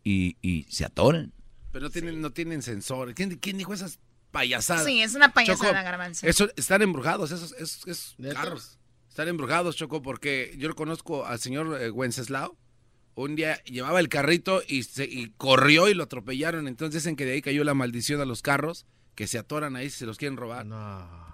[0.03, 1.31] y, y se atoran.
[1.71, 3.13] Pero no tienen, no tienen sensor.
[3.13, 3.99] ¿Quién, quién dijo esas
[4.31, 4.85] payasadas?
[4.85, 6.27] Sí, es una payasada, Choco, Garbanzo.
[6.27, 8.77] Eso, están embrujados esos, esos, esos carros.
[9.09, 12.57] Están embrujados, Choco, porque yo conozco al señor eh, Wenceslao.
[13.15, 16.67] Un día llevaba el carrito y, se, y corrió y lo atropellaron.
[16.67, 18.85] Entonces dicen que de ahí cayó la maldición a los carros
[19.15, 20.65] que se atoran ahí si se los quieren robar.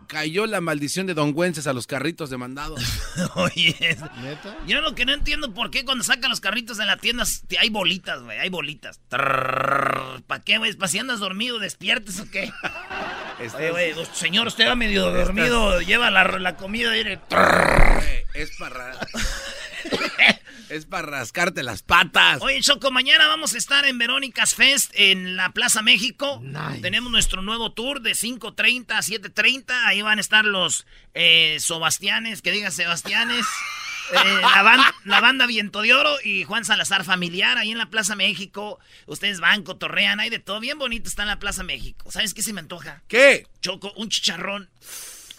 [0.08, 2.82] Cayó la maldición de Don Wences a los carritos demandados.
[3.36, 3.76] Oye,
[4.22, 4.58] ¿Neta?
[4.68, 7.58] yo lo que no entiendo por qué cuando sacan los carritos en la tienda t-
[7.58, 9.00] hay bolitas, güey, hay bolitas.
[9.10, 10.74] ¿Para qué, güey?
[10.74, 12.52] ¿Para si andas dormido, despiertes o qué?
[13.58, 17.02] Oye, güey, oh, señor, usted va medio Estás- dormido, lleva la, la comida y...
[17.02, 17.20] Eh,
[18.34, 18.92] es para...
[20.70, 22.42] es para rascarte las patas.
[22.42, 26.42] Oye, Choco, mañana vamos a estar en Verónica's Fest en la Plaza México.
[26.82, 29.66] Tenemos nuestro nuevo tour de 5.30 a 7.30.
[29.86, 33.46] Ahí van a estar los eh, Sobastianes, que diga Sebastianes.
[34.14, 37.90] eh, la, ban- la banda Viento de Oro y Juan Salazar Familiar ahí en la
[37.90, 38.80] Plaza México.
[39.06, 40.60] Ustedes van, cotorrean, hay de todo.
[40.60, 42.12] Bien bonito está en la Plaza México.
[42.12, 43.04] ¿Sabes qué se me antoja?
[43.08, 43.46] ¿Qué?
[43.62, 44.70] Choco, un chicharrón.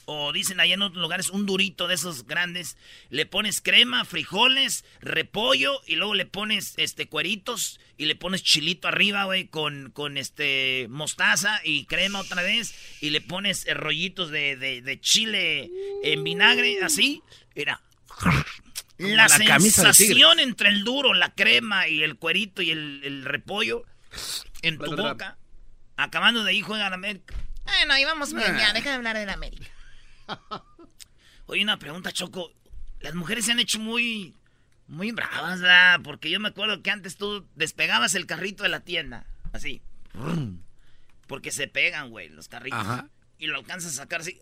[0.06, 2.76] O dicen allá en otros lugares un durito de esos grandes,
[3.10, 8.88] le pones crema, frijoles, repollo y luego le pones este cueritos y le pones chilito
[8.88, 14.30] arriba, güey, con, con este mostaza y crema otra vez y le pones eh, rollitos
[14.30, 15.70] de, de, de chile
[16.02, 17.20] en vinagre, así.
[17.54, 17.82] Mira.
[18.98, 23.84] La, la sensación entre el duro, la crema y el cuerito y el, el repollo
[24.62, 25.36] en tu boca.
[25.98, 27.34] Acabando de ahí juegan América.
[27.64, 28.58] Bueno, ahí vamos bien, Ah.
[28.58, 29.66] ya, deja de hablar de la América.
[31.46, 32.52] Oye, una pregunta, Choco.
[33.00, 34.34] Las mujeres se han hecho muy,
[34.88, 36.00] muy bravas, ¿verdad?
[36.02, 39.82] Porque yo me acuerdo que antes tú despegabas el carrito de la tienda, así.
[41.26, 42.80] Porque se pegan, güey, los carritos.
[42.80, 43.08] Ajá.
[43.38, 44.40] Y lo alcanzas a sacar así.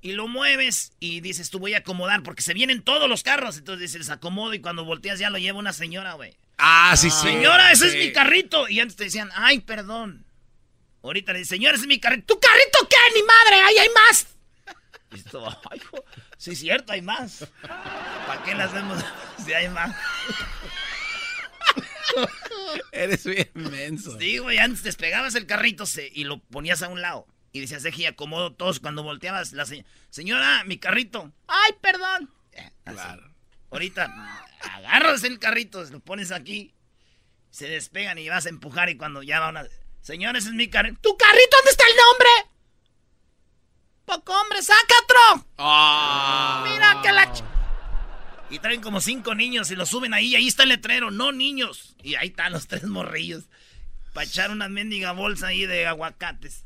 [0.00, 3.58] Y lo mueves y dices, tú voy a acomodar porque se vienen todos los carros.
[3.58, 6.36] Entonces dices, acomodo y cuando volteas ya lo lleva una señora, güey.
[6.56, 7.22] Ah, sí, sí.
[7.22, 7.98] Señora, ese Sí.
[7.98, 8.68] es mi carrito.
[8.68, 10.24] Y antes te decían, ay, perdón.
[11.02, 12.34] Ahorita le dicen, señora, ese es mi carrito.
[12.34, 12.96] ¿Tu carrito qué?
[13.14, 13.60] ¡Ni madre!
[13.66, 14.26] ¡Ahí hay más!
[15.12, 16.04] Y esto, ay, jo-
[16.36, 17.46] sí, es cierto, hay más.
[17.62, 19.02] ¿Para qué le hacemos
[19.44, 19.94] si hay más?
[22.92, 24.18] Eres bien menso.
[24.18, 27.26] Sí, güey, antes despegabas el carrito se- y lo ponías a un lado.
[27.52, 28.80] Y decías, deje acomodo todos.
[28.80, 31.32] Cuando volteabas, la se- señora, mi carrito.
[31.46, 32.30] ¡Ay, perdón!
[32.52, 32.98] Eh, así.
[33.70, 36.74] Ahorita agarras el carrito, lo pones aquí,
[37.50, 38.88] se despegan y vas a empujar.
[38.88, 39.64] Y cuando ya va una.
[40.00, 40.98] Señora, ese es mi carrito.
[41.00, 42.47] ¿Tu carrito dónde está el nombre?
[44.08, 45.46] Poco hombre, saca otro.
[46.64, 47.30] Mira que la.
[47.32, 47.44] ch-
[48.50, 51.30] Y traen como cinco niños y los suben ahí y ahí está el letrero, no
[51.30, 51.94] niños.
[52.02, 53.44] Y ahí están los tres morrillos.
[54.14, 56.64] Para echar una mendiga bolsa ahí de aguacates.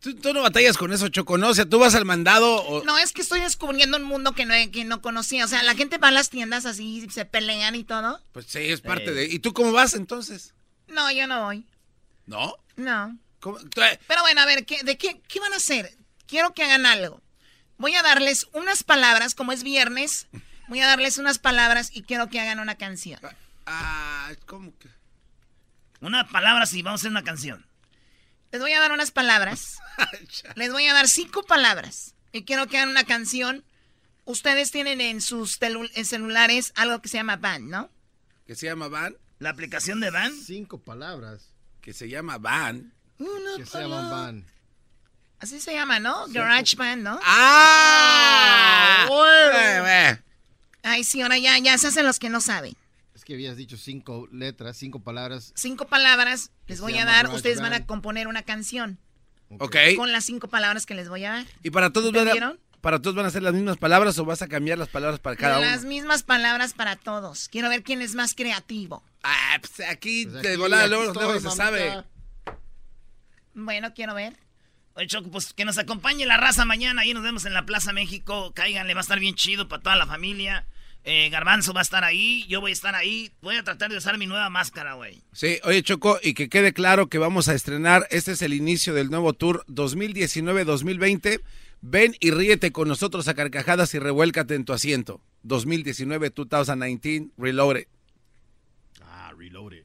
[0.00, 1.50] Tú, tú no batallas con eso, Choco, ¿no?
[1.50, 2.82] O sea, tú vas al mandado o...
[2.84, 5.44] No, es que estoy descubriendo un mundo que no, que no conocía.
[5.44, 8.18] O sea, la gente va a las tiendas así, se pelean y todo.
[8.32, 9.12] Pues sí, es parte Eh.
[9.12, 9.24] de...
[9.26, 10.54] ¿Y tú cómo vas entonces?
[10.88, 11.66] No, yo no voy.
[12.26, 12.56] ¿No?
[12.76, 13.16] No.
[14.08, 15.94] Pero bueno, a ver, ¿qué, ¿de qué, qué van a hacer?
[16.30, 17.20] Quiero que hagan algo.
[17.76, 20.28] Voy a darles unas palabras, como es viernes,
[20.68, 23.18] voy a darles unas palabras y quiero que hagan una canción.
[23.66, 24.88] Ah, ¿cómo que?
[26.00, 27.66] Una palabra si vamos a hacer una canción.
[28.52, 29.78] Les voy a dar unas palabras.
[30.54, 32.14] Les voy a dar cinco palabras.
[32.32, 33.64] Y quiero que hagan una canción.
[34.24, 37.90] Ustedes tienen en sus en celulares algo que se llama Band, ¿no?
[38.46, 39.16] ¿Que se llama Van?
[39.40, 40.32] ¿La aplicación de Van?
[40.32, 41.48] Cinco palabras.
[41.80, 42.92] Que se llama Van.
[43.56, 44.46] Que se llaman van.
[45.40, 46.26] Así se llama, ¿no?
[46.28, 47.18] Garage Band, ¿no?
[47.24, 49.06] ¡Ah!
[49.08, 49.86] bueno.
[49.86, 50.18] Eh, eh.
[50.82, 52.74] Ay, sí, ahora ya, ya se hacen los que no saben.
[53.14, 55.52] Es que habías dicho cinco letras, cinco palabras.
[55.56, 57.24] Cinco palabras les voy a dar.
[57.24, 58.98] Garage Ustedes van a componer una canción
[59.58, 59.76] Ok.
[59.96, 61.46] con las cinco palabras que les voy a dar.
[61.62, 64.42] ¿Y para todos, van a, para todos van a ser las mismas palabras o vas
[64.42, 65.88] a cambiar las palabras para cada las uno?
[65.88, 67.48] mismas palabras para todos.
[67.48, 69.02] Quiero ver quién es más creativo.
[69.22, 71.56] Ah, pues aquí Pues de aquí, volada aquí luego, luego se mamita.
[71.56, 72.04] sabe.
[73.54, 74.36] Bueno, quiero ver.
[74.94, 77.02] Oye, Choco, pues que nos acompañe la raza mañana.
[77.02, 78.52] Ahí nos vemos en la Plaza México.
[78.54, 80.66] Cáiganle, va a estar bien chido para toda la familia.
[81.04, 82.44] Eh, Garbanzo va a estar ahí.
[82.48, 83.30] Yo voy a estar ahí.
[83.40, 85.22] Voy a tratar de usar mi nueva máscara, güey.
[85.32, 88.92] Sí, oye Choco, y que quede claro que vamos a estrenar, este es el inicio
[88.92, 91.40] del nuevo tour 2019-2020.
[91.82, 95.22] Ven y ríete con nosotros a carcajadas y revuélcate en tu asiento.
[95.46, 97.86] 2019-2019 Reloaded.
[99.02, 99.84] Ah, reloaded.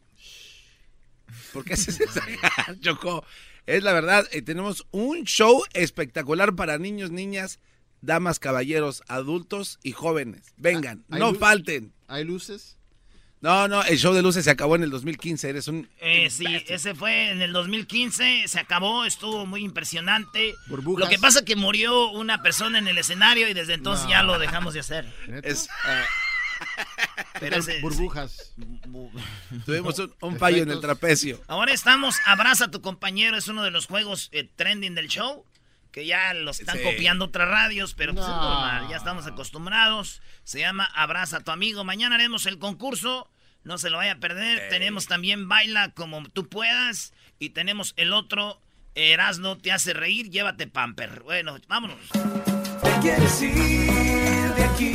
[1.54, 3.24] ¿Por qué haces esa cara, Choco?
[3.66, 7.60] Es la verdad, eh, tenemos un show espectacular para niños, niñas,
[8.02, 10.54] damas, caballeros, adultos y jóvenes.
[10.58, 11.94] Vengan, ¿Hay no falten.
[12.08, 12.78] ¿Hay luces?
[13.42, 15.88] No, no, el show de luces se acabó en el 2015, eres un...
[16.00, 20.56] Eh, sí, ese fue en el 2015, se acabó, estuvo muy impresionante.
[20.68, 21.04] Burbujas.
[21.06, 24.12] Lo que pasa que murió una persona en el escenario y desde entonces No.
[24.12, 25.06] ya lo dejamos de hacer.
[25.28, 25.48] ¿Neta?
[25.48, 25.68] Es-
[27.40, 28.54] Pero ese- Burbujas.
[29.66, 31.42] Tuvimos un, un fallo en el trapecio.
[31.48, 35.46] Ahora estamos, abraza a tu compañero, es uno de los juegos eh, trending del show,
[35.92, 36.84] que ya los están Sí.
[36.84, 38.42] copiando otras radios, pero pues es No.
[38.42, 40.22] normal, ya estamos acostumbrados.
[40.44, 41.84] Se llama Abraza a tu amigo.
[41.84, 43.30] Mañana haremos el concurso,
[43.64, 44.70] no se lo vaya a perder.
[44.70, 48.60] Tenemos también Baila como tú puedas y tenemos el otro,
[48.94, 51.22] Erasno te hace reír, llévate pamper.
[51.24, 51.98] Bueno, vámonos.
[52.12, 53.54] Te quieres ir
[54.56, 54.94] de aquí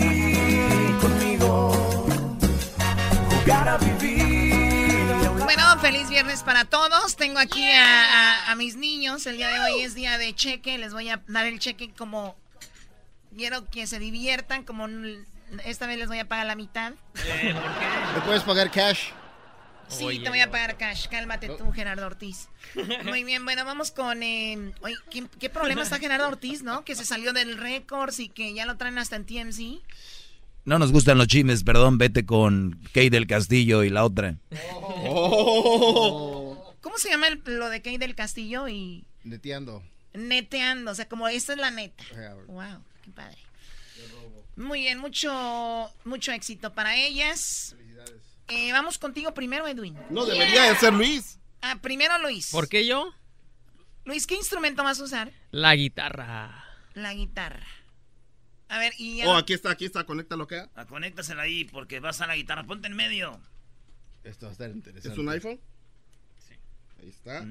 [3.43, 5.05] jugar a vivir.
[5.45, 7.17] Bueno, feliz viernes para todos.
[7.17, 8.05] Tengo aquí a,
[8.47, 9.27] a- a mis niños.
[9.27, 10.79] El día de hoy es día de cheque.
[10.79, 12.37] Les voy a dar el cheque como...
[13.37, 14.89] Quiero que se diviertan, como
[15.65, 16.93] esta vez les voy a pagar la mitad.
[17.15, 19.11] ¿Me puedes pagar cash?
[19.89, 21.07] Sí, te voy a pagar cash.
[21.09, 22.49] Cálmate tú, Gerardo Ortiz.
[23.05, 24.23] Muy bien, bueno, vamos con...
[24.23, 26.85] eh, oye, ¿qué, qué problema está Gerardo Ortiz, no?
[26.85, 29.61] Que se salió del récords y que ya lo traen hasta en TMZ.
[30.65, 34.37] No nos gustan los chismes, perdón, vete con Kay del Castillo y la otra.
[36.81, 39.05] ¿Cómo se llama el- lo de Kay del Castillo y...
[39.25, 39.83] Neteando.
[40.15, 42.05] Neteando, o sea, como esta es la neta.
[42.47, 43.39] Wow, qué padre.
[44.57, 47.75] Muy bien, mucho, mucho éxito para ellas.
[48.49, 49.97] Eh, vamos contigo primero, Edwin.
[50.11, 51.39] No, debería de ser Luis.
[51.63, 52.51] Ah, primero Luis.
[52.51, 53.13] ¿Por qué yo?
[54.05, 55.31] Luis, ¿qué instrumento vas a usar?
[55.53, 56.65] La guitarra.
[56.95, 57.65] La guitarra.
[58.71, 60.71] A ver, y ya Oh, aquí está, aquí está, conéctalo acá.
[60.75, 62.65] Ah, conéctasela ahí porque vas a la guitarra.
[62.65, 63.39] Ponte en medio.
[64.25, 65.09] Esto va a estar interesante.
[65.13, 65.59] ¿Es un iPhone?
[66.49, 66.55] Sí.
[67.03, 67.45] Ahí está.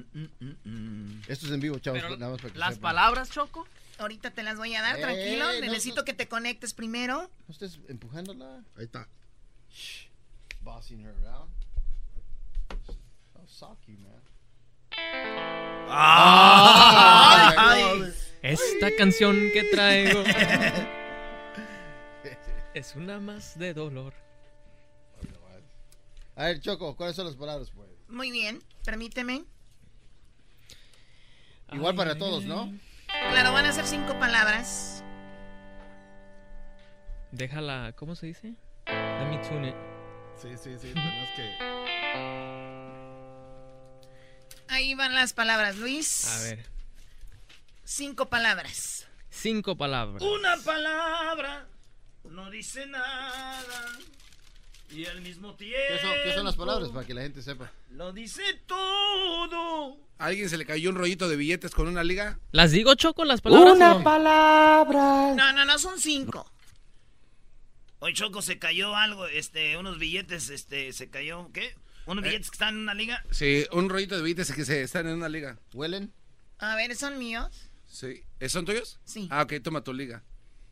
[1.28, 2.00] Esto es en vivo, chavos.
[2.00, 2.82] Pero nada más para que ¿Las sepan.
[2.94, 3.66] palabras, Choco?
[3.98, 5.44] ahorita te las voy a dar, Eh, tranquilo.
[5.52, 7.30] no, Necesito que te conectes primero.
[7.46, 8.64] No estés empujándola.
[8.78, 9.06] Ahí está.
[9.70, 10.06] Shh.
[10.62, 11.50] Bossing her around.
[13.34, 14.22] Oh, suck you, man.
[15.88, 20.22] Ay, Ay, Esta canción que traigo
[22.74, 24.14] es una más de dolor.
[26.36, 27.88] A ver, Choco, ¿cuáles son las palabras, pues?
[28.08, 29.44] Muy bien, permíteme.
[31.72, 32.72] Igual para todos, ¿no?
[33.30, 35.04] Claro, van a ser cinco palabras.
[37.32, 38.54] Déjala, ¿cómo se dice?
[38.86, 39.74] Let me tune it.
[40.40, 41.70] Sí, sí, sí, tenemos que...
[44.68, 46.26] Ahí van las palabras, Luis.
[46.26, 46.64] A ver,
[47.84, 49.06] Cinco palabras.
[49.28, 50.22] cinco palabras.
[50.22, 51.66] Una palabra
[52.30, 53.98] no dice nada.
[54.90, 55.76] Y al mismo tiempo.
[55.88, 57.70] ¿Qué son, qué son las palabras para que la gente sepa?
[57.90, 59.96] Lo dice todo.
[60.18, 62.38] ¿A alguien se le cayó un rollito de billetes con una liga?
[62.50, 63.76] ¿Las digo, Choco, las palabras?
[63.76, 65.34] Una o- palabra.
[65.36, 66.50] No, no, no, son cinco.
[68.00, 71.74] Hoy Choco se cayó algo, este, unos billetes, este, se cayó, ¿qué?
[72.06, 72.28] Unos Eh.
[72.28, 73.24] billetes que están en una liga.
[73.30, 75.58] Sí, un rollito de billetes que se están en una liga.
[75.72, 76.12] ¿Huelen?
[76.58, 77.68] A ver, ¿son míos?
[77.86, 78.24] Sí.
[78.40, 78.98] ¿Eh, ¿Son tuyos?
[79.04, 79.28] Sí.
[79.30, 80.22] Ah, ok, toma tu liga.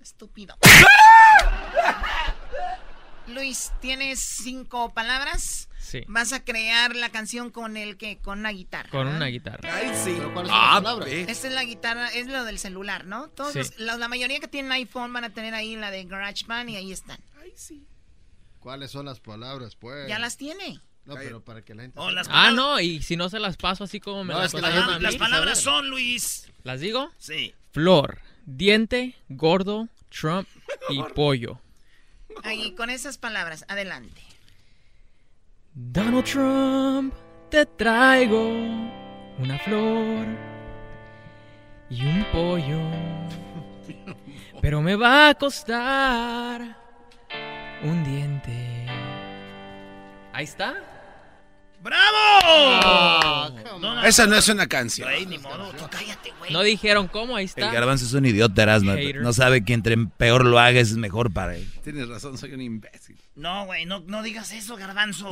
[0.01, 0.57] Estúpido.
[3.29, 5.69] Luis, tienes cinco palabras.
[5.79, 6.03] Sí.
[6.07, 8.91] Vas a crear la canción con el que con una guitarra.
[8.91, 9.17] Con ¿verdad?
[9.17, 9.75] una guitarra.
[9.75, 10.15] Ay, sí.
[10.19, 10.83] ¿Pero cuáles Ah.
[11.07, 13.29] Esta es la guitarra, es lo del celular, ¿no?
[13.29, 13.59] Todos Sí.
[13.61, 16.77] los- la, la mayoría que tienen iPhone van a tener ahí la de GarageBand y
[16.77, 17.19] ahí están.
[18.59, 20.09] ¿Cuáles son las palabras, pues?
[20.09, 20.81] Ya las tiene.
[21.07, 21.99] No, pero para que la gente...
[21.99, 24.53] Oh, las Ah, no, y si no se las paso así como me No, las
[24.53, 25.01] es que la gente.
[25.01, 25.79] Las palabras saber.
[25.81, 26.51] son, Luis.
[26.65, 27.11] ¿Las digo?
[27.17, 27.55] Sí.
[27.73, 30.47] Flor, diente, gordo, Trump
[30.91, 31.61] y pollo.
[32.44, 34.20] Ahí, con esas palabras, adelante.
[35.74, 37.15] Donald Trump,
[37.51, 38.51] te traigo
[39.39, 40.27] una flor
[41.90, 42.81] y un pollo.
[44.60, 46.77] Pero me va a costar
[47.82, 48.86] un diente.
[50.32, 50.88] Ahí está.
[51.81, 53.51] ¡Bravo!
[53.79, 55.09] No, Esa no es una canción.
[55.29, 56.53] Ni modo, tú cállate, güey.
[56.53, 57.69] No dijeron cómo, ahí está.
[57.69, 58.93] El garbanzo es un idiota, Erasmo.
[59.21, 61.71] No sabe que entre peor lo hagas es mejor para él.
[61.85, 63.17] Tienes razón, soy un imbécil.
[63.37, 65.31] No, güey, no, no digas eso, garbanzo.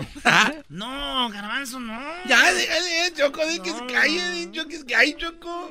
[0.69, 1.99] no, garbanzo, no.
[2.27, 5.71] Ya, déjale, Choco, di que se No, calle, di Choco, que se calle, Choco.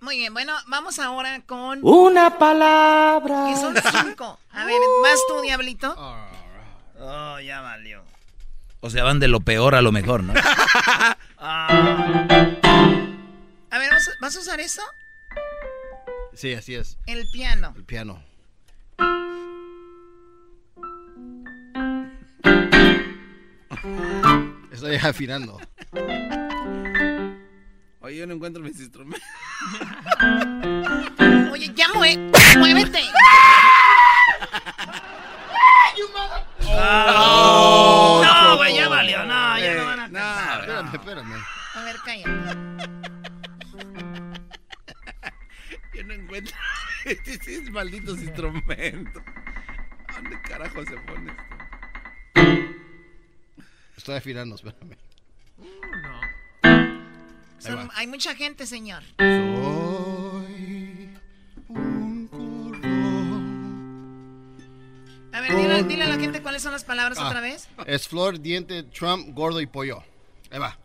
[0.00, 1.78] Muy bien, bueno, vamos ahora con.
[1.82, 3.46] Una palabra.
[3.48, 3.74] Que son
[4.04, 4.38] cinco.
[4.50, 5.94] A ver, ¿vas tú, Diablito?
[6.98, 8.04] Oh, ya valió.
[8.84, 10.34] O sea, van de lo peor a lo mejor, ¿no?
[11.38, 11.78] A
[13.78, 14.82] ver, ¿vas a, vas a usar eso?
[16.34, 16.98] Sí, así es.
[17.06, 17.72] El piano.
[17.76, 18.24] El piano.
[24.72, 25.60] Estoy afinando.
[28.00, 29.22] Oye, yo no encuentro mis instrumentos.
[31.52, 32.18] Oye, ya mue
[32.58, 33.00] muévete.
[36.74, 37.61] Oh,
[47.72, 49.22] malditos instrumentos.
[50.14, 51.42] ¿Dónde carajo se pone esto?
[53.96, 54.96] Estoy afinando, espérame.
[57.58, 59.02] Son- hay mucha gente, señor.
[65.32, 67.68] A ver, dile, dile a la gente cuáles son las palabras Ah, otra vez.
[67.86, 70.02] Es flor, diente, Trump, gordo y pollo.
[70.50, 70.76] Ahí va.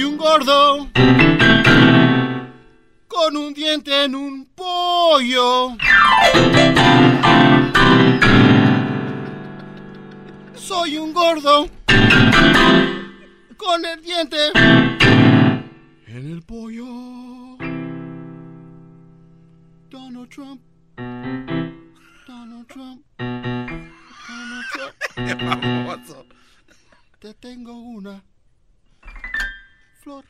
[0.00, 0.88] Soy un gordo
[3.06, 5.76] con un diente en un pollo.
[10.54, 11.68] Soy un gordo
[13.58, 14.38] con el diente
[16.06, 16.86] en el pollo.
[19.90, 20.62] Donald Trump.
[22.26, 23.04] Donald Trump.
[24.26, 24.66] Donald
[26.06, 26.32] Trump.
[27.20, 28.29] Te tengo una
[30.02, 30.24] flor.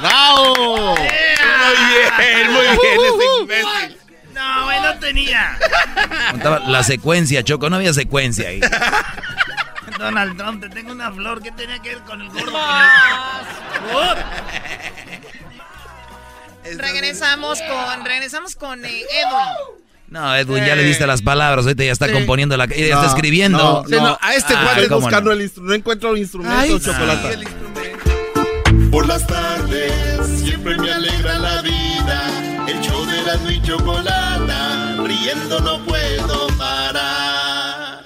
[0.00, 0.96] ¡Bravo!
[0.96, 1.06] Muy
[2.18, 3.98] bien, muy bien, ese imbécil.
[4.32, 5.58] No, güey, no te tenía.
[6.32, 8.60] Contaba la secuencia, Choco, no había secuencia ahí.
[9.98, 11.42] Donald Trump, te tengo una flor.
[11.42, 12.52] ¿Qué tenía que ver con el gordo?
[13.92, 14.18] Con
[16.64, 16.78] el...
[16.78, 19.85] regresamos con, regresamos con eh, Edwin.
[20.08, 22.12] No, Edwin, ya le diste las palabras, ahorita ya está Sí.
[22.12, 22.66] componiendo la...
[22.66, 23.84] Ya está No, escribiendo.
[23.88, 25.36] no, no, a este Ah, ¿cómo buscando no?
[25.36, 25.68] el instrumento.
[25.70, 27.38] No encuentro el instrumento, Ay, chocolate.
[28.90, 29.92] Por las tardes
[30.40, 32.22] siempre me alegra la vida.
[32.68, 38.04] El show de la y chocolata, riendo no puedo parar.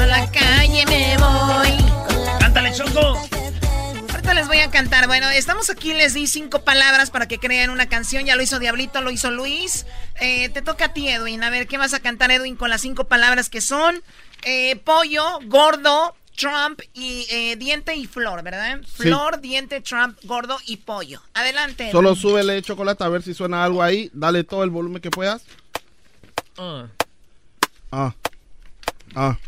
[0.00, 1.84] A la calle me voy.
[2.38, 3.18] Cántale, Choco.
[4.34, 5.06] Les voy a cantar.
[5.06, 8.24] Bueno, estamos aquí, les di cinco palabras para que crean una canción.
[8.24, 9.86] Ya lo hizo Diablito, lo hizo Luis.
[10.20, 11.42] Eh, te toca a ti, Edwin.
[11.42, 14.02] A ver, ¿qué vas a cantar, Edwin, con las cinco palabras que son?
[14.44, 18.80] Eh, pollo, gordo, Trump y eh, diente y flor, ¿verdad?
[18.86, 21.22] Flor, diente, Trump, gordo y pollo.
[21.34, 21.84] Adelante.
[21.84, 21.92] Edwin.
[21.92, 24.10] Solo súbele chocolate a ver si suena algo ahí.
[24.12, 25.42] Dale todo el volumen que puedas.
[26.58, 26.86] Ah.
[27.90, 28.14] Ah.
[29.16, 29.38] Ah.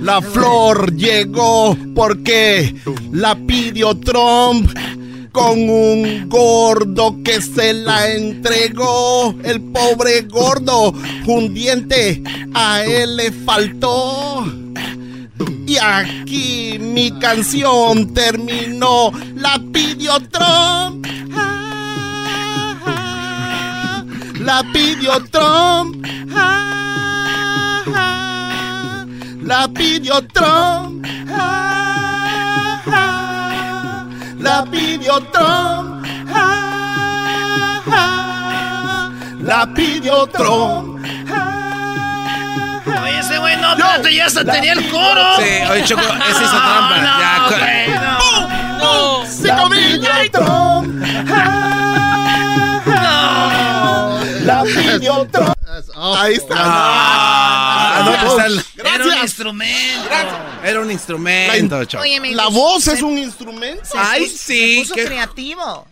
[0.00, 2.74] La flor llegó porque
[3.12, 4.70] la pidió Trump
[5.32, 9.34] con un gordo que se la entregó.
[9.42, 10.94] El pobre gordo,
[11.26, 12.22] un diente
[12.54, 14.44] a él le faltó.
[15.66, 19.10] Y aquí mi canción terminó.
[19.36, 21.06] La pidió Trump.
[21.34, 24.04] Ah, ah,
[24.40, 26.06] La pidió Trump.
[26.34, 27.82] Ah,
[29.42, 31.06] La pidió Trump.
[34.42, 36.04] La pidió Trump.
[36.34, 39.10] Ah, ah,
[39.40, 41.04] La pidió Trump.
[43.02, 45.36] Oye, ese güey no, espérate, ya hasta tenía el coro.
[45.38, 46.96] Sí, oye, Choco, ese hizo trampa.
[46.98, 47.88] No, Ya, co- güey,
[48.78, 49.26] no.
[49.26, 50.00] ¡Cinco mil!
[50.30, 51.04] Trump.
[56.04, 56.54] Ahí está.
[56.58, 58.12] Ah, no,
[58.84, 60.08] Era un instrumento.
[60.64, 62.02] Era un instrumento, Choco.
[62.02, 63.84] Oye, me La voz es se- un instrumento.
[63.84, 65.86] se Ay, puso- sí, Se puso qué- creativo.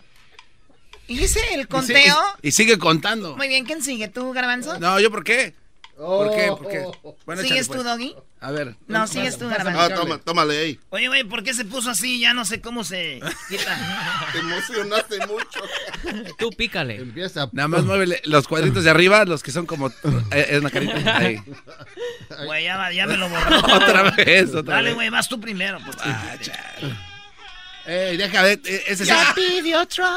[1.07, 2.17] ¿Hice el conteo?
[2.41, 3.35] y- y sigue contando.
[3.35, 4.07] Muy bien, ¿quién sigue?
[4.07, 4.79] ¿Tú, Garbanzo?
[4.79, 5.55] No, ¿yo por qué?
[5.97, 6.47] ¿Por qué?
[6.47, 6.85] ¿Por qué?
[7.25, 7.83] Bueno, ¿Sigues échale, tú, pues.
[7.83, 8.15] Doggy?
[8.43, 8.75] A ver.
[8.87, 9.95] No, sigues tú, Ah, Garbanzo.
[10.01, 10.79] toma, tómale ahí.
[10.89, 12.19] Oye, güey, ¿por qué se puso así?
[12.19, 13.77] Ya no sé cómo se quita.
[14.33, 15.59] Te emocionaste mucho.
[16.39, 16.95] Tú pícale.
[16.95, 17.49] Empieza.
[17.51, 19.89] Nada más muévele los cuadritos de arriba, los que son como...
[20.31, 21.17] eh, Es una carita.
[21.17, 21.39] Ahí.
[22.45, 23.59] Güey, ya, ya me lo borró.
[23.75, 24.95] Otra vez, otra Dale, vez.
[24.95, 25.77] güey, vas tú primero.
[25.85, 25.97] pues.
[25.99, 26.95] Ah, chale.
[27.85, 29.11] Ey, deja ver, eh, ese sí.
[29.11, 30.09] La pidió Trump.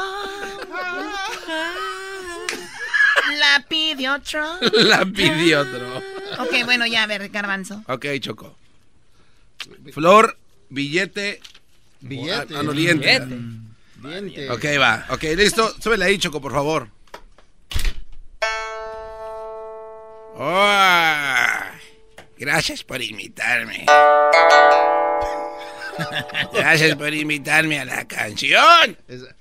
[3.39, 4.61] La pidió Trump.
[4.73, 6.01] La pidió otro.
[6.39, 7.83] Ok, bueno, ya, a ver, Garbanzo.
[7.87, 8.55] Ok, Choco.
[9.91, 10.37] Flor,
[10.69, 11.39] billete.
[12.01, 12.55] Billete.
[12.55, 13.19] Ah, no, diente.
[13.95, 14.49] Diente.
[14.51, 15.05] Ok, va.
[15.09, 15.73] Ok, listo.
[15.81, 16.89] Súbele ahí, Choco, por favor.
[20.37, 21.61] Oh,
[22.37, 23.85] gracias por invitarme.
[26.53, 28.97] Gracias por invitarme a la canción.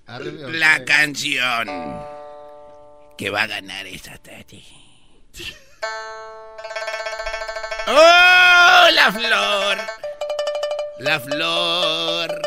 [0.06, 1.68] La canción
[3.18, 4.62] que va a ganar esta tarde.
[7.86, 9.78] ¡Oh, la flor!
[10.98, 12.42] La flor.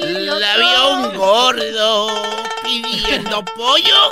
[0.00, 2.22] La vio un gordo
[2.62, 4.10] pidiendo pollo.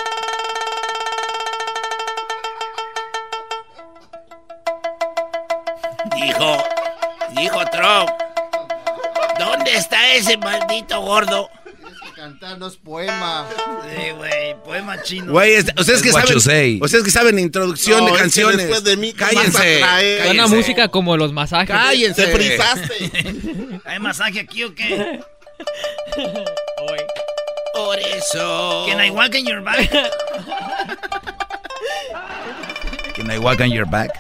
[6.14, 6.64] Dijo,
[7.31, 8.10] dijo Trump,
[9.39, 11.48] ¿dónde está ese maldito gordo?
[12.31, 13.44] Cantarnos poema.
[13.51, 15.32] Sí, güey, poema chino.
[15.32, 16.36] Güey, es- ustedes que saben,
[16.81, 18.57] ustedes que saben introducción No, de canciones.
[18.59, 21.70] después de mí, ¿qué vas a cállense, música como los masajes.
[21.70, 22.27] Cállense.
[22.27, 23.81] Te frizaste.
[23.85, 25.20] ¿Hay masaje aquí o qué?
[27.74, 28.86] Por eso.
[28.89, 29.90] Can I walk in your back?
[33.16, 34.12] Can I walk on your back?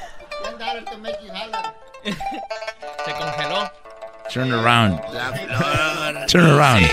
[2.04, 3.70] Se congeló.
[4.32, 5.00] Turn around.
[5.12, 6.26] La flor.
[6.26, 6.86] Turn around.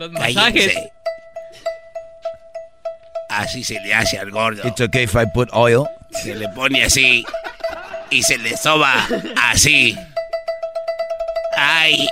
[0.00, 0.72] Los masajes.
[0.72, 0.92] Cállense.
[3.28, 4.66] Así se le hace al gordo.
[4.66, 5.86] It's okay if I put oil.
[6.22, 7.22] Se le pone así
[8.08, 9.06] y se le soba
[9.36, 9.94] así.
[11.54, 12.08] Ay,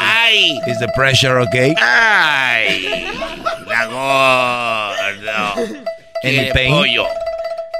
[0.00, 1.72] ay, Is the pressure okay?
[1.80, 3.06] ay.
[3.64, 5.70] La gordo.
[6.22, 6.74] Quiere pain?
[6.74, 7.06] pollo.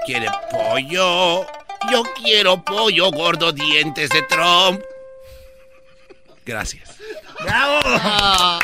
[0.07, 1.45] Quiere pollo.
[1.91, 4.81] Yo quiero pollo gordo dientes de Trump.
[6.47, 6.89] Gracias.
[7.43, 8.61] ¡Bravo!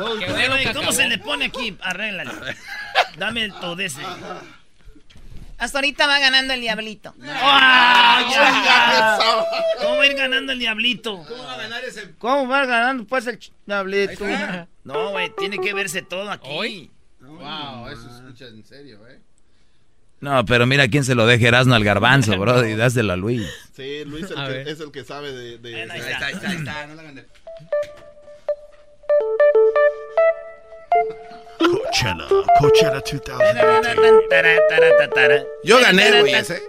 [0.00, 1.76] Oye, ¿Cómo se le pone aquí?
[1.80, 2.30] Arréglale.
[3.16, 4.00] Dame el todo ese.
[5.58, 7.14] Hasta ahorita va ganando el diablito.
[7.24, 9.18] ¡Ah, ya!
[9.82, 11.24] ¿Cómo va a ir ganando el diablito?
[11.28, 12.14] ¿Cómo va a ganar ese?
[12.18, 14.24] ¿Cómo va ganando pues el diablito?
[14.84, 16.90] No, güey, tiene que verse todo aquí.
[17.20, 19.18] Wow, eso se escucha en serio, eh.
[20.20, 23.48] No, pero mira quién se lo deja Erasmo al garbanzo, bro, y dáselo a Luis.
[23.74, 24.68] Sí, Luis es el, que, ver.
[24.68, 25.58] es el que sabe de...
[25.58, 26.26] de- Ahí Ahí está.
[26.26, 27.26] ahí está, ahí está, no la hagan de...
[31.58, 32.26] Coachella,
[32.58, 35.46] Coachella 2018.
[35.64, 36.62] Yo gané, güey, ese.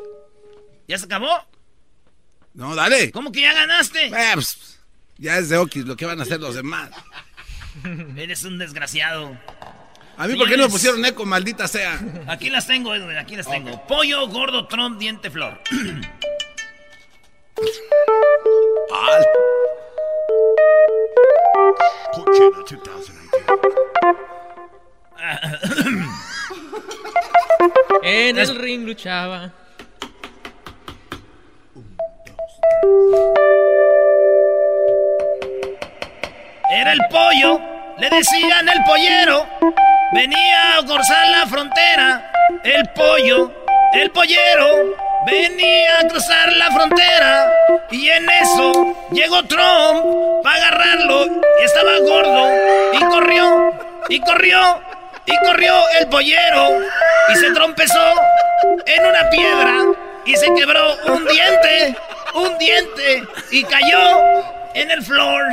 [0.87, 1.29] ¿Ya se acabó?
[2.53, 3.11] No, dale.
[3.11, 4.07] ¿Cómo que ya ganaste?
[4.07, 4.79] Eh, pues,
[5.17, 6.89] ya es de Okis lo que van a hacer los demás.
[8.17, 9.37] Eres un desgraciado.
[10.17, 11.99] A mí, ¿por qué no me pusieron eco, maldita sea?
[12.27, 13.85] Aquí las tengo, Edwin, aquí las tengo.
[13.87, 15.61] Pollo, gordo, Trump, diente, flor.
[18.89, 19.88] 2018.
[28.03, 29.51] En el ring luchaba.
[36.71, 37.59] Era el pollo,
[37.97, 39.47] le decían el pollero.
[40.13, 42.31] Venía a cruzar la frontera.
[42.63, 43.58] El pollo,
[43.93, 44.95] el pollero.
[45.25, 47.51] Venía a cruzar la frontera.
[47.91, 50.05] Y en eso llegó Trump
[50.43, 51.25] para agarrarlo.
[51.61, 52.49] Y estaba gordo.
[52.93, 53.73] Y corrió,
[54.09, 54.81] y corrió,
[55.25, 56.69] y corrió el pollero.
[57.29, 58.13] Y se trompezó
[58.85, 59.75] en una piedra.
[60.25, 61.95] Y se quebró un diente,
[62.35, 63.23] un diente.
[63.51, 64.43] Y cayó
[64.75, 65.43] en el floor.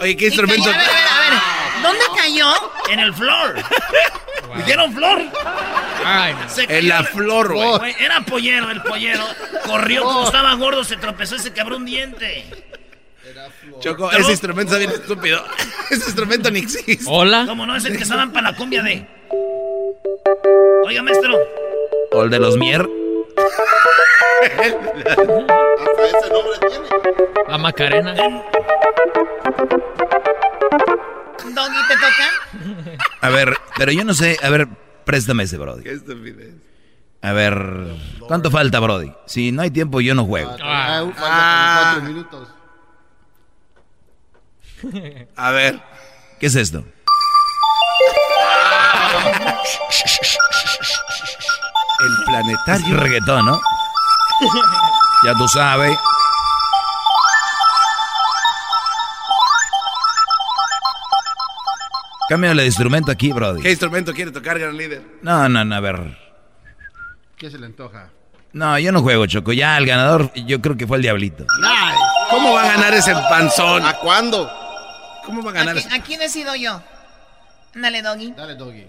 [0.00, 0.70] Oye, ¿qué instrumento?
[0.70, 1.67] cayó- a ver, a ver, a ver.
[1.82, 2.52] ¿Dónde cayó?
[2.90, 3.54] En el floor.
[4.56, 5.20] ¿Dijeron flor?
[6.04, 6.48] Ay, no.
[6.48, 7.94] Se En cayó la el- flor, güey.
[7.98, 9.24] Era pollero, el pollero.
[9.66, 12.44] Corrió, como estaba gordo, se tropezó y se quebró un diente.
[13.80, 14.20] Choco, Trump.
[14.22, 15.44] ese instrumento está bien estúpido.
[15.90, 17.04] Ese instrumento ni existe.
[17.06, 17.44] Hola.
[17.46, 17.76] ¿Cómo no?
[17.76, 19.06] Es el que estaban para la cumbia de.
[20.84, 21.34] Oiga, maestro.
[22.12, 22.86] O el de los mier.
[24.42, 27.48] Hasta ese nombre tiene.
[27.48, 28.14] La Macarena.
[31.54, 32.30] Doggy, ¿te toca?
[33.20, 34.68] A ver, pero yo no sé, a ver,
[35.04, 35.82] préstame ese, Brody.
[35.82, 36.54] Qué estupidez.
[37.22, 37.96] A ver,
[38.28, 39.12] ¿cuánto falta, Brody?
[39.26, 40.54] Si no hay tiempo, yo no juego.
[40.62, 41.90] Ah, falta como Ah.
[41.92, 42.48] cuatro minutos.
[45.36, 45.80] A ver.
[46.38, 46.84] ¿Qué es esto?
[52.00, 52.96] El Es planetario.
[53.00, 53.60] reggaetón, ¿no?
[55.24, 55.98] Ya tú sabes.
[62.28, 63.62] Cámbiale de instrumento aquí, Brody.
[63.62, 65.02] ¿Qué instrumento quiere tocar, gran líder?
[65.22, 66.16] No, no, no, a ver.
[67.36, 68.10] ¿Qué se le antoja?
[68.52, 69.52] No, yo no juego, Choco.
[69.52, 71.46] Ya el ganador, yo creo que fue el Diablito.
[71.64, 71.96] Ay,
[72.30, 73.84] ¿Cómo va a ganar ese panzón?
[73.84, 74.50] ¿A cuándo?
[75.24, 75.94] ¿Cómo va a ¿A, ganar qui- ese?
[75.94, 76.82] a quién he sido yo?
[77.74, 78.32] Ándale, Doggy.
[78.36, 78.86] Dale, Doggy.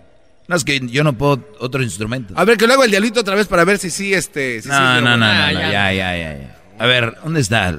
[0.47, 2.33] No, es que yo no puedo otro instrumento.
[2.35, 4.61] A ver, que lo hago el diablito otra vez para ver si sí, este...
[4.61, 5.17] si sí, No, no, no, bueno.
[5.17, 5.71] no, Ah, no, ya.
[5.71, 6.55] ya, ya, ya, ya.
[6.79, 7.75] A ver, ¿dónde está?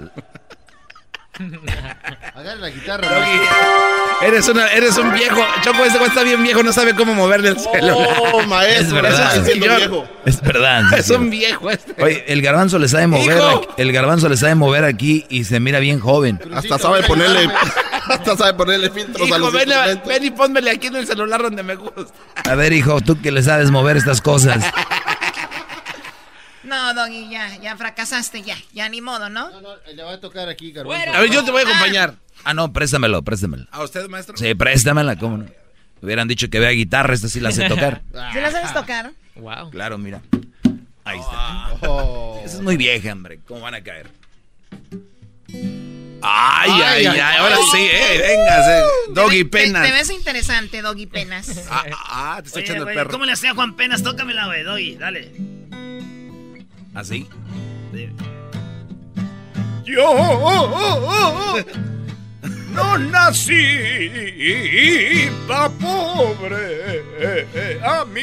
[2.34, 3.08] Agarra la guitarra.
[3.08, 5.40] Doggy, Eres, una, eres un viejo.
[5.62, 7.96] Choco, ese güey está bien viejo, no sabe cómo moverle el celular.
[8.32, 9.32] Oh, Es maestro, verdad.
[9.34, 9.78] eso sí siendo Señor.
[9.78, 10.08] viejo.
[10.26, 10.82] Es verdad.
[10.90, 12.02] sí, Es un viejo este.
[12.02, 13.40] Oye, el garbanzo le sabe mover,
[13.78, 16.38] el garbanzo le sabe mover aquí y se mira bien joven.
[16.54, 17.48] Hasta sabe ponerle,
[18.08, 21.06] hasta sabe ponerle filtros a Hijo, los ven, a- ven y pónmele aquí en el
[21.06, 22.04] celular donde me gusta.
[22.44, 24.62] A ver, hijo, tú que le sabes mover estas cosas.
[26.70, 29.50] No, Doggy, ya, ya fracasaste, ya, ya ni modo, ¿no?
[29.50, 31.10] No, no, le va a tocar aquí, Garbanzo.
[31.12, 32.14] A ver, yo te voy a acompañar.
[32.44, 33.66] Ah, no, préstamelo, préstamelo.
[33.72, 34.36] ¿A usted, maestro?
[34.36, 35.46] Sí, préstamela, ¿cómo no?
[36.00, 38.02] Hubieran dicho que vea guitarra, esta sí la sé tocar.
[38.32, 39.10] ¿Sí la sabes tocar?
[39.34, 39.70] Wow.
[39.70, 40.22] Claro, mira.
[41.04, 41.74] Ahí está.
[41.88, 42.40] Oh.
[42.44, 43.40] Esa es muy vieja, hombre.
[43.48, 44.08] ¿Cómo van a caer?
[46.22, 48.82] Ay, ay, Ay, ahora sí, eh, véngase.
[49.12, 49.86] Doggy Te- te- penas.
[49.86, 51.66] Te, ves interesante, Doggy Penas.
[51.70, 53.10] Ah, ah, te está Oye, echando el perro.
[53.10, 54.04] ¿cómo le hacía Juan Penas?
[54.04, 55.32] Tócamela, güey, Doggy, dale.
[56.94, 57.28] ¿Así?
[59.84, 60.14] Yo
[62.72, 63.68] no nací
[65.48, 67.02] pa' pobre.
[67.82, 68.22] A mí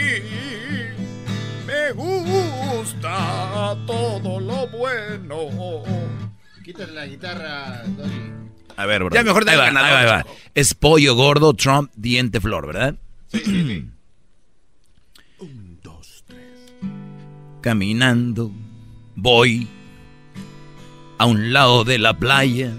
[1.65, 5.84] me gusta todo lo bueno.
[6.64, 8.31] Quítale la guitarra, Doggy.
[8.77, 9.15] A ver, bro.
[9.15, 10.26] Ya mejor dale va, va, va.
[10.53, 12.95] Es pollo gordo, Trump, diente flor, ¿verdad?
[17.61, 18.51] Caminando,
[19.15, 19.67] voy
[21.17, 22.73] a un lado de la playa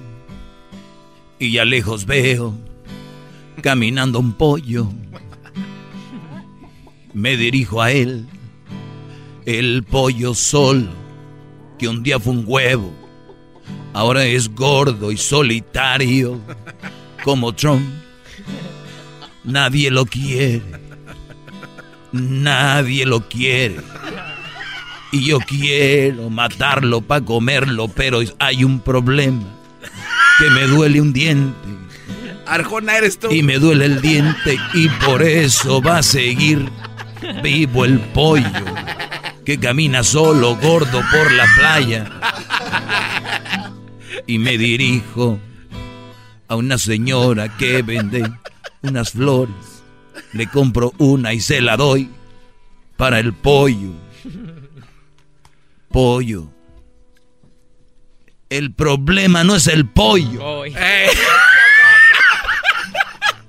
[1.39, 2.55] y a lejos veo
[3.63, 4.89] caminando un pollo.
[7.13, 8.29] Me dirijo a él
[9.45, 10.89] El pollo sol,
[11.79, 12.93] que un día fue un huevo,
[13.95, 16.39] ahora es gordo y solitario,
[17.25, 17.89] como Trump.
[19.45, 20.63] Nadie lo quiere,
[22.13, 23.79] nadie lo quiere.
[25.11, 29.45] Y yo quiero matarlo para comerlo, pero hay un problema,
[30.39, 31.69] que me duele un diente.
[32.47, 33.31] Arjona eres tú.
[33.31, 36.69] Y me duele el diente y por eso va a seguir
[37.43, 38.65] vivo el pollo
[39.49, 42.11] que camina solo, gordo por la playa.
[44.27, 45.39] Y me dirijo
[46.49, 48.31] a una señora que vende
[48.83, 49.55] unas flores.
[50.35, 52.11] Le compro una y se la doy
[52.99, 53.93] para el pollo.
[55.91, 56.53] Pollo.
[58.51, 60.65] El problema no es el pollo.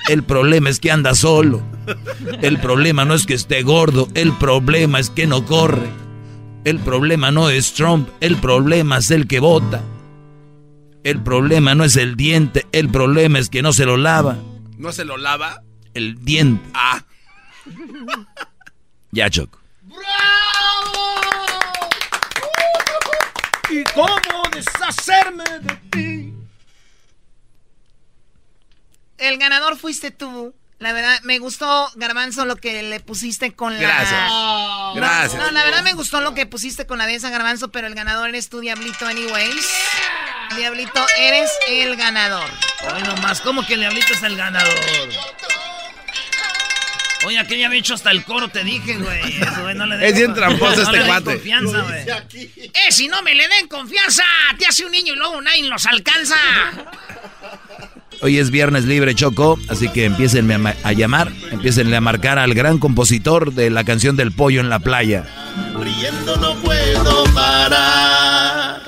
[0.09, 1.61] El problema es que anda solo.
[2.41, 4.07] El problema no es que esté gordo.
[4.15, 5.87] El problema es que no corre.
[6.65, 8.09] El problema no es Trump.
[8.19, 9.83] El problema es el que vota.
[11.03, 12.65] El problema no es el diente.
[12.71, 14.37] El problema es que no se lo lava.
[14.77, 15.61] ¿No se lo lava?
[15.93, 16.67] El diente.
[16.73, 17.05] Ah.
[19.11, 19.59] Ya, Choco.
[23.69, 26.33] ¿Y cómo deshacerme de ti?
[29.17, 30.55] El ganador fuiste tú.
[30.79, 33.81] La verdad, me gustó, Garbanzo, lo que le pusiste con la...
[33.81, 34.29] Gracias.
[34.29, 35.41] No, Gracias.
[35.41, 37.95] No, la verdad me gustó lo que pusiste con la de esa, Garbanzo, pero el
[37.95, 39.67] ganador eres tú, Diablito, anyways.
[40.55, 42.49] Diablito, eres el ganador.
[42.93, 44.79] Hoy nomás, ¿cómo que el diablito es el ganador?
[47.25, 49.41] Oye, aquella había hecho hasta el coro, te dije, güey.
[49.41, 51.25] Eso, güey, no le den- Es bien tramposo no este le den cuate.
[51.35, 52.05] confianza, güey.
[52.73, 54.23] ¡Eh, si no me le den confianza!
[54.57, 56.35] Te hace un niño y luego nadie los alcanza.
[58.21, 62.37] Hoy es viernes libre, Choco, así que empiecen a, ma- a llamar, empiecen a marcar
[62.37, 65.23] al gran compositor de la canción del pollo en la playa.
[65.79, 68.81] Riendo no puedo parar.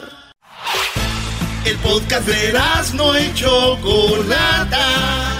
[1.63, 2.53] El podcast de
[2.95, 5.30] no y Chocolata.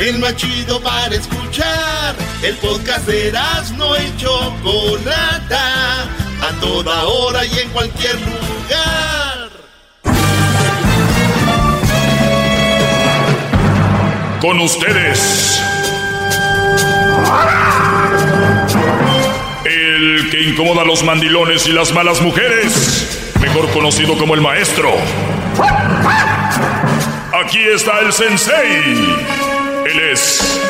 [0.00, 2.16] El más chido para escuchar.
[2.42, 3.32] El podcast de
[3.76, 6.04] no y Chocolata.
[6.40, 9.50] A toda hora y en cualquier lugar.
[14.40, 15.60] Con ustedes.
[19.66, 23.34] El que incomoda a los mandilones y las malas mujeres.
[23.38, 24.94] Mejor conocido como el maestro.
[27.34, 29.59] Aquí está el sensei.
[29.86, 30.60] Él es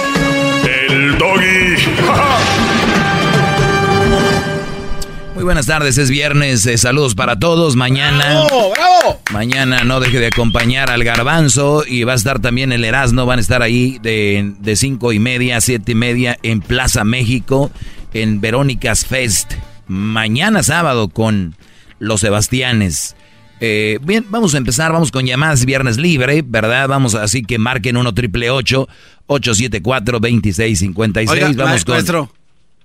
[0.88, 1.40] el doggy.
[5.34, 7.74] Muy buenas tardes, es viernes, eh, saludos para todos.
[7.74, 9.20] Mañana, ¡Bravo, bravo!
[9.32, 13.38] mañana no deje de acompañar al garbanzo y va a estar también el Erasmo, van
[13.38, 17.70] a estar ahí de, de cinco y media a siete y media en Plaza México,
[18.12, 19.54] en Verónica's Fest.
[19.86, 21.56] Mañana sábado con
[21.98, 23.16] los Sebastianes.
[23.60, 26.88] Eh, bien, vamos a empezar, vamos con llamadas viernes libre, ¿verdad?
[26.88, 31.94] Vamos, así que marquen 1 triple 874 2656 Oiga, Vamos con...
[31.94, 32.32] maestro.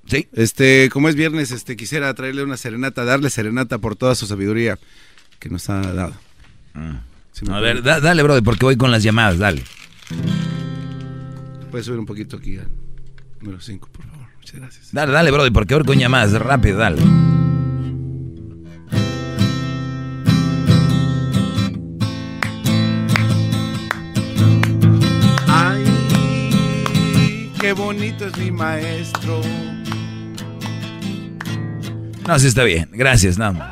[0.07, 0.27] Sí.
[0.33, 4.77] Este, como es viernes, este, quisiera traerle una serenata, darle serenata por toda su sabiduría
[5.39, 6.13] que nos ha dado.
[7.31, 9.63] Si me A ver, da- dale, brother, porque voy con las llamadas, dale.
[11.71, 12.67] Puedes subir un poquito aquí al
[13.41, 14.27] número 5, por favor.
[14.37, 14.89] Muchas gracias.
[14.91, 17.01] Dale, dale, brother, porque voy con llamadas, rápido, dale.
[27.65, 29.41] Qué bonito es mi maestro.
[32.27, 33.49] No, sí está bien, gracias, no.
[33.49, 33.65] hombre.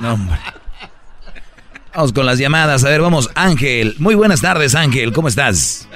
[0.00, 0.36] No, hombre.
[1.94, 3.94] Vamos con las llamadas, a ver, vamos, Ángel.
[3.98, 5.88] Muy buenas tardes, Ángel, ¿cómo estás?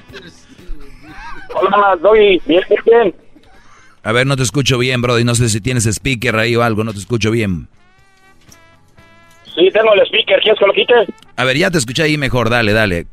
[1.55, 2.41] Hola, Doggy.
[2.47, 3.15] Bien, bien, bien.
[4.03, 6.85] A ver, no te escucho bien, brother, no sé si tienes speaker ahí o algo,
[6.85, 7.69] no te escucho bien.
[9.55, 10.41] Sí, tengo el speaker.
[10.41, 10.95] ¿Quieres que lo quite?
[11.37, 13.07] A ver, ya te escuché ahí mejor, dale, dale.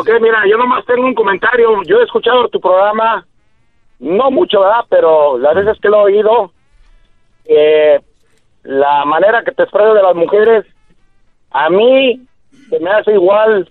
[0.00, 1.82] Ok, mira, yo nomás tengo un comentario.
[1.84, 3.26] Yo he escuchado tu programa,
[4.00, 4.84] no mucho, ¿verdad?
[4.88, 6.52] Pero las veces que lo he oído,
[7.44, 8.00] eh,
[8.64, 10.64] la manera que te expresas de las mujeres,
[11.50, 12.20] a mí
[12.70, 13.70] se me hace igual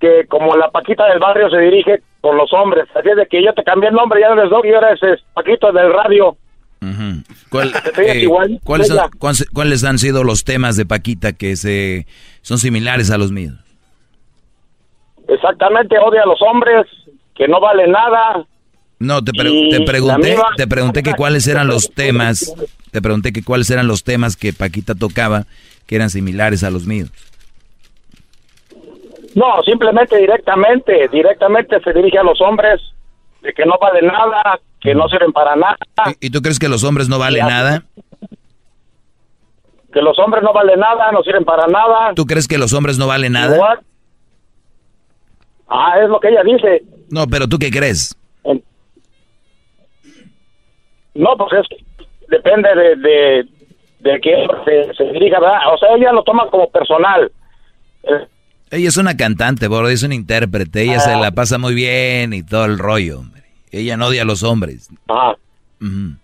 [0.00, 2.84] que como la Paquita del barrio se dirige con los hombres.
[2.94, 5.20] Así es de que yo te cambié el nombre, ya no eres Doggy, ahora eres
[5.34, 6.36] Paquito del radio.
[7.50, 9.08] ¿Cuál- ríes eh, igual, ¿cuáles, han,
[9.52, 12.06] cuáles han sido los temas de Paquita que se
[12.40, 13.54] son similares a los míos?
[15.34, 16.86] Exactamente, odia a los hombres,
[17.34, 18.44] que no valen nada.
[18.98, 22.52] No, te, pre- te pregunté, misma- te pregunté que cuáles eran los temas,
[22.90, 25.44] te pregunté que cuáles eran los temas que Paquita tocaba
[25.86, 27.10] que eran similares a los míos.
[29.34, 32.80] No, simplemente directamente, directamente se dirige a los hombres
[33.40, 35.76] de que no vale nada, que no sirven para nada,
[36.20, 37.82] ¿Y tú crees que los hombres no valen nada?
[39.92, 42.14] que los hombres no valen nada, no sirven para nada.
[42.14, 43.80] ¿Tú crees que los hombres no valen nada?
[45.74, 46.82] Ah, es lo que ella dice.
[47.10, 48.14] No, pero ¿tú qué crees?
[51.14, 51.78] No, pues es
[52.28, 53.46] depende de, de,
[54.00, 55.58] de quién se, se dirija, ¿verdad?
[55.74, 57.30] O sea, ella lo toma como personal.
[58.70, 60.82] Ella es una cantante, bro, es una intérprete.
[60.82, 61.00] Ella Ah.
[61.00, 63.42] se la pasa muy bien y todo el rollo, hombre.
[63.70, 64.88] Ella no odia a los hombres.
[65.80, 66.16] Ujú.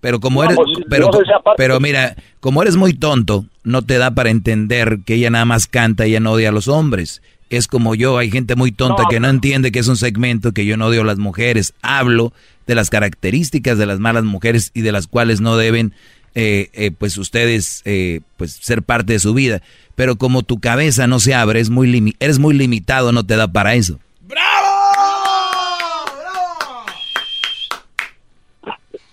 [0.00, 1.20] Pero como No, eres, pues, pero, no
[1.56, 5.66] pero mira, como eres muy tonto, no te da para entender que ella nada más
[5.66, 7.22] canta y ella no odia a los hombres.
[7.48, 9.08] Es como yo, hay gente muy tonta No.
[9.08, 11.74] que no entiende que es un segmento que yo no odio a las mujeres.
[11.82, 12.32] Hablo
[12.66, 15.92] de las características de las malas mujeres y de las cuales no deben,
[16.34, 19.62] eh, eh, pues ustedes, eh, pues ser parte de su vida.
[19.94, 23.36] Pero como tu cabeza no se abre, es muy limi- eres muy limitado, no te
[23.36, 23.98] da para eso.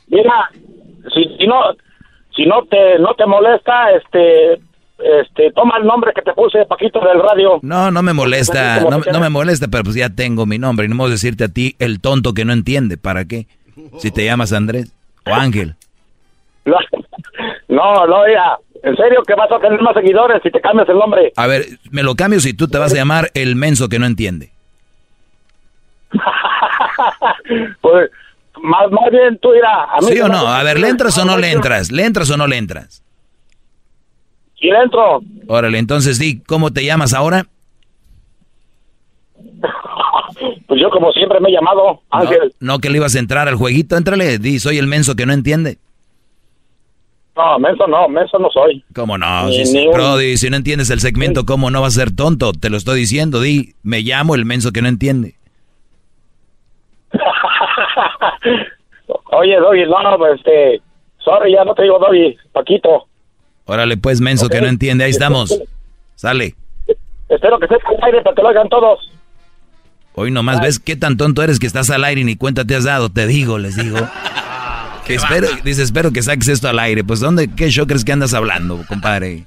[0.07, 0.49] Mira,
[1.13, 1.55] si, si no
[2.35, 4.59] si no te no te molesta, este
[5.21, 7.59] este toma el nombre que te puse Paquito del radio.
[7.61, 10.85] No, no me molesta, no, me molesta, pero pues ya tengo mi nombre.
[10.85, 12.97] Y no me voy a decirte a ti el tonto que no entiende.
[12.97, 13.47] ¿Para qué?
[13.97, 14.93] Si te llamas Andrés
[15.25, 15.75] o Ángel.
[16.65, 16.75] No,
[17.95, 20.97] no, no, mira, en serio que vas a tener más seguidores si te cambias el
[20.97, 21.33] nombre.
[21.35, 24.05] A ver, me lo cambio si tú te vas a llamar el menso que no
[24.05, 24.51] entiende.
[27.81, 28.09] Pues
[28.61, 30.47] más, más bien tú dirás, ¿Sí o no?
[30.47, 31.91] A ver, ¿le entras o no le entras?
[31.91, 33.02] ¿Le entras o no le entras?
[34.63, 35.19] Sí le entro.
[35.47, 37.45] Órale, entonces di, ¿cómo te llamas ahora?
[40.67, 42.53] Pues yo como siempre me he llamado Ángel.
[42.59, 45.33] No que le ibas a entrar al jueguito, entrale, di, soy el menso que no
[45.33, 45.77] entiende.
[47.35, 48.83] No, menso no, menso no soy.
[48.95, 49.47] ¿Cómo no?
[49.47, 52.15] Ni- Si, ni un- Brody, si no entiendes el segmento, ¿cómo no vas a ser
[52.15, 52.53] tonto?
[52.53, 55.35] Te lo estoy diciendo, di, me llamo el menso que no entiende.
[59.31, 60.81] Oye, Doggy, no, pues este,
[61.19, 63.07] sorry, ya no te digo Doggy, Paquito.
[63.65, 65.57] Órale, pues, menso que no entiende, ahí estamos.
[66.15, 66.55] Sale.
[67.29, 69.09] Espero que estés al aire para que lo oigan todos.
[70.15, 72.75] Hoy nomás ves qué tan tonto eres que estás al aire y ni cuenta te
[72.75, 73.09] has dado.
[73.09, 73.97] Te digo, les digo.
[75.05, 77.03] Que espero, dice, espero que saques esto al aire.
[77.03, 79.43] Pues, ¿dónde, qué show crees que andas hablando, compadre?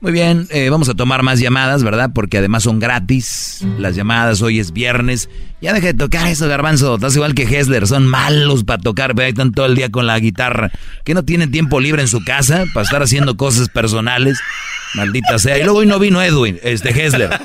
[0.00, 2.10] Muy bien, eh, vamos a tomar más llamadas, ¿verdad?
[2.14, 3.62] Porque además son gratis.
[3.78, 5.28] Las llamadas hoy es viernes.
[5.60, 6.94] Ya deja de tocar eso, garbanzo.
[6.94, 7.86] Estás igual que Hessler.
[7.86, 9.12] Son malos para tocar.
[9.20, 10.70] Ahí están todo el día con la guitarra.
[11.04, 14.40] ¿Que no tienen tiempo libre en su casa para estar haciendo cosas personales?
[14.94, 15.58] Maldita sea.
[15.58, 17.38] Y luego hoy no vino Edwin, este Hessler.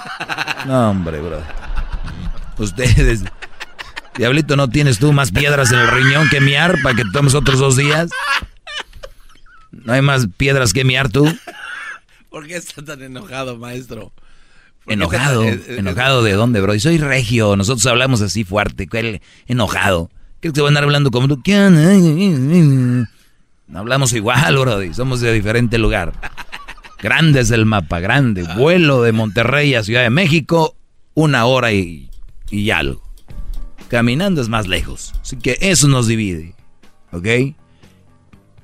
[0.65, 1.41] No, hombre, bro.
[2.57, 3.23] Ustedes.
[4.17, 7.59] Diablito, ¿no tienes tú más piedras en el riñón que miar para que tomes otros
[7.59, 8.09] dos días?
[9.71, 11.37] ¿No hay más piedras que miar tú?
[12.35, 14.11] ¿Por qué está tan enojado, maestro?
[14.11, 16.75] ¿Por qué Enojado, está- eh, eh, enojado de dónde, bro.
[16.75, 19.21] Y soy regio, nosotros hablamos así fuerte, ¿cuál?
[19.47, 20.09] enojado.
[20.41, 21.41] ¿Crees que voy a andar hablando como tú?
[21.41, 21.55] ¿Qué?
[23.67, 26.11] No hablamos igual, bro, somos de diferente lugar.
[27.01, 28.43] Grande es el mapa, grande.
[28.57, 30.75] Vuelo de Monterrey a Ciudad de México,
[31.13, 32.09] una hora y,
[32.49, 33.01] y algo.
[33.87, 35.13] Caminando es más lejos.
[35.21, 36.53] Así que eso nos divide,
[37.13, 37.55] ¿ok?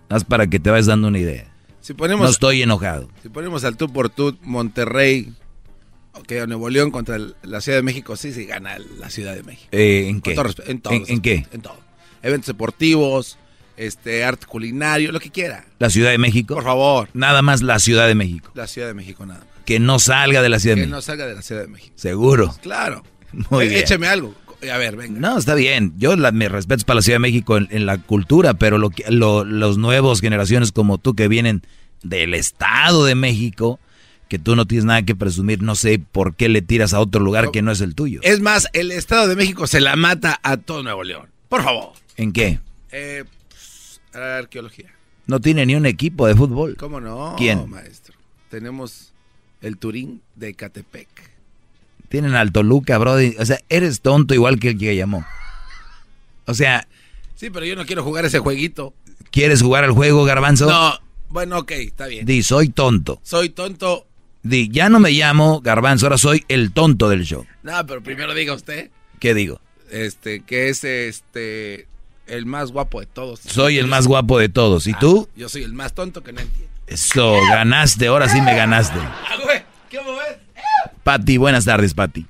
[0.09, 1.50] Haz para que te vayas dando una idea.
[1.91, 3.09] Si ponemos, No estoy enojado.
[3.21, 5.33] si ponemos al tú por tú Monterrey,
[6.13, 9.35] ok, o Nuevo León contra el- la Ciudad de México, sí, sí gana la Ciudad
[9.35, 9.67] de México.
[9.73, 10.33] Eh, ¿En qué?
[10.33, 11.45] todo en, todos ¿En, qué?
[11.51, 11.77] En todo.
[12.23, 13.37] Eventos deportivos,
[13.75, 15.65] este, arte culinario, lo que quiera.
[15.79, 16.53] ¿La Ciudad de México?
[16.55, 17.09] Por favor.
[17.13, 18.51] Nada más la Ciudad de México.
[18.55, 19.47] La Ciudad de México nada más.
[19.65, 20.95] Que no salga de la Ciudad de Que México.
[20.95, 21.93] no salga de la Ciudad de México.
[21.97, 22.55] Seguro.
[22.61, 23.03] Claro.
[23.49, 23.81] Muy Eh, bien.
[23.81, 24.33] Écheme algo.
[24.71, 25.19] A ver, venga.
[25.19, 25.93] No, está bien.
[25.97, 28.91] Yo la, me respeto para la Ciudad de México en, en la cultura, pero lo,
[28.91, 31.63] que- lo- los nuevos generaciones como tú que vienen
[32.03, 33.79] del Estado de México,
[34.29, 37.21] que tú no tienes nada que presumir, no sé por qué le tiras a otro
[37.21, 38.21] lugar que no es el tuyo.
[38.23, 41.27] Es más, el Estado de México se la mata a todo Nuevo León.
[41.49, 41.93] Por favor.
[42.15, 42.59] ¿En qué?
[42.91, 44.91] Eh, pues, arqueología.
[45.27, 46.75] No tiene ni un equipo de fútbol.
[46.77, 47.35] ¿Cómo no?
[47.37, 47.69] ¿Quién?
[47.69, 48.15] maestro?
[48.49, 49.13] Tenemos
[49.61, 51.07] el Turín de Catepec.
[52.09, 53.35] Tienen al Toluca, brody.
[53.39, 55.25] O sea, eres tonto igual que el que llamó.
[56.45, 56.87] O sea,
[57.41, 58.93] Sí, pero yo no quiero jugar ese jueguito.
[59.31, 60.69] ¿quieres jugar al juego, garbanzo?
[60.69, 60.93] No,
[61.31, 62.25] bueno, ok, está bien.
[62.25, 63.19] Di, soy tonto.
[63.23, 64.07] Soy tonto.
[64.43, 67.45] Di, ya no me llamo garbanzo, ahora soy el tonto del show.
[67.63, 68.89] No, pero primero diga usted,
[69.19, 69.61] ¿Qué digo?
[69.91, 71.87] este, que es este
[72.27, 73.39] el más guapo de todos.
[73.41, 74.87] Soy el más guapo de todos.
[74.87, 75.27] ¿Y tú?
[75.35, 76.69] Yo soy el más tonto que no entiende.
[76.87, 78.99] Eso, ganaste, ahora sí me ganaste.
[78.99, 80.37] Ah, güey, ¿cómo ves?
[81.03, 82.25] Pati, buenas tardes, Pati.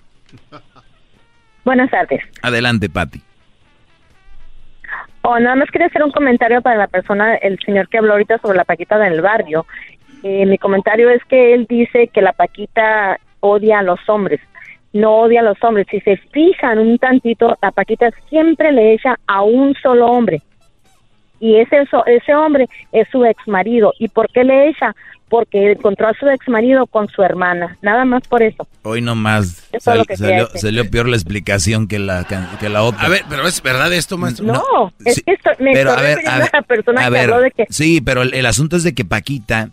[1.64, 2.22] Buenas tardes.
[2.42, 3.22] Adelante, Pati.
[5.24, 8.40] Oh, nada más quería hacer un comentario para la persona, el señor que habló ahorita
[8.40, 9.66] sobre la Paquita del barrio.
[10.24, 14.40] Eh, mi comentario es que él dice que la Paquita odia a los hombres.
[14.94, 15.88] no odia a los hombres.
[15.90, 20.42] Si se fijan un tantito, la Paquita siempre le echa a un solo hombre.
[21.40, 23.94] Y ese, ese hombre es su ex marido.
[24.00, 24.94] ¿Y por qué le echa?
[25.32, 27.78] Porque encontró a su ex marido con su hermana.
[27.82, 28.68] Nada más por eso.
[28.84, 32.28] Hoy nomás Eso es sal- lo que salió, salió peor la explicación que la,
[32.60, 33.02] que la otra.
[33.02, 34.46] A ver, pero es verdad esto, maestro.
[34.46, 37.10] No, es que esto, me pero estoy a ver, a a la persona a que
[37.12, 39.70] ver, habló de que sí, pero el, el asunto es de que Paquita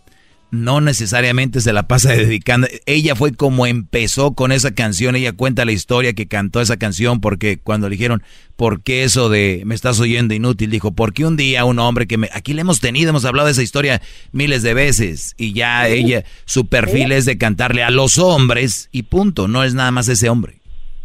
[0.51, 2.69] no necesariamente se la pasa dedicando.
[2.87, 5.17] Ella fue como empezó con esa canción.
[5.17, 8.23] Ella cuenta la historia que cantó esa canción porque cuando le dijeron,
[8.57, 10.71] ¿por qué eso de me estás oyendo inútil?
[10.71, 12.31] Dijo, porque un día un hombre que me...
[12.33, 14.01] Aquí le hemos tenido, hemos hablado de esa historia
[14.33, 19.05] miles de veces y ya ella, su perfil es de cantarle a los hombres y
[19.05, 19.49] punto.
[19.49, 20.55] No es nada más ese hombre.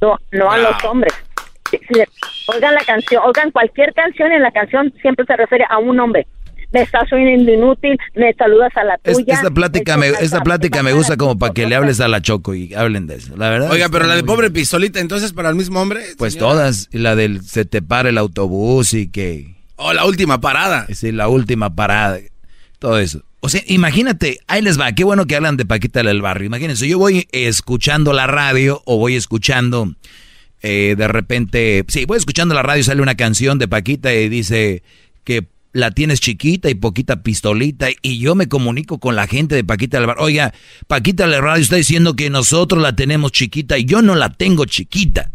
[0.01, 1.13] no, no a los hombres.
[2.47, 6.27] Oigan la canción, oigan cualquier canción en la canción siempre se refiere a un hombre.
[6.73, 9.35] Me estás oyendo inútil, me saludas a la tuya.
[9.35, 12.55] esta plática me, esta plática me gusta como para que le hables a la Choco
[12.55, 13.37] y hablen de eso.
[13.37, 13.71] La verdad.
[13.71, 16.01] Oiga, pero la de pobre pistolita, entonces para el mismo hombre.
[16.17, 16.53] Pues señora?
[16.53, 16.89] todas.
[16.91, 19.55] La del se te para el autobús y que.
[19.75, 20.87] Oh, la última parada.
[20.93, 22.19] Sí, la última parada.
[22.79, 23.23] Todo eso.
[23.39, 26.47] O sea, imagínate, ahí les va, qué bueno que hablan de Paquita del barrio.
[26.47, 29.93] Imagínense, yo voy escuchando la radio o voy escuchando
[30.63, 34.29] eh, de repente, sí, voy escuchando la radio y sale una canción de Paquita y
[34.29, 34.81] dice
[35.25, 39.63] que la tienes chiquita y poquita pistolita y yo me comunico con la gente de
[39.63, 40.09] Paquita del.
[40.19, 40.53] Oiga,
[40.87, 44.65] Paquita la radio está diciendo que nosotros la tenemos chiquita y yo no la tengo
[44.65, 45.31] chiquita.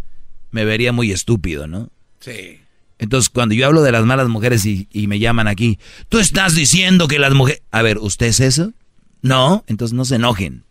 [0.53, 1.91] Me vería muy estúpido, ¿no?
[2.21, 2.61] Sí.
[2.99, 5.79] Entonces, cuando yo hablo de las malas mujeres y, y me llaman aquí,
[6.09, 7.63] tú estás diciendo que las mujeres...
[7.71, 8.73] A ver, ¿usted es eso?
[9.21, 10.65] No, entonces no se enojen.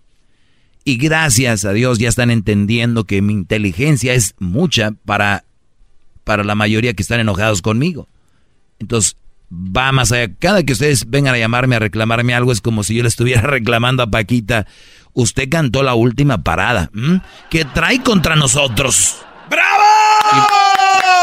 [0.84, 5.46] Y gracias a Dios ya están entendiendo que mi inteligencia es mucha para,
[6.24, 8.08] para la mayoría que están enojados conmigo.
[8.80, 9.18] Entonces,
[9.52, 10.34] va más allá.
[10.40, 13.42] Cada que ustedes vengan a llamarme, a reclamarme algo, es como si yo le estuviera
[13.48, 14.66] reclamando a Paquita.
[15.14, 16.90] Usted cantó la última parada.
[16.94, 17.22] ¿m?
[17.50, 19.18] ¿Qué trae contra nosotros?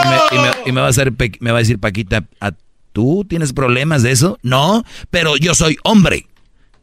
[0.05, 2.53] Y me, y me- y me va a hacer, me va a decir Paquita, ¿a
[2.93, 4.39] ¿tú tienes problemas de eso?
[4.43, 6.27] No, pero yo soy hombre.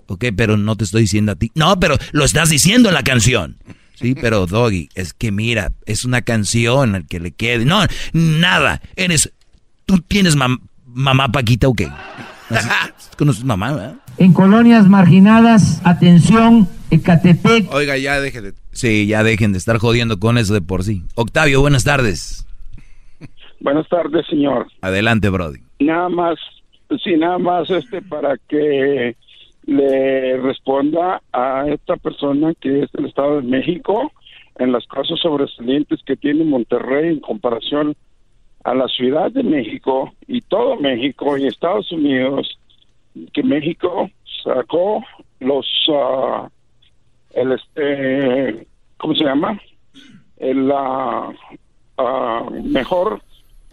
[0.08, 1.52] Ok, pero no te estoy diciendo a ti.
[1.56, 3.58] No, pero lo estás diciendo en la canción.
[3.96, 7.66] Sí, pero Doggy, es que mira, es una canción al que le quede.
[7.66, 8.82] No, nada.
[8.96, 9.32] Eres,
[9.86, 10.62] tú tienes mam-
[10.94, 11.88] mamá Paquita o qué?
[12.50, 12.70] Así-
[13.18, 13.96] ¿Conoces mamá, verdad?
[14.18, 17.74] En colonias marginadas, atención, Ecatepec.
[17.74, 18.54] Oiga, ya deje de.
[18.72, 21.04] Sí, ya dejen de estar jodiendo con eso de por sí.
[21.16, 22.46] Octavio, buenas tardes.
[23.60, 24.68] Buenas tardes, señor.
[24.82, 25.60] Adelante, Brody.
[25.80, 26.38] Nada más,
[27.04, 29.16] sí, nada más este para que
[29.66, 34.12] le responda a esta persona que es del Estado de México
[34.58, 37.96] en las cosas sobresalientes que tiene Monterrey en comparación
[38.64, 42.58] a la Ciudad de México y todo México y Estados Unidos,
[43.34, 44.10] que México
[44.44, 45.04] sacó
[45.40, 46.50] los, ah,
[47.34, 48.68] el este,
[48.98, 49.60] ¿cómo se llama?
[50.38, 51.30] El ah,
[52.64, 53.22] mejor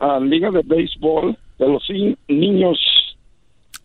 [0.00, 2.78] ah, liga de béisbol de los ni- niños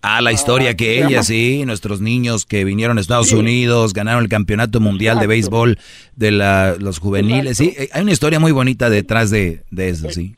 [0.05, 1.23] Ah, la historia que ella, llama?
[1.23, 3.35] sí, nuestros niños que vinieron a Estados Sí.
[3.35, 5.29] Unidos, ganaron el campeonato mundial de Exacto.
[5.29, 5.77] béisbol
[6.17, 10.09] de la, los juveniles, sí, eh, hay una historia muy bonita detrás de, de eso,
[10.09, 10.35] sí.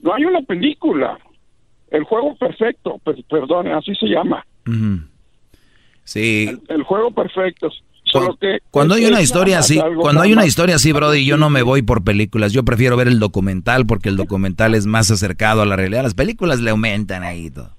[0.00, 1.18] No hay una película.
[1.90, 4.44] El juego perfecto, per- perdone, así se llama.
[6.04, 7.68] Sí, El juego perfecto.
[8.04, 11.36] Solo que cuando hay una historia así, cuando hay una más- historia así, Brody, yo
[11.36, 15.10] no me voy por películas, yo prefiero ver el documental porque el documental es más
[15.10, 17.70] acercado a la realidad, las películas le aumentan ahí todo.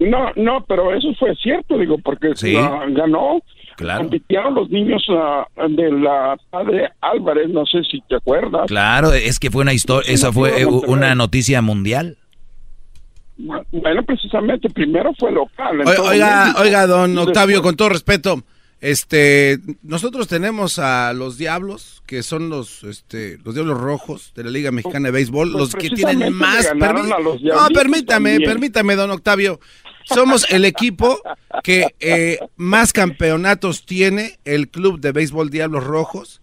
[0.00, 2.52] No, no, pero eso fue cierto, digo, porque Sí.
[2.52, 3.40] ganó.
[3.84, 4.00] Claro.
[4.00, 5.04] Compitieron los niños
[5.68, 8.66] de la padre Álvarez, no sé si te acuerdas.
[8.66, 12.16] Claro, es que fue una historia, Sí, esa fue eh, una noticia mundial.
[13.36, 15.80] Bueno, precisamente, primero fue local.
[15.80, 16.62] Oiga, oiga, México.
[16.62, 18.42] oiga, don Octavio, después- con todo respeto,
[18.80, 24.50] este, nosotros tenemos a los Diablos, que son los, este, los Diablos Rojos de la
[24.50, 26.70] Liga Mexicana de Béisbol, Pues los que tienen más.
[26.72, 28.50] permi- a los no, permítame, también.
[28.50, 29.58] permítame, don Octavio.
[30.04, 31.20] Somos el equipo
[31.62, 36.40] que eh, más campeonatos tiene el Club de Béisbol Diablos Rojos,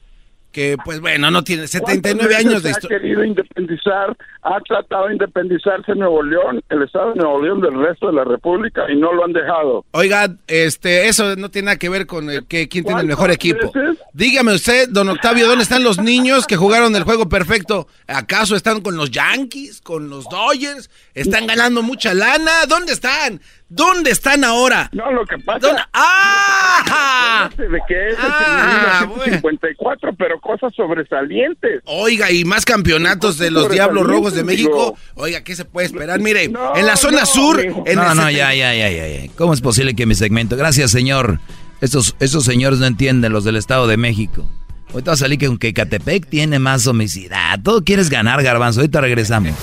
[0.51, 2.99] que pues bueno, no tiene 79 ¿Cuántas años de ha historia.
[2.99, 8.07] querido independizar, ha tratado de independizarse Nuevo León, el estado de Nuevo León del resto
[8.07, 9.85] de la República y no lo han dejado.
[9.91, 13.27] Oiga, este, eso no tiene nada que ver con el que quién tiene el mejor
[13.27, 13.71] ¿Cuántas equipo.
[13.71, 13.97] veces?
[14.13, 17.87] Dígame usted, don Octavio, ¿dónde están los niños que jugaron el juego perfecto?
[18.07, 20.89] ¿Acaso están con los Yankees, con los Dodgers?
[21.13, 22.65] ¿Están ganando mucha lana?
[22.67, 23.39] ¿Dónde están?
[23.73, 24.89] ¿Dónde están ahora?
[24.91, 27.49] No, lo que pasa ¿Dónde- ¡Ah!
[27.57, 31.81] de que es Ah, en 1954, pero cosas sobresalientes.
[31.85, 34.97] Oiga, y más campeonatos de los Diablos Rojos de México.
[35.15, 36.19] Oiga, ¿qué se puede esperar?
[36.19, 39.31] Mire, en la zona no, sur, en no, no, ya, ya, ya, ya.
[39.37, 40.57] ¿Cómo es posible que mi segmento?
[40.57, 41.39] Gracias, señor.
[41.79, 44.49] Estos, estos señores no entienden, los del Estado de México.
[44.91, 47.57] Ahorita va a salir que aunque Catepec tiene más homicidad.
[47.63, 48.81] Todo quieres ganar, garbanzo.
[48.81, 49.53] Ahorita regresamos.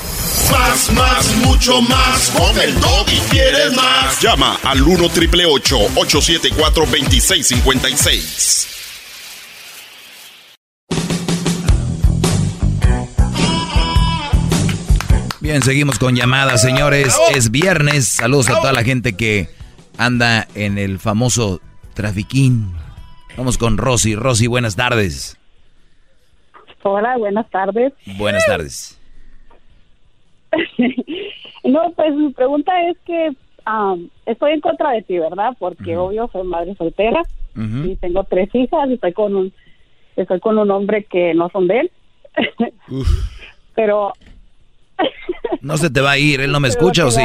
[0.50, 2.30] Más, más, mucho más.
[2.30, 2.74] Con el
[3.12, 4.20] y quieres más.
[4.20, 8.68] Llama al 1 triple 874 2656.
[15.40, 17.18] Bien, seguimos con llamadas, señores.
[17.34, 18.06] Es viernes.
[18.06, 19.48] Saludos a toda la gente que
[19.96, 21.62] anda en el famoso
[21.94, 22.74] trafiquín.
[23.36, 24.14] Vamos con Rosy.
[24.14, 25.38] Rosy, buenas tardes.
[26.82, 27.92] Hola, buenas tardes.
[28.18, 28.97] Buenas tardes.
[31.64, 33.32] no, pues mi pregunta es que
[33.66, 35.56] um, estoy en contra de ti, ¿verdad?
[35.58, 37.22] Porque obvio soy madre soltera
[37.56, 39.52] y tengo tres hijas y estoy con un
[40.14, 41.90] estoy con un hombre que no son de él.
[43.74, 44.12] Pero
[45.60, 47.22] No se te va a ir, él no me escucha o sí.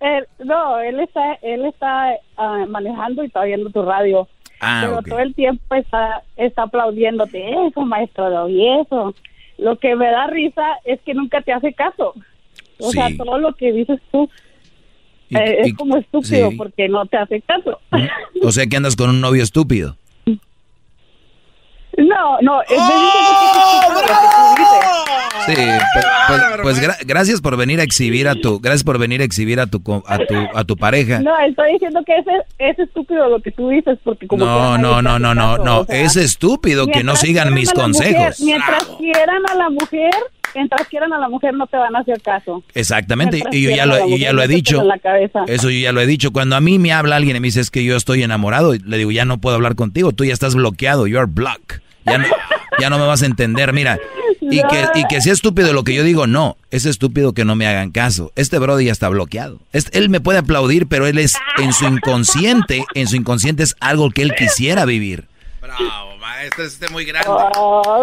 [0.00, 4.28] Él, no, él está, él está ah, manejando y está viendo tu radio.
[4.60, 9.14] Ah, pero todo el tiempo está, está aplaudiéndote eso, maestro, y eso.
[9.60, 12.14] Lo que me da risa es que nunca te hace caso.
[12.78, 14.28] O sea, todo lo que dices tú
[15.28, 16.56] Y- eh, y- es como estúpido sí.
[16.56, 17.78] porque no te hace caso.
[18.42, 19.96] O sea que andas con un novio estúpido.
[22.08, 24.86] No, no, es ¡Oh, de lo que tú dices.
[25.46, 29.20] Sí, pues, pues- pues gra- gracias por venir a exhibir a tu, gracias por venir
[29.22, 31.20] a exhibir a tu, co- a tu, a tu pareja.
[31.20, 34.82] No, estoy diciendo que ese, es estúpido lo que tú dices porque como No, que
[34.82, 38.40] no, no, no, no, no, o sea, es estúpido que no sigan mis mujer- consejos.
[38.40, 40.10] mientras quieran a la mujer,
[40.54, 42.62] mientras quieran a la mujer no te van a hacer caso.
[42.74, 44.76] Exactamente, Mientras y yo ya lo, yo ya lo he dicho.
[44.76, 45.40] toquen la cabeza.
[45.48, 46.32] Eso yo ya lo he dicho.
[46.32, 48.98] Cuando a mí me habla alguien y me dice es que yo estoy enamorado, le
[48.98, 51.80] digo ya no puedo hablar contigo, tú ya estás bloqueado, you are blocked.
[52.06, 52.26] Ya no,
[52.78, 53.98] ya no me vas a entender, mira.
[54.40, 57.54] Y que, y que sea estúpido lo que yo digo, no, es estúpido que no
[57.56, 58.32] me hagan caso.
[58.36, 59.58] Este brody ya está bloqueado.
[59.72, 64.10] Él me puede aplaudir, pero él es en su inconsciente, en su inconsciente es algo
[64.10, 65.28] que él quisiera vivir.
[65.60, 67.28] Bravo, maestro, este es muy grande.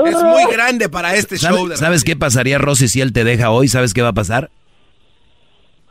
[0.06, 1.68] Es muy grande para este ¿Sabe- show.
[1.68, 3.68] de ¿Sabes qué pasaría, Rosy, si él te deja hoy?
[3.68, 4.52] ¿Sabes qué va a pasar?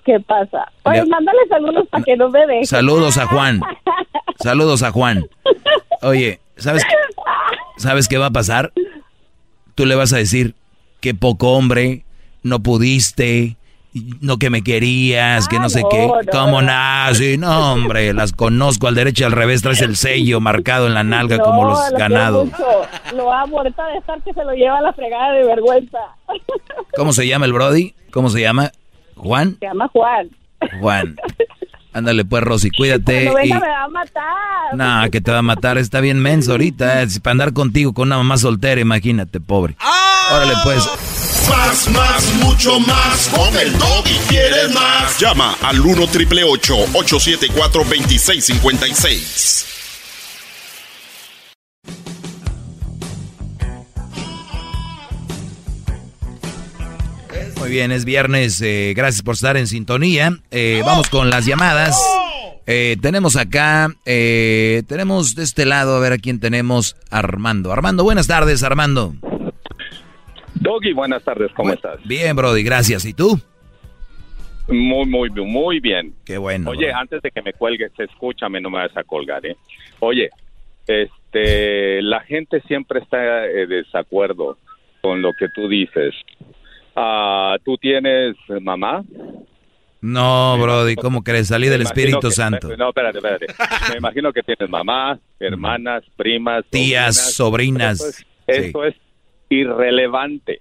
[0.05, 0.70] ¿Qué pasa?
[0.85, 2.66] Oye, Le- mándale saludos para que no me deje.
[2.66, 3.61] Saludos a Juan.
[4.41, 5.27] Saludos a Juan.
[6.03, 6.85] Oye, ¿sabes,
[7.77, 8.73] ¿sabes qué va a pasar?
[9.74, 10.55] Tú le vas a decir,
[11.01, 12.05] qué poco hombre,
[12.43, 13.57] no pudiste,
[14.20, 16.11] no que me querías, que no sé qué.
[16.32, 17.15] ¿Cómo no.
[17.15, 20.94] Sí, no, hombre, las conozco al derecho y al revés, traes el sello marcado en
[20.94, 22.48] la nalga como los lo ganados.
[23.15, 25.98] Lo amo, ahorita de estar que se lo lleva a la fregada de vergüenza.
[26.97, 27.94] ¿Cómo se llama el Brody?
[28.11, 28.73] ¿Cómo se llama?
[29.16, 29.57] ¿Juan?
[29.61, 30.31] Se llama Juan.
[30.81, 31.16] Juan.
[31.97, 33.24] Ándale pues, Rosy, cuídate.
[33.24, 34.74] Cuando venga y- me va a matar.
[35.05, 37.02] No, que te va a matar, está bien menso ahorita.
[37.02, 39.77] eh, Para andar contigo con una mamá soltera, imagínate, pobre.
[40.31, 40.85] Órale, pues.
[41.48, 43.28] Más, más, mucho más.
[43.35, 45.18] Con el y quieres más.
[45.18, 49.64] Llama al 1 triple 874 2656.
[57.59, 58.61] Muy bien, es viernes.
[58.62, 60.31] eh, gracias por estar en sintonía.
[60.51, 61.97] Eh, vamos con las llamadas.
[62.66, 66.97] Eh, tenemos acá, eh, tenemos de este lado, a ver a quién tenemos.
[67.11, 67.73] Armando.
[67.73, 69.15] Armando, buenas tardes, Armando.
[70.55, 71.99] Doggy, buenas tardes, ¿cómo estás?
[72.05, 73.05] Bien, Brody, gracias.
[73.05, 73.39] ¿Y tú?
[74.69, 76.15] Muy, muy, muy bien.
[76.24, 76.70] Qué bueno.
[76.70, 79.57] Oye, antes de que me cuelgues, escúchame, no me vas a colgar, ¿eh?
[80.01, 80.28] Oye,
[80.89, 84.59] este, la gente siempre está de desacuerdo
[85.03, 86.15] con lo que tú dices.
[86.97, 89.05] Ah, ¿Tú tienes mamá?
[90.01, 91.48] No, Brody, ¿cómo crees?
[91.48, 92.68] Salí del Espíritu que- Santo.
[92.77, 93.47] No, espérate, espérate.
[93.93, 98.01] Me imagino que tienes mamá, hermanas, primas, Tías, sobrinas.
[98.01, 98.09] Eso
[98.47, 98.94] es, eso es
[99.48, 100.60] irrelevante.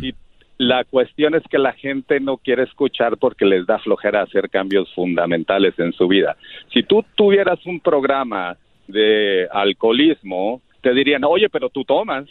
[0.00, 0.14] Y
[0.58, 4.92] la cuestión es que la gente no quiere escuchar porque les da flojera hacer cambios
[4.94, 6.36] fundamentales en su vida.
[6.72, 8.56] Si tú tuvieras un programa
[8.86, 12.26] de alcoholismo, te dirían, oye, pero tú tomas.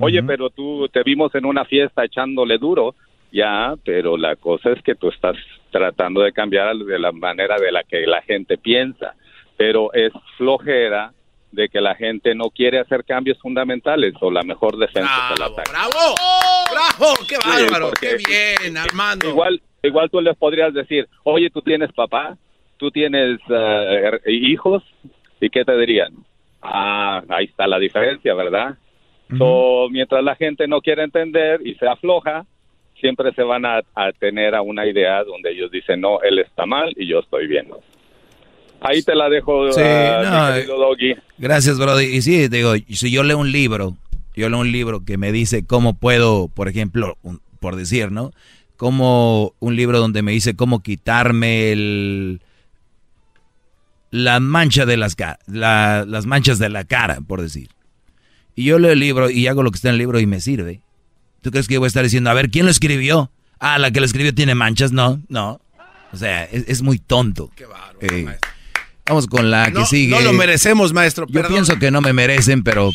[0.00, 2.94] Oye, pero tú te vimos en una fiesta echándole duro.
[3.30, 5.36] Ya, pero la cosa es que tú estás
[5.70, 9.14] tratando de cambiar de la manera de la que la gente piensa.
[9.56, 11.12] Pero es flojera
[11.50, 15.42] de que la gente no quiere hacer cambios fundamentales o la mejor defensa es el
[15.42, 15.70] ataque.
[15.70, 16.14] ¡Bravo!
[16.72, 17.14] ¡Bravo!
[17.28, 17.86] ¡Qué Sí, bárbaro!
[17.90, 19.28] porque ¡Qué bien, Armando!
[19.28, 22.36] Igual, igual tú les podrías decir, oye, tú tienes papá,
[22.78, 24.82] tú tienes her- hijos,
[25.40, 26.14] ¿y qué te dirían?
[26.62, 28.76] Ah, ahí está la diferencia, ¿verdad?
[29.38, 32.44] So, mientras la gente no quiere entender y se afloja,
[33.00, 36.66] siempre se van a, a tener a una idea donde ellos dicen, no, él está
[36.66, 37.68] mal y yo estoy bien.
[38.80, 41.14] Ahí te la dejo, Sí, ah, no, mi querido Doggy.
[41.38, 42.04] Gracias, Brody.
[42.06, 43.96] Y sí, digo, si yo leo un libro,
[44.34, 48.32] yo leo un libro que me dice cómo puedo, por ejemplo, un- por decir, ¿no?
[48.76, 52.40] Como un libro donde me dice cómo quitarme el
[54.10, 57.68] la mancha de las, ca- la- las manchas de la cara, por decir.
[58.54, 60.40] Y yo leo el libro y hago lo que está en el libro y me
[60.40, 60.82] sirve.
[61.40, 63.30] ¿Tú crees que yo voy a estar diciendo, a ver, ¿quién lo escribió?
[63.58, 64.92] Ah, la que lo escribió tiene manchas.
[64.92, 65.60] No, no.
[66.12, 67.50] O sea, es, es muy tonto.
[67.56, 67.66] Qué
[69.06, 70.14] Vamos con la que No, sigue.
[70.14, 71.26] no lo merecemos, maestro.
[71.26, 71.52] Yo perdón.
[71.52, 72.90] pienso que no me merecen, pero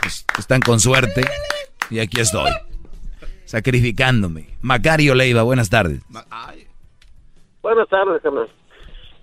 [0.00, 1.22] pues, están con suerte.
[1.90, 2.50] Y aquí estoy.
[3.44, 4.48] Sacrificándome.
[4.60, 6.00] Macario Leiva, buenas tardes.
[7.62, 8.22] Buenas tardes.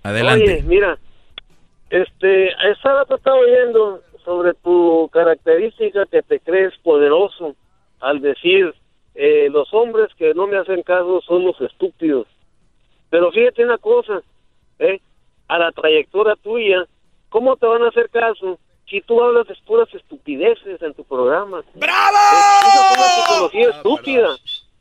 [0.02, 0.44] Adelante.
[0.44, 0.98] Oye, mira,
[1.90, 7.54] este, estaba oyendo sobre tu característica que te crees poderoso
[8.00, 8.74] al decir,
[9.14, 12.26] eh, los hombres que no me hacen caso son los estúpidos.
[13.10, 14.22] Pero fíjate una cosa,
[14.78, 15.00] ¿eh?
[15.48, 16.86] a la trayectoria tuya,
[17.28, 18.58] ¿cómo te van a hacer caso
[18.88, 21.62] si tú hablas de puras estupideces en tu programa?
[21.74, 22.16] ¡Bravo!
[22.32, 24.28] Esa es una psicología estúpida,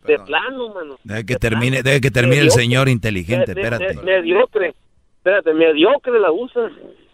[0.05, 0.97] de plano, mano.
[1.03, 2.63] Deje que termine, deje que termine el Mediocre.
[2.63, 3.93] señor inteligente, me- espérate.
[3.95, 4.73] me- mediocre.
[5.17, 6.71] Espérate, mediocre la usas.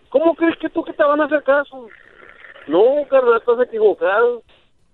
[0.09, 1.87] ¿Cómo crees que tú que te van a hacer caso?
[2.67, 4.43] No, carnal, estás equivocado.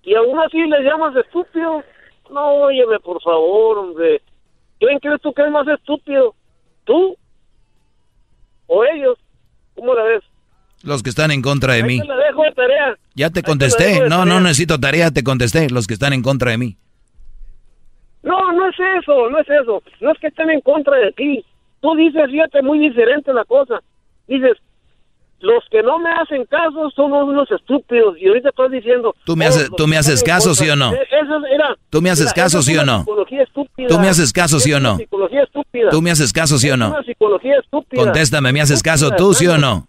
[0.03, 1.83] Y aún así le llamas estúpido.
[2.29, 4.21] No, óyeme, por favor, hombre.
[4.79, 6.35] ¿Quién crees tú que es más estúpido?
[6.83, 7.15] ¿Tú?
[8.67, 9.17] ¿O ellos?
[9.75, 10.23] ¿Cómo la ves?
[10.83, 11.99] Los que están en contra de Ahí mí.
[12.01, 12.97] te la dejo de tarea.
[13.15, 14.01] Ya te Ahí contesté.
[14.03, 15.69] de No, no necesito tarea, te contesté.
[15.69, 16.77] Los que están en contra de mí.
[18.23, 19.81] No, no es eso, no es eso.
[20.01, 21.45] No es que estén en contra de ti.
[21.81, 23.81] Tú dices, fíjate, muy diferente la cosa.
[24.27, 24.57] Dices,
[25.43, 28.15] los que no me hacen caso son unos estúpidos.
[28.17, 29.13] Y ahorita estás diciendo...
[29.25, 30.93] ¿Tú me oh, haces- los tú me haces caso, sí o no?
[30.93, 30.99] Eh,
[31.89, 32.99] ¿Tú me haces caso, sí o no?
[33.01, 33.87] psicología estúpida.
[33.89, 34.97] ¿Tú me haces caso, sí o no?
[34.97, 35.89] psicología estúpida.
[35.89, 37.03] ¿Tú me haces caso, sí o no?
[37.03, 38.03] psicología estúpida.
[38.03, 39.87] Contéstame, ¿me haces caso tú, sí o no?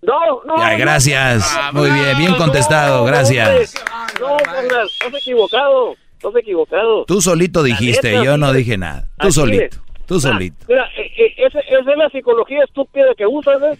[0.00, 0.56] No, no.
[0.56, 0.78] Ya, no.
[0.78, 1.58] gracias.
[1.72, 3.74] Muy bien, bien contestado, no, gracias.
[4.20, 5.94] No, carnal, estás equivocado.
[6.14, 7.04] Estás equivocado.
[7.04, 9.08] Tú solito dijiste, neta, yo no dije nada.
[9.18, 9.76] Tú solito,
[10.06, 10.64] tú Ah, solito.
[10.68, 13.78] Mira, eh, esa, esa es la psicología estúpida que usas, ¿eh?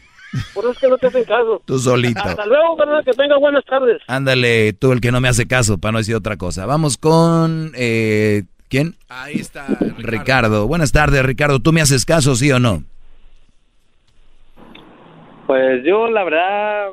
[0.55, 1.63] Por eso es que no te hacen caso.
[1.65, 2.23] Tú solito.
[2.23, 4.01] Hasta luego, carnal, que tenga buenas tardes.
[4.07, 6.67] Ándale, tú el que no me hace caso, para no decir otra cosa.
[6.67, 7.73] Vamos con...
[7.77, 8.97] Eh, ¿Quién?
[9.09, 9.67] Ahí está.
[9.99, 10.67] Ricardo.
[10.67, 11.61] Buenas tardes, Ricardo.
[11.61, 12.85] ¿Tú me haces caso, sí o no?
[15.47, 16.89] Pues yo, la verdad,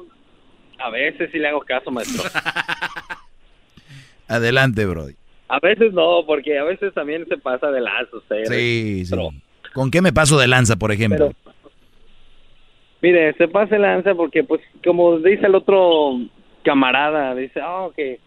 [0.77, 2.29] a veces sí le hago caso, maestro.
[4.27, 5.15] Adelante, Brody.
[5.47, 8.43] A veces no, porque a veces también se pasa de lazo usted.
[8.45, 9.15] Sí, sí.
[9.73, 11.31] ¿Con qué me paso de lanza, por ejemplo?
[13.01, 16.19] Mire, se pasa de lanza porque, pues, como dice el otro
[16.63, 18.19] camarada, dice, oh, que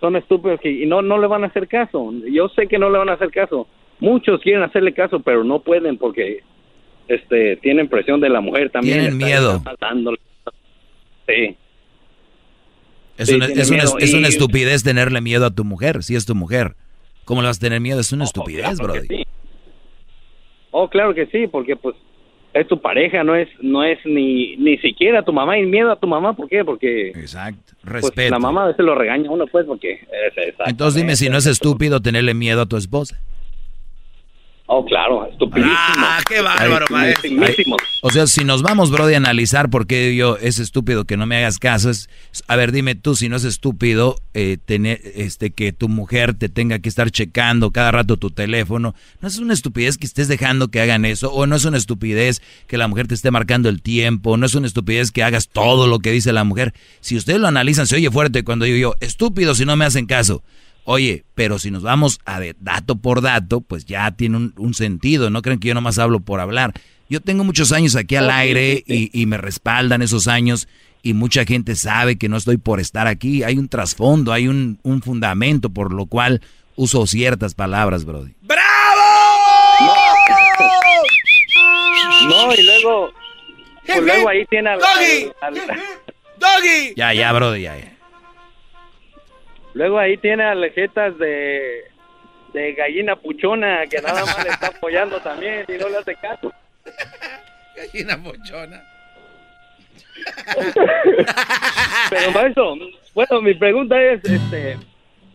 [0.00, 2.12] son estúpidos que, y no, no le van a hacer caso.
[2.30, 3.66] Yo sé que no le van a hacer caso.
[4.00, 6.42] Muchos quieren hacerle caso, pero no pueden porque
[7.08, 8.98] este tienen presión de la mujer también.
[9.00, 9.62] Tienen miedo.
[11.28, 11.56] Sí.
[13.16, 16.26] Es, Sí, una, es, una, es una estupidez tenerle miedo a tu mujer, si es
[16.26, 16.74] tu mujer.
[17.24, 18.00] ¿Cómo le vas a tener miedo?
[18.00, 19.06] Es una estupidez, claro que Brody.
[19.08, 19.24] sí.
[20.72, 21.94] Oh, claro que sí, porque pues
[22.54, 25.96] es tu pareja, no es no es ni ni siquiera tu mamá y miedo a
[25.96, 26.64] tu mamá, ¿por qué?
[26.64, 28.30] Porque Exacto, pues, respeto.
[28.30, 30.64] la mamá a veces lo regaña a uno pues porque es, exacto.
[30.70, 33.18] Entonces dime si no es estúpido tenerle miedo a tu esposa.
[34.74, 35.74] Oh, claro, estupidísimo.
[35.76, 37.30] Ah, qué bárbaro, maestro.
[38.00, 41.26] O sea, si nos vamos, Brody, a analizar por qué yo es estúpido que no
[41.26, 42.08] me hagas caso, es,
[42.48, 46.48] a ver, dime tú si no es estúpido eh, tener, este, que tu mujer te
[46.48, 48.94] tenga que estar checando cada rato tu teléfono.
[49.20, 52.40] No es una estupidez que estés dejando que hagan eso, o no es una estupidez
[52.66, 55.86] que la mujer te esté marcando el tiempo, no es una estupidez que hagas todo
[55.86, 56.72] lo que dice la mujer.
[57.00, 60.06] Si ustedes lo analizan, se oye fuerte cuando digo yo, estúpido si no me hacen
[60.06, 60.42] caso.
[60.84, 64.74] Oye, pero si nos vamos a de dato por dato, pues ya tiene un, un
[64.74, 65.30] sentido.
[65.30, 66.72] No creen que yo nomás hablo por hablar.
[67.08, 70.66] Yo tengo muchos años aquí al aire y, y me respaldan esos años
[71.02, 73.42] y mucha gente sabe que no estoy por estar aquí.
[73.42, 76.40] Hay un trasfondo, hay un, un fundamento por lo cual
[76.74, 78.32] uso ciertas palabras, Brody.
[82.28, 83.10] No, y luego
[83.86, 85.32] pues luego ahí tiene al, Doggy.
[85.40, 85.80] al- al-
[86.38, 86.94] ¡Doggy!
[86.96, 87.92] Ya, ya, Brody, ya, ya.
[89.74, 91.92] Luego ahí tiene alejetas de
[92.52, 96.52] de gallina puchona que nada más le está apoyando también y no le hace caso.
[97.76, 98.82] Gallina pochona.
[102.10, 102.76] Pero maestro,
[103.14, 104.76] bueno, mi pregunta es, este,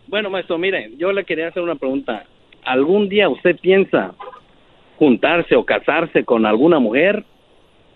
[0.07, 2.25] bueno maestro, mire, yo le quería hacer una pregunta.
[2.63, 4.13] ¿Algún día usted piensa
[4.97, 7.25] juntarse o casarse con alguna mujer?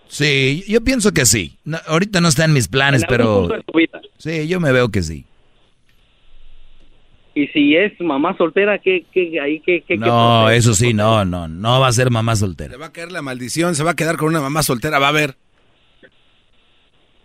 [0.08, 1.56] Sí, yo pienso que sí.
[1.64, 3.48] No, ahorita no está en mis planes, En pero
[4.18, 5.24] sí, yo me veo que sí.
[7.34, 11.48] Y si es mamá soltera, ¿qué, qué, ahí, qué, qué, No, eso sí, no, no,
[11.48, 12.72] no va a ser mamá soltera.
[12.72, 15.08] Le va a caer la maldición, se va a quedar con una mamá soltera, va
[15.08, 15.34] a ver.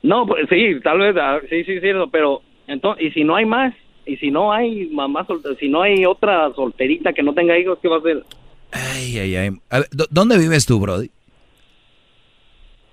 [0.03, 3.45] No, pues sí, tal vez, ah, sí, sí, cierto, pero entonces, ¿y si no hay
[3.45, 3.73] más?
[4.05, 5.55] ¿Y si no hay mamá soltera?
[5.59, 8.23] Si no hay otra solterita que no tenga hijos, ¿qué va a hacer?
[8.71, 9.49] Ay, ay, ay.
[9.69, 11.09] A ver, ¿dó- ¿Dónde vives tú, Brody?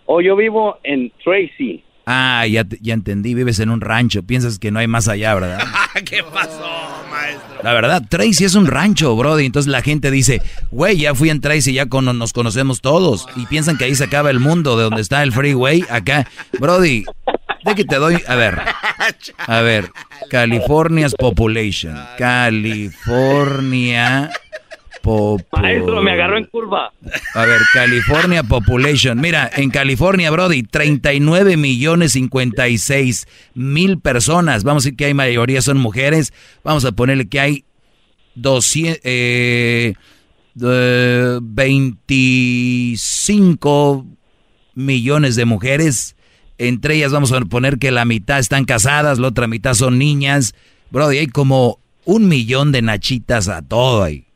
[0.07, 1.85] Oh, yo vivo en Tracy.
[2.07, 5.59] Ah, ya, ya entendí, vives en un rancho, piensas que no hay más allá, ¿verdad?
[6.05, 6.61] ¿Qué pasó,
[7.11, 7.55] maestro?
[7.63, 9.47] La verdad, Tracy es un rancho, Brody.
[9.47, 13.27] Entonces la gente dice, güey, ya fui en Tracy, ya cono- nos conocemos todos.
[13.37, 16.29] Y piensan que ahí se acaba el mundo, de donde está el freeway, acá.
[16.61, 17.07] Brody,
[17.65, 18.61] de que te doy, a ver,
[19.47, 19.91] a ver,
[20.29, 21.99] California's population.
[22.19, 24.31] California
[25.53, 26.93] Maestro, me agarró en curva.
[27.35, 29.21] A ver, California Population.
[29.21, 34.65] Mira, en California, Brody, 39 millones 56 mil personas.
[34.65, 36.33] Vamos a decir que hay mayoría son mujeres.
[36.63, 37.65] Vamos a ponerle que hay
[38.35, 39.95] 200, eh,
[40.61, 44.07] eh, 25
[44.75, 46.17] millones de mujeres.
[46.59, 50.55] Entre ellas vamos a poner que la mitad están casadas, la otra mitad son niñas.
[50.91, 54.27] Brody, hay como un millón de nachitas a todo ahí.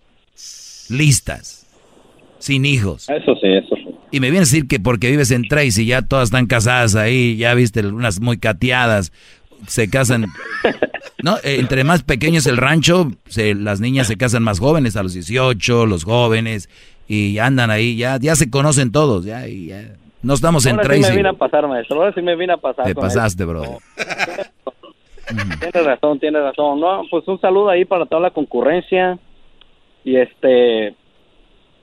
[0.91, 1.67] Listas.
[2.39, 3.09] Sin hijos.
[3.09, 3.89] Eso sí, eso sí.
[4.11, 7.37] Y me viene a decir que porque vives en Tracy ya todas están casadas ahí,
[7.37, 9.13] ya viste unas muy cateadas,
[9.67, 10.27] se casan.
[11.21, 14.95] No, Eh, entre más pequeño es el rancho, se- las niñas se casan más jóvenes,
[14.97, 16.69] a los 18, los jóvenes,
[17.09, 19.97] y andan ahí, ya, ya se conocen todos, ya, y ya.
[20.23, 21.17] No estamos en Ahora sí me Tracy.
[21.17, 21.97] vine a pasar, maestro.
[21.97, 22.85] Ahora sí me vine a pasar.
[22.87, 23.63] Te pasaste, bro.
[25.61, 26.81] Tienes razón, tienes razón.
[26.81, 29.19] No, pues un saludo ahí para toda la concurrencia.
[30.05, 30.95] Y este,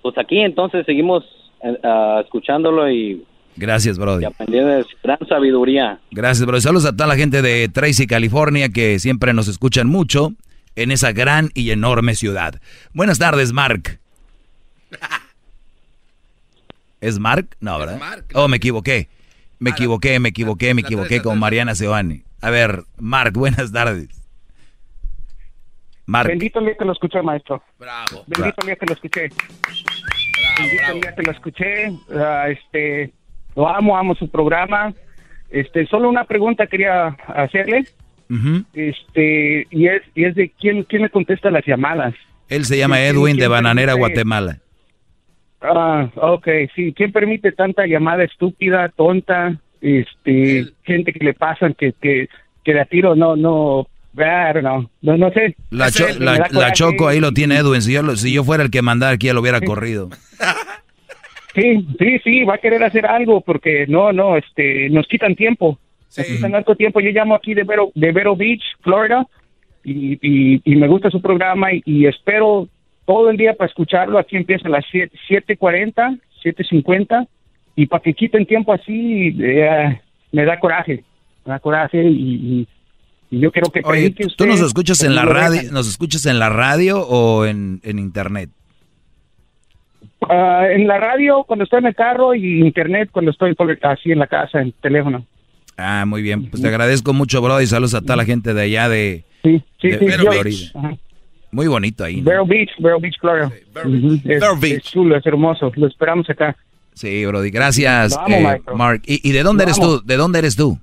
[0.02, 1.24] pues aquí entonces seguimos
[1.64, 3.24] eh, ah, escuchándolo y,
[3.58, 4.24] Gracias, Brody.
[4.24, 6.00] y aprendiendo de su gran sabiduría.
[6.12, 6.60] Gracias, bro.
[6.60, 10.34] Saludos a toda la gente de Tracy, California, que siempre nos escuchan mucho
[10.76, 12.60] en esa gran y enorme ciudad.
[12.94, 14.00] Buenas tardes, Mark.
[17.02, 17.56] ¿Es Mark?
[17.60, 18.26] No, ¿verdad?
[18.34, 19.08] Oh, me equivoqué.
[19.60, 22.24] Me equivoqué, me equivoqué, me equivoqué con Mariana Seoane.
[22.42, 24.10] A ver, Mark, buenas tardes.
[26.08, 27.64] Bendito el día que lo escuché, maestro.
[27.80, 28.24] Bravo.
[28.28, 29.30] Bendito el día que lo escuché.
[30.60, 31.92] Bendito el día que lo escuché.
[32.16, 33.12] Ah, este,
[33.56, 34.94] lo amo, amo su programa.
[35.50, 37.86] Este, solo una pregunta quería hacerle.
[38.74, 42.14] Este, y es, y es de quién, quién le contesta las llamadas.
[42.50, 44.58] Él se llama ¿Quién- Edwin de Bananera, Guatemala.
[45.62, 46.94] Ah, ok, sí.
[46.94, 49.56] ¿Quién permite tanta llamada estúpida, tonta?
[49.82, 52.28] Este, gente que le pasan que, que,
[52.64, 53.88] que de a tiro no, no,
[54.18, 54.90] I don't know.
[55.02, 55.56] no, no sé.
[55.72, 56.72] La, cho- la- la.
[56.74, 57.82] Choco ahí lo tiene Edwin.
[57.82, 60.10] Si yo, lo- si yo fuera el que mandara aquí, ya lo hubiera corrido.
[61.54, 65.80] Sí, sí, sí, va a querer hacer algo porque no, no, este, nos quitan tiempo.
[66.18, 67.00] Nos quitan harto tiempo.
[67.00, 69.26] Yo llamo aquí de Vero, de Vero Beach, Florida,
[69.84, 72.68] y, y, y me gusta su programa y, y espero
[73.06, 74.18] todo el día para escucharlo.
[74.20, 77.28] Aquí empieza a las siete- 7.40, 7.50,
[77.78, 80.00] y para que quiten tiempo así, eh,
[80.34, 81.04] me da coraje,
[81.46, 82.68] me da coraje y,
[83.36, 86.50] y- yo quiero que Oye, ¿tú nos escuchas en la radio, nos escuchas en la
[86.50, 88.50] radio o en, en internet?
[90.28, 94.12] Ah, en la radio cuando estoy en el carro y internet cuando estoy por- así
[94.12, 95.26] en la casa, en teléfono.
[95.78, 96.50] Ah, muy bien.
[96.50, 99.62] Pues te agradezco mucho, bro, y saludos a toda la gente de allá de, Sí,
[99.82, 100.72] sí, de sí, Florida.
[100.76, 100.98] Ajá.
[101.52, 102.18] Muy bonito ahí.
[102.22, 102.30] ¿no?
[102.30, 103.52] Vero Beach, Vero Beach, Florida.
[103.86, 105.72] Ujú, Es, es chulo, es hermoso.
[105.76, 106.56] Lo esperamos acá.
[106.94, 108.58] Sí, Brody, gracias, eh.
[108.74, 109.02] Mark.
[109.06, 110.02] ¿Y, y de dónde eres tú?
[110.04, 110.80] ¿De dónde eres tú?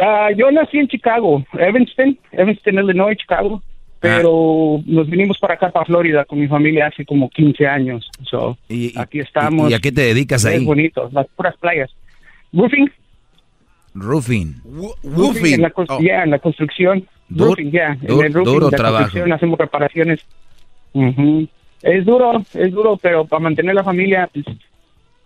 [0.00, 3.62] Ah, yo nací en Chicago, Evanston, Evanston, Illinois, Chicago.
[4.00, 8.10] Pero nos vinimos para acá, para Florida, con mi familia hace como 15 años.
[8.28, 8.58] So,
[8.96, 9.70] aquí estamos.
[9.70, 10.64] ¿Y a qué te dedicas Es ahí?
[10.64, 11.90] bonito, las puras playas.
[12.52, 12.90] Roofing.
[13.94, 14.56] Roofing.
[15.04, 15.54] Roofing.
[15.54, 17.06] En la, cons- yeah, en la construcción.
[17.30, 17.96] Dur- roofing, yeah.
[18.02, 19.04] En el roofing, duro la trabajo.
[19.04, 20.20] construcción, hacemos reparaciones.
[21.82, 24.44] Es duro, es duro, pero para mantener la familia, pues,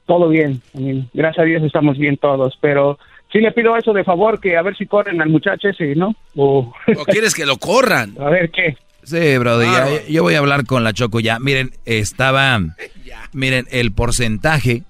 [0.07, 0.61] todo bien.
[0.75, 2.99] I mean, gracias a Dios estamos bien todos, pero
[3.33, 6.15] sí le pido eso de favor, que a ver si corren al muchacho ese, ¿no?
[6.37, 8.17] O, ¿O quieres que lo corran?
[8.21, 8.77] a ver qué.
[9.03, 11.39] Sí, Brody, ya- yo voy a hablar con la Choco ya.
[11.39, 12.59] Miren, estaba,
[13.33, 14.83] miren, el porcentaje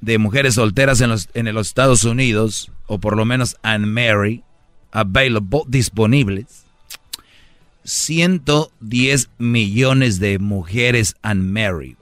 [0.00, 4.40] de mujeres solteras en los, en los Estados Unidos, o por lo menos unmarried,
[4.92, 6.64] available, disponibles,
[7.84, 11.96] 110 millones de mujeres unmarried.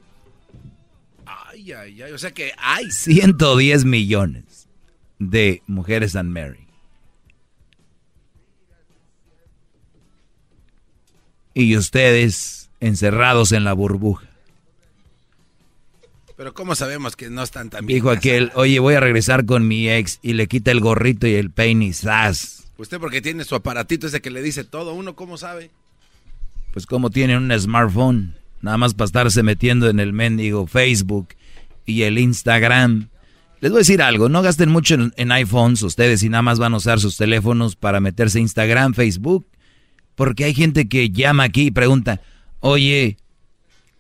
[1.27, 2.13] Ay, ay, ay.
[2.13, 2.91] O sea que hay.
[2.91, 4.45] 110 millones
[5.19, 6.65] de mujeres unmarried.
[11.55, 14.29] Y ustedes encerrados en la burbuja.
[16.37, 17.97] Pero ¿cómo sabemos que no están tan bien?
[17.97, 21.35] Dijo aquel, oye, voy a regresar con mi ex y le quita el gorrito y
[21.35, 22.65] el peine y ¡zas!
[22.77, 24.95] Usted porque tiene su aparatito ese que le dice todo.
[24.95, 25.71] ¿Uno cómo sabe?
[26.73, 31.29] Pues como tienen un smartphone, nada más para estarse metiendo en el mendigo Facebook
[31.87, 33.11] y el Instagram.
[33.65, 36.59] Les voy a decir algo, no gasten mucho en, en iPhones ustedes y nada más
[36.59, 39.47] van a usar sus teléfonos para meterse a Instagram, Facebook,
[40.17, 42.21] porque hay gente que llama aquí y pregunta,
[42.61, 43.17] oye,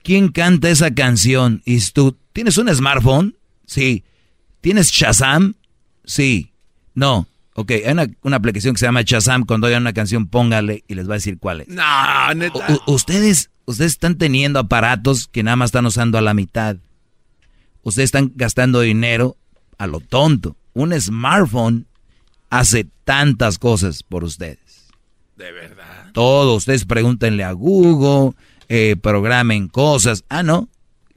[0.02, 1.62] ¿quién canta esa canción?
[1.64, 3.36] Y tú, ¿tienes un smartphone?
[3.64, 4.04] Sí.
[4.60, 5.54] ¿Tienes Shazam?
[6.04, 6.52] Sí.
[6.92, 7.26] No.
[7.54, 9.46] Ok, hay una, una aplicación que se llama Shazam.
[9.46, 11.68] Cuando oigan una canción, póngale y les va a decir cuál es.
[11.68, 12.66] No, neta.
[12.86, 16.76] U- ustedes, ustedes están teniendo aparatos que nada más están usando a la mitad.
[17.82, 19.38] Ustedes están gastando dinero
[19.78, 20.56] a lo tonto.
[20.74, 21.86] Un smartphone
[22.50, 24.88] hace tantas cosas por ustedes.
[25.36, 26.10] De verdad.
[26.12, 26.54] Todo.
[26.56, 28.36] Ustedes pregúntenle a Google,
[28.68, 30.24] eh, programen cosas.
[30.28, 30.68] Ah, no.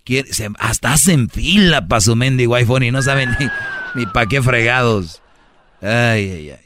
[0.04, 3.48] Quiere- se- hasta hacen fila para su mendigo iPhone y no saben ni,
[3.96, 5.22] ni para qué fregados.
[5.82, 6.66] Ay, ay, ay.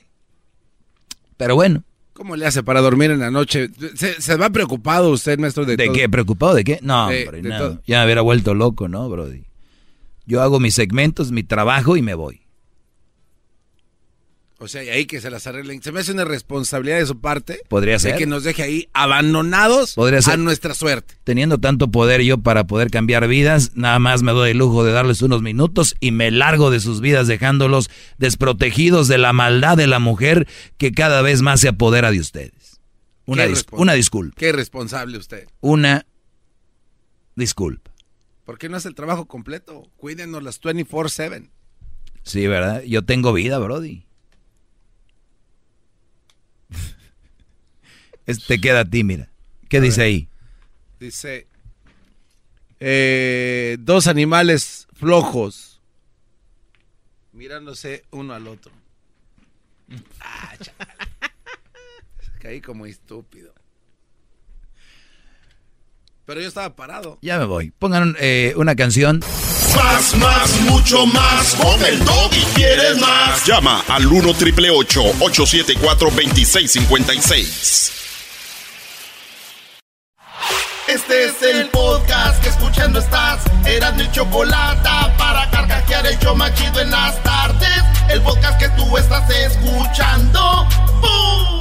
[1.38, 1.84] Pero bueno.
[2.14, 3.70] ¿Cómo le hace para dormir en la noche?
[3.96, 5.96] ¿Se, se va preocupado usted, maestro, de, ¿De todo?
[5.96, 6.08] qué?
[6.08, 6.80] ¿Preocupado de qué?
[6.84, 7.82] No, De- hombre, de no.
[7.88, 9.44] Ya me hubiera vuelto loco, ¿no, Brody?
[10.32, 12.40] Yo hago mis segmentos, mi trabajo y me voy.
[14.60, 15.84] O sea, y ahí que se las arreglen.
[15.84, 17.60] Se me hace una responsabilidad de su parte.
[17.68, 18.16] Podría de ser.
[18.18, 20.36] que nos deje ahí abandonados Podría ser.
[20.36, 21.16] a nuestra suerte.
[21.26, 24.94] Teniendo tanto poder yo para poder cambiar vidas, nada más me doy el lujo de
[24.94, 29.88] darles unos minutos y me largo de sus vidas dejándolos desprotegidos de la maldad de
[29.88, 32.80] la mujer que cada vez más se apodera de ustedes.
[33.26, 34.36] Una, dis- una disculpa.
[34.40, 35.48] Qué responsable usted.
[35.60, 36.06] Una
[37.36, 37.91] disculpa.
[38.52, 39.90] ¿Por qué no hace el trabajo completo?
[39.96, 41.50] Cuídenos las 24-7.
[42.24, 42.82] Sí, ¿verdad?
[42.84, 44.04] Yo tengo vida, Brody.
[48.26, 49.32] Este queda a ti, mira.
[49.70, 50.28] ¿Qué dice ahí?
[51.00, 51.48] Dice,
[52.82, 55.82] eh, dos animales flojos
[57.32, 58.74] mirándose uno al otro.
[60.20, 60.58] Ah.
[62.42, 63.54] Caí como estúpido.
[66.32, 67.20] Pero yo estaba parado.
[67.22, 67.74] Ya me voy.
[67.78, 69.20] Pongan eh, una canción.
[69.76, 71.56] Más, más, mucho más.
[71.56, 73.46] Con el y quieres más.
[73.46, 77.92] Llama al 1 triple 874 2656.
[80.88, 83.44] Este es el podcast que escuchando estás.
[83.66, 87.84] Eran mi chocolate para carcajear el yo machido en las tardes.
[88.08, 90.66] El podcast que tú estás escuchando.
[91.02, 91.61] ¡Bum!